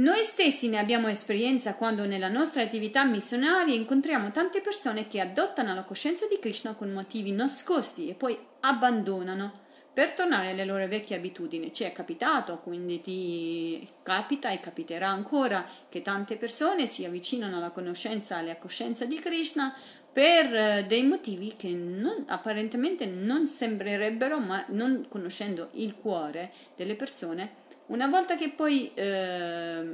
Noi 0.00 0.24
stessi 0.24 0.70
ne 0.70 0.78
abbiamo 0.78 1.08
esperienza 1.08 1.74
quando 1.74 2.06
nella 2.06 2.30
nostra 2.30 2.62
attività 2.62 3.04
missionaria 3.04 3.74
incontriamo 3.74 4.30
tante 4.30 4.62
persone 4.62 5.06
che 5.06 5.20
adottano 5.20 5.74
la 5.74 5.82
coscienza 5.82 6.26
di 6.26 6.38
Krishna 6.38 6.72
con 6.72 6.90
motivi 6.90 7.32
nascosti 7.32 8.08
e 8.08 8.14
poi 8.14 8.34
abbandonano 8.60 9.68
per 9.92 10.12
tornare 10.12 10.52
alle 10.52 10.64
loro 10.64 10.86
vecchie 10.88 11.16
abitudini. 11.16 11.70
Ci 11.70 11.84
è 11.84 11.92
capitato, 11.92 12.60
quindi 12.60 13.02
ti 13.02 13.86
capita 14.02 14.48
e 14.48 14.60
capiterà 14.60 15.08
ancora 15.08 15.66
che 15.90 16.00
tante 16.00 16.36
persone 16.36 16.86
si 16.86 17.04
avvicinano 17.04 17.58
alla 17.58 17.68
conoscenza, 17.68 18.38
alla 18.38 18.56
coscienza 18.56 19.04
di 19.04 19.16
Krishna 19.16 19.76
per 20.10 20.54
eh, 20.54 20.84
dei 20.88 21.02
motivi 21.02 21.56
che 21.58 21.68
non, 21.68 22.24
apparentemente 22.26 23.04
non 23.04 23.46
sembrerebbero, 23.46 24.38
ma 24.38 24.64
non 24.68 25.04
conoscendo 25.10 25.68
il 25.72 25.94
cuore 25.94 26.52
delle 26.74 26.94
persone, 26.94 27.59
una 27.90 28.06
volta 28.06 28.34
che 28.36 28.50
poi, 28.50 28.92
eh, 28.94 29.88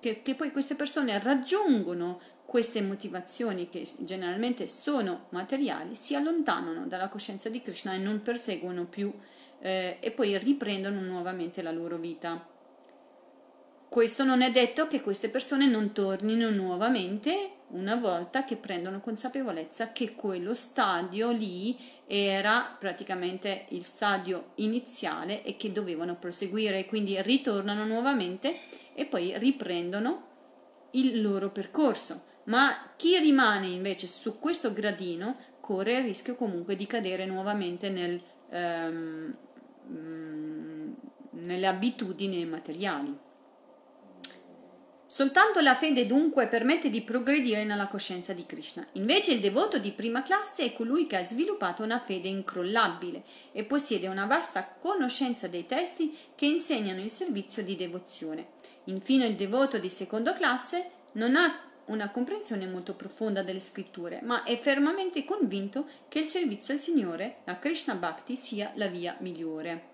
che, 0.00 0.22
che 0.22 0.34
poi 0.34 0.50
queste 0.50 0.74
persone 0.74 1.18
raggiungono 1.18 2.20
queste 2.46 2.82
motivazioni 2.82 3.68
che 3.68 3.86
generalmente 3.98 4.66
sono 4.68 5.26
materiali, 5.30 5.96
si 5.96 6.14
allontanano 6.14 6.86
dalla 6.86 7.08
coscienza 7.08 7.48
di 7.48 7.60
Krishna 7.60 7.94
e 7.94 7.98
non 7.98 8.22
perseguono 8.22 8.84
più 8.84 9.12
eh, 9.60 9.96
e 9.98 10.10
poi 10.12 10.38
riprendono 10.38 11.00
nuovamente 11.00 11.62
la 11.62 11.72
loro 11.72 11.96
vita. 11.96 12.46
Questo 13.88 14.24
non 14.24 14.42
è 14.42 14.52
detto 14.52 14.86
che 14.86 15.00
queste 15.00 15.30
persone 15.30 15.66
non 15.66 15.92
tornino 15.92 16.50
nuovamente 16.50 17.50
una 17.68 17.96
volta 17.96 18.44
che 18.44 18.56
prendono 18.56 19.00
consapevolezza 19.00 19.90
che 19.90 20.14
quello 20.14 20.54
stadio 20.54 21.30
lì 21.30 21.76
era 22.06 22.76
praticamente 22.78 23.66
il 23.70 23.84
stadio 23.84 24.50
iniziale 24.56 25.42
e 25.42 25.56
che 25.56 25.72
dovevano 25.72 26.16
proseguire, 26.16 26.84
quindi 26.86 27.20
ritornano 27.22 27.84
nuovamente 27.84 28.58
e 28.94 29.06
poi 29.06 29.36
riprendono 29.38 30.32
il 30.92 31.20
loro 31.20 31.50
percorso. 31.50 32.32
Ma 32.44 32.90
chi 32.96 33.18
rimane 33.18 33.68
invece 33.68 34.06
su 34.06 34.38
questo 34.38 34.72
gradino 34.72 35.36
corre 35.60 35.94
il 35.94 36.04
rischio 36.04 36.34
comunque 36.34 36.76
di 36.76 36.86
cadere 36.86 37.24
nuovamente 37.24 37.88
nel, 37.88 38.20
ehm, 38.50 39.36
nelle 41.30 41.66
abitudini 41.66 42.44
materiali. 42.44 43.23
Soltanto 45.14 45.60
la 45.60 45.76
fede 45.76 46.08
dunque 46.08 46.48
permette 46.48 46.90
di 46.90 47.00
progredire 47.02 47.62
nella 47.62 47.86
coscienza 47.86 48.32
di 48.32 48.46
Krishna. 48.46 48.84
Invece 48.94 49.30
il 49.30 49.38
devoto 49.38 49.78
di 49.78 49.92
prima 49.92 50.24
classe 50.24 50.64
è 50.64 50.72
colui 50.72 51.06
che 51.06 51.14
ha 51.14 51.22
sviluppato 51.22 51.84
una 51.84 52.00
fede 52.00 52.26
incrollabile 52.26 53.22
e 53.52 53.62
possiede 53.62 54.08
una 54.08 54.26
vasta 54.26 54.66
conoscenza 54.66 55.46
dei 55.46 55.66
testi 55.66 56.18
che 56.34 56.46
insegnano 56.46 57.00
il 57.00 57.12
servizio 57.12 57.62
di 57.62 57.76
devozione. 57.76 58.54
Infine 58.86 59.26
il 59.26 59.36
devoto 59.36 59.78
di 59.78 59.88
seconda 59.88 60.34
classe 60.34 60.90
non 61.12 61.36
ha 61.36 61.60
una 61.84 62.10
comprensione 62.10 62.66
molto 62.66 62.94
profonda 62.94 63.44
delle 63.44 63.60
scritture, 63.60 64.18
ma 64.24 64.42
è 64.42 64.58
fermamente 64.58 65.24
convinto 65.24 65.86
che 66.08 66.18
il 66.18 66.24
servizio 66.24 66.74
al 66.74 66.80
Signore, 66.80 67.36
la 67.44 67.56
Krishna 67.60 67.94
Bhakti, 67.94 68.34
sia 68.36 68.72
la 68.74 68.88
via 68.88 69.14
migliore. 69.20 69.93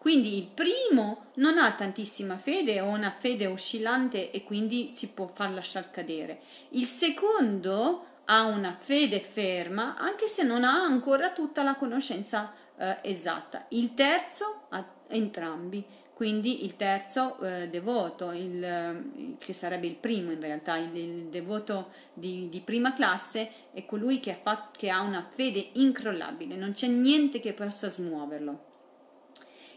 Quindi 0.00 0.38
il 0.38 0.46
primo 0.46 1.26
non 1.34 1.58
ha 1.58 1.72
tantissima 1.72 2.38
fede 2.38 2.80
o 2.80 2.86
una 2.86 3.10
fede 3.10 3.46
oscillante 3.46 4.30
e 4.30 4.42
quindi 4.44 4.88
si 4.88 5.10
può 5.10 5.26
far 5.26 5.52
lasciar 5.52 5.90
cadere. 5.90 6.40
Il 6.70 6.86
secondo 6.86 8.06
ha 8.24 8.46
una 8.46 8.74
fede 8.80 9.20
ferma 9.20 9.96
anche 9.98 10.26
se 10.26 10.42
non 10.42 10.64
ha 10.64 10.82
ancora 10.82 11.32
tutta 11.32 11.62
la 11.62 11.74
conoscenza 11.74 12.50
eh, 12.78 12.96
esatta. 13.02 13.66
Il 13.68 13.92
terzo 13.92 14.62
ha 14.70 14.82
entrambi. 15.08 15.84
Quindi 16.14 16.64
il 16.64 16.76
terzo 16.76 17.38
eh, 17.40 17.68
devoto, 17.68 18.32
il, 18.32 18.64
eh, 18.64 19.36
che 19.36 19.52
sarebbe 19.52 19.86
il 19.86 19.96
primo 19.96 20.32
in 20.32 20.40
realtà, 20.40 20.78
il, 20.78 20.96
il 20.96 21.24
devoto 21.24 21.90
di, 22.14 22.48
di, 22.48 22.60
prima 22.60 22.94
classe, 22.94 23.50
è 23.72 23.84
colui 23.84 24.18
che 24.18 24.32
ha, 24.32 24.38
fatto, 24.40 24.78
che 24.78 24.88
ha 24.88 25.00
una 25.00 25.26
fede 25.30 25.70
incrollabile, 25.74 26.56
non 26.56 26.72
c'è 26.72 26.86
niente 26.86 27.38
che 27.38 27.52
possa 27.52 27.88
smuoverlo. 27.88 28.68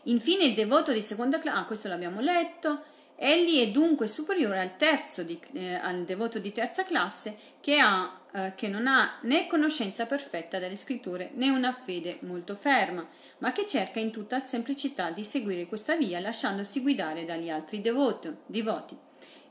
Infine 0.04 0.46
il 0.46 0.54
devoto 0.54 0.92
di 0.92 1.02
seconda 1.02 1.40
classe, 1.40 1.60
ah 1.60 1.66
questo 1.66 1.88
l'abbiamo 1.88 2.20
letto, 2.20 2.84
egli 3.16 3.62
è 3.62 3.72
dunque 3.72 4.08
superiore 4.08 4.60
al, 4.60 5.26
di, 5.26 5.40
eh, 5.54 5.76
al 5.76 6.04
devoto 6.04 6.40
di 6.40 6.52
terza 6.52 6.84
classe 6.84 7.38
che, 7.62 7.80
ha, 7.80 8.22
eh, 8.34 8.54
che 8.56 8.68
non 8.68 8.88
ha 8.88 9.20
né 9.22 9.48
conoscenza 9.48 10.06
perfetta 10.06 10.60
delle 10.60 10.76
scritture 10.76 11.32
né 11.36 11.50
una 11.50 11.72
fede 11.72 12.18
molto 12.22 12.56
ferma, 12.56 13.08
ma 13.38 13.52
che 13.54 13.66
cerca 13.66 14.00
in 14.00 14.12
tutta 14.12 14.40
semplicità 14.40 15.10
di 15.10 15.24
seguire 15.24 15.68
questa 15.68 15.96
via 15.96 16.20
lasciandosi 16.20 16.82
guidare 16.82 17.24
dagli 17.24 17.50
altri 17.50 17.80
devoto, 17.80 18.42
devoti. 18.46 18.98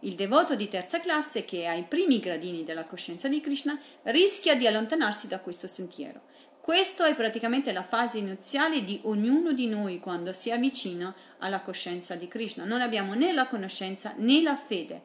Il 0.01 0.17
devoto 0.17 0.57
di 0.57 0.69
terza 0.69 0.99
classe, 0.99 1.45
che 1.45 1.63
è 1.63 1.67
ai 1.67 1.85
primi 1.85 2.19
gradini 2.19 2.65
della 2.65 2.85
coscienza 2.85 3.29
di 3.29 3.41
Krishna, 3.41 3.79
rischia 4.03 4.57
di 4.57 4.67
allontanarsi 4.67 5.29
da 5.29 5.39
questo 5.39 5.69
sentiero. 5.69 6.23
Questa 6.63 7.09
è 7.09 7.17
praticamente 7.17 7.73
la 7.73 7.83
fase 7.83 8.19
iniziale 8.19 8.85
di 8.85 9.01
ognuno 9.03 9.53
di 9.53 9.67
noi 9.67 9.99
quando 9.99 10.33
si 10.33 10.53
avvicina 10.53 11.13
alla 11.39 11.61
coscienza 11.61 12.15
di 12.15 12.29
Krishna. 12.29 12.63
Non 12.63 12.81
abbiamo 12.81 13.15
né 13.15 13.33
la 13.33 13.49
conoscenza 13.49 14.15
né 14.19 14.41
la 14.43 14.55
fede, 14.55 15.03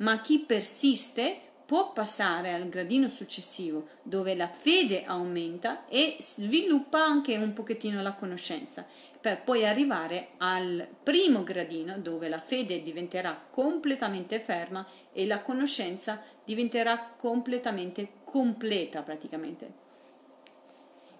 ma 0.00 0.20
chi 0.20 0.40
persiste 0.40 1.40
può 1.64 1.94
passare 1.94 2.52
al 2.52 2.68
gradino 2.68 3.08
successivo 3.08 3.88
dove 4.02 4.34
la 4.34 4.48
fede 4.48 5.04
aumenta 5.06 5.86
e 5.88 6.18
sviluppa 6.20 7.02
anche 7.02 7.38
un 7.38 7.54
pochettino 7.54 8.02
la 8.02 8.12
conoscenza 8.12 8.86
per 9.18 9.42
poi 9.42 9.64
arrivare 9.64 10.32
al 10.36 10.86
primo 11.02 11.42
gradino 11.42 11.98
dove 11.98 12.28
la 12.28 12.40
fede 12.40 12.82
diventerà 12.82 13.46
completamente 13.50 14.40
ferma 14.40 14.86
e 15.14 15.24
la 15.24 15.40
conoscenza 15.40 16.22
diventerà 16.44 17.14
completamente 17.16 18.10
completa 18.24 19.00
praticamente. 19.00 19.87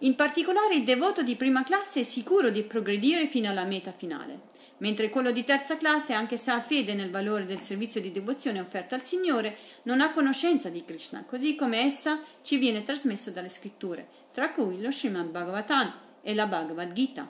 In 0.03 0.15
particolare 0.15 0.77
il 0.77 0.85
devoto 0.85 1.25
di 1.25 1.35
prima 1.35 1.65
classe 1.65 2.01
è 2.01 2.03
sicuro 2.05 2.51
di 2.51 2.63
progredire 2.63 3.27
fino 3.27 3.51
alla 3.51 3.65
meta 3.65 3.91
finale, 3.91 4.43
mentre 4.77 5.09
quello 5.09 5.33
di 5.33 5.43
terza 5.43 5.77
classe, 5.77 6.13
anche 6.13 6.37
se 6.37 6.53
ha 6.53 6.63
fede 6.63 6.95
nel 6.95 7.11
valore 7.11 7.47
del 7.47 7.59
servizio 7.59 8.01
di 8.01 8.13
devozione 8.13 8.61
offerto 8.61 8.95
al 8.95 9.03
Signore, 9.03 9.57
non 9.83 10.01
ha 10.01 10.13
conoscenza 10.13 10.69
di 10.69 10.85
Krishna, 10.85 11.25
così 11.25 11.57
come 11.57 11.81
essa 11.81 12.23
ci 12.43 12.59
viene 12.59 12.85
trasmesso 12.85 13.33
dalle 13.33 13.49
scritture, 13.49 14.07
tra 14.33 14.53
cui 14.53 14.81
lo 14.81 14.93
Srimad 14.93 15.31
Bhagavatam 15.31 15.93
e 16.23 16.33
la 16.33 16.47
Bhagavad 16.47 16.93
Gita. 16.93 17.29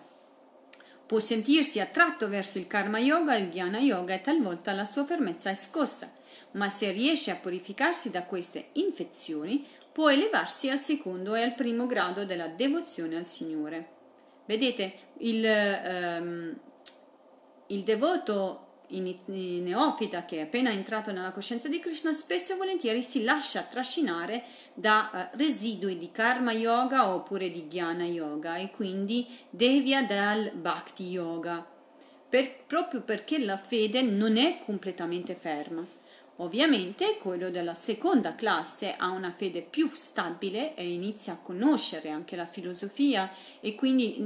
Può 1.07 1.21
sentirsi 1.21 1.81
attratto 1.81 2.29
verso 2.29 2.59
il 2.59 2.67
Karma 2.67 2.99
Yoga 2.99 3.35
e 3.35 3.41
il 3.41 3.49
Jnana 3.49 3.79
Yoga 3.79 4.13
e 4.13 4.21
talvolta 4.21 4.73
la 4.73 4.85
sua 4.85 5.07
fermezza 5.07 5.49
è 5.49 5.55
scossa, 5.55 6.13
ma 6.53 6.69
se 6.69 6.91
riesce 6.93 7.31
a 7.31 7.37
purificarsi 7.37 8.11
da 8.11 8.25
queste 8.25 8.69
infezioni, 8.73 9.67
può 9.93 10.11
elevarsi 10.11 10.71
al 10.71 10.79
secondo 10.79 11.35
e 11.35 11.43
al 11.43 11.55
primo 11.55 11.87
grado 11.87 12.25
della 12.25 12.49
devozione 12.49 13.17
al 13.17 13.27
Signore. 13.27 13.97
Vedete, 14.47 14.93
il, 15.19 15.45
um, 15.45 16.59
il 17.67 17.83
devoto 17.83 18.69
in, 18.89 19.07
in 19.07 19.65
neofita 19.65 20.25
che 20.25 20.39
è 20.39 20.43
appena 20.43 20.71
entrato 20.71 21.13
nella 21.13 21.33
coscienza 21.33 21.69
di 21.69 21.81
Krishna 21.81 22.13
spesso 22.13 22.55
e 22.55 22.57
volentieri 22.57 23.03
si 23.03 23.25
lascia 23.25 23.63
trascinare 23.63 24.45
da 24.73 25.11
uh, 25.33 25.37
residui 25.37 25.99
di 25.99 26.11
karma 26.11 26.53
yoga 26.53 27.13
oppure 27.13 27.51
di 27.51 27.67
jnana 27.67 28.05
yoga 28.05 28.57
e 28.57 28.71
quindi 28.71 29.27
devia 29.51 30.03
dal 30.05 30.51
bhakti 30.55 31.05
yoga, 31.05 31.67
per, 32.29 32.65
proprio 32.67 33.03
perché 33.03 33.39
la 33.39 33.57
fede 33.57 34.03
non 34.03 34.37
è 34.37 34.61
completamente 34.65 35.35
ferma. 35.35 35.85
Ovviamente 36.41 37.19
quello 37.21 37.51
della 37.51 37.75
seconda 37.75 38.37
classe 38.37 38.95
ha 38.97 39.11
una 39.11 39.35
fede 39.37 39.61
più 39.61 39.91
stabile 39.93 40.75
e 40.77 40.89
inizia 40.89 41.33
a 41.33 41.39
conoscere 41.39 42.11
anche 42.11 42.37
la 42.37 42.47
filosofia 42.47 43.33
e 43.59 43.75
quindi 43.75 44.19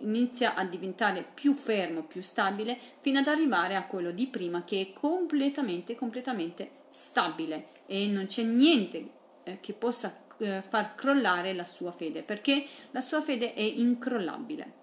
inizia 0.00 0.54
a 0.54 0.64
diventare 0.64 1.26
più 1.34 1.54
fermo, 1.54 2.04
più 2.04 2.22
stabile, 2.22 2.78
fino 3.00 3.18
ad 3.18 3.26
arrivare 3.26 3.74
a 3.74 3.86
quello 3.86 4.12
di 4.12 4.28
prima 4.28 4.62
che 4.62 4.80
è 4.80 4.92
completamente, 4.92 5.96
completamente 5.96 6.70
stabile 6.88 7.66
e 7.86 8.06
non 8.06 8.26
c'è 8.26 8.44
niente 8.44 9.10
eh, 9.42 9.58
che 9.60 9.72
possa 9.72 10.22
eh, 10.38 10.62
far 10.62 10.94
crollare 10.94 11.52
la 11.52 11.64
sua 11.64 11.90
fede, 11.90 12.22
perché 12.22 12.64
la 12.92 13.00
sua 13.00 13.22
fede 13.22 13.54
è 13.54 13.62
incrollabile. 13.62 14.79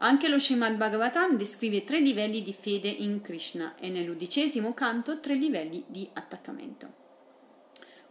Anche 0.00 0.28
lo 0.28 0.38
Srimad 0.38 0.76
Bhagavatam 0.76 1.36
descrive 1.36 1.82
tre 1.82 1.98
livelli 1.98 2.40
di 2.40 2.52
fede 2.52 2.88
in 2.88 3.20
Krishna 3.20 3.74
e 3.80 3.88
nell'undicesimo 3.88 4.72
canto 4.72 5.18
tre 5.18 5.34
livelli 5.34 5.82
di 5.88 6.08
attaccamento. 6.12 7.06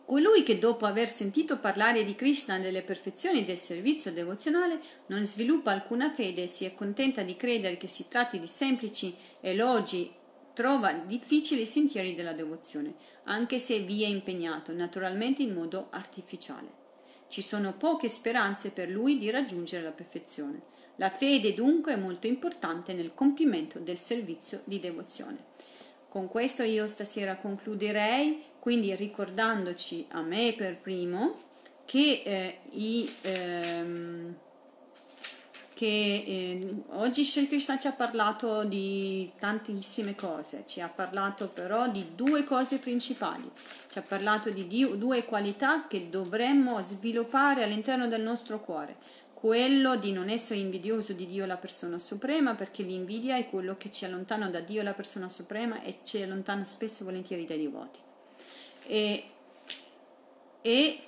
Colui 0.06 0.44
che 0.44 0.60
dopo 0.60 0.86
aver 0.86 1.08
sentito 1.08 1.60
parlare 1.60 2.04
di 2.04 2.14
Krishna 2.14 2.60
delle 2.60 2.82
perfezioni 2.82 3.46
del 3.46 3.58
servizio 3.58 4.12
devozionale 4.12 4.82
non 5.08 5.26
sviluppa 5.26 5.72
alcuna 5.72 6.12
fede 6.12 6.44
e 6.44 6.48
si 6.48 6.66
accontenta 6.66 7.22
di 7.22 7.38
credere 7.38 7.78
che 7.78 7.88
si 7.88 8.10
tratti 8.10 8.38
di 8.38 8.48
semplici 8.48 9.16
elogi, 9.40 10.12
trova 10.54 10.92
difficili 10.92 11.62
i 11.62 11.66
sentieri 11.66 12.16
della 12.16 12.34
devozione, 12.34 12.96
anche 13.26 13.60
se 13.60 13.80
vi 13.80 14.04
è 14.04 14.08
impegnato, 14.08 14.74
naturalmente 14.74 15.42
in 15.42 15.54
modo 15.54 15.88
artificiale. 15.92 16.68
Ci 17.30 17.42
sono 17.42 17.74
poche 17.74 18.10
speranze 18.10 18.72
per 18.72 18.90
lui 18.90 19.18
di 19.18 19.30
raggiungere 19.30 19.84
la 19.84 19.92
perfezione. 19.92 20.76
La 20.98 21.10
fede 21.12 21.54
dunque 21.54 21.94
è 21.94 21.96
molto 21.96 22.28
importante 22.28 22.94
nel 22.94 23.12
compimento 23.14 23.80
del 23.80 24.00
servizio 24.00 24.62
di 24.64 24.80
devozione. 24.80 25.56
Con 26.10 26.28
questo 26.28 26.64
io 26.64 26.88
stasera 26.88 27.36
concluderei, 27.36 28.44
quindi 28.60 28.96
ricordandoci 28.96 30.08
a 30.10 30.22
me 30.22 30.54
per 30.58 30.78
primo 30.78 31.46
che, 31.86 32.22
eh, 32.26 32.60
i, 32.72 33.10
ehm, 33.22 34.36
che 35.76 35.86
eh, 35.86 36.76
oggi 36.94 37.24
Sri 37.24 37.48
Krishna 37.48 37.78
ci 37.78 37.86
ha 37.86 37.92
parlato 37.92 38.64
di 38.64 39.32
tantissime 39.38 40.16
cose, 40.16 40.64
ci 40.66 40.82
ha 40.82 40.90
parlato 40.90 41.48
però 41.50 41.88
di 41.88 42.16
due 42.16 42.44
cose 42.44 42.80
principali, 42.80 43.48
ci 43.88 44.00
ha 44.00 44.02
parlato 44.02 44.50
di 44.50 44.68
due 44.98 45.26
qualità 45.26 45.86
che 45.88 46.10
dovremmo 46.10 46.82
sviluppare 46.82 47.64
all'interno 47.64 48.08
del 48.08 48.24
nostro 48.24 48.60
cuore 48.60 49.26
quello 49.48 49.96
di 49.96 50.12
non 50.12 50.28
essere 50.28 50.60
invidioso 50.60 51.14
di 51.14 51.26
Dio 51.26 51.46
la 51.46 51.56
persona 51.56 51.98
suprema, 52.00 52.54
perché 52.54 52.84
l'invidia 52.84 53.38
è 53.38 53.50
quello 53.50 53.78
che 53.78 53.90
ci 53.90 54.04
allontana 54.04 54.50
da 54.50 54.60
Dio 54.60 54.84
la 54.84 54.92
persona 54.92 55.30
suprema 55.30 55.82
e 55.84 56.00
ci 56.04 56.22
allontana 56.22 56.66
spesso 56.66 57.04
e 57.04 57.06
volentieri 57.06 57.46
dai 57.46 57.58
devoti. 57.58 57.98
E, 58.88 59.24
e, 60.62 61.00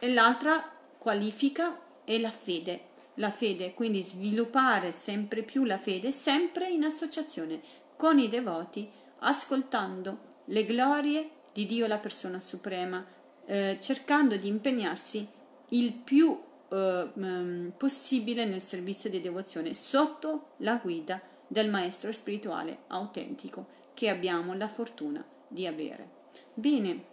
e 0.00 0.12
l'altra 0.12 0.68
qualifica 0.98 1.78
è 2.02 2.18
la 2.18 2.32
fede, 2.32 2.80
la 3.14 3.30
fede, 3.30 3.72
quindi 3.72 4.02
sviluppare 4.02 4.90
sempre 4.90 5.44
più 5.44 5.62
la 5.62 5.78
fede, 5.78 6.10
sempre 6.10 6.68
in 6.68 6.82
associazione 6.82 7.60
con 7.94 8.18
i 8.18 8.28
devoti, 8.28 8.90
ascoltando 9.20 10.18
le 10.46 10.64
glorie 10.64 11.30
di 11.52 11.66
Dio 11.66 11.86
la 11.86 11.98
persona 11.98 12.40
suprema, 12.40 13.06
eh, 13.46 13.78
cercando 13.80 14.36
di 14.36 14.48
impegnarsi 14.48 15.24
il 15.68 15.92
più 15.92 16.46
eh, 16.70 17.72
possibile 17.76 18.44
nel 18.44 18.62
servizio 18.62 19.10
di 19.10 19.20
devozione 19.20 19.74
sotto 19.74 20.50
la 20.58 20.76
guida 20.76 21.20
del 21.46 21.70
maestro 21.70 22.12
spirituale 22.12 22.80
autentico 22.88 23.66
che 23.94 24.08
abbiamo 24.08 24.54
la 24.54 24.68
fortuna 24.68 25.24
di 25.48 25.66
avere. 25.66 26.16
Bene, 26.54 27.04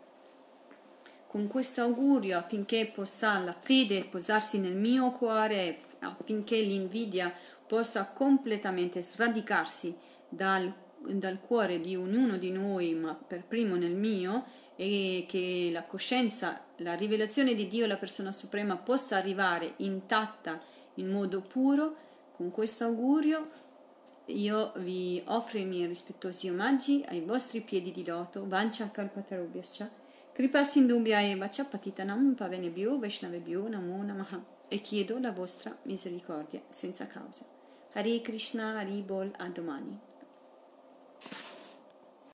con 1.28 1.48
questo 1.48 1.82
augurio 1.82 2.38
affinché 2.38 2.86
possa 2.94 3.40
la 3.40 3.54
fede 3.54 4.06
posarsi 4.06 4.60
nel 4.60 4.76
mio 4.76 5.12
cuore, 5.12 5.80
affinché 6.00 6.60
l'invidia 6.60 7.34
possa 7.68 8.06
completamente 8.06 9.02
sradicarsi 9.02 9.96
dal, 10.30 10.72
dal 11.00 11.40
cuore 11.40 11.80
di 11.82 11.96
ognuno 11.96 12.38
di 12.38 12.52
noi, 12.52 12.94
ma 12.94 13.16
per 13.16 13.44
primo 13.44 13.76
nel 13.76 13.96
mio, 13.96 14.46
e 14.76 15.26
che 15.28 15.70
la 15.72 15.84
coscienza, 15.84 16.65
la 16.78 16.94
rivelazione 16.96 17.54
di 17.54 17.68
Dio, 17.68 17.86
la 17.88 17.98
persona 17.98 18.32
suprema, 18.32 18.76
possa 18.78 19.18
arrivare 19.18 19.74
intatta 19.78 20.62
in 20.96 21.10
modo 21.10 21.42
puro. 21.42 21.96
Con 22.32 22.52
questo 22.52 22.84
augurio 22.84 23.50
io 24.26 24.72
vi 24.78 25.22
offro 25.26 25.60
i 25.60 25.66
miei 25.66 25.86
rispettosi 25.86 26.50
omaggi 26.50 27.04
ai 27.08 27.22
vostri 27.22 27.62
piedi 27.62 27.92
di 27.92 28.04
loto, 28.04 28.48
Vancha 28.48 28.90
Kalpatarubhyascha, 28.90 29.90
Kripa 30.34 30.64
Sindubhya 30.64 31.22
Eva 31.22 31.48
Chapatitanam 31.48 32.34
Pavenebhyo 32.34 33.00
Vaishnavebhyo 33.00 33.70
Namo 33.70 34.04
Namaha 34.04 34.44
e 34.68 34.82
chiedo 34.82 35.18
la 35.20 35.32
vostra 35.32 35.78
misericordia 35.84 36.62
senza 36.70 37.08
causa. 37.08 37.46
Hare 37.94 38.20
Krishna, 38.20 38.78
Hari 38.78 39.02
Bol, 39.02 39.32
a 39.38 39.48
domani. 39.48 39.98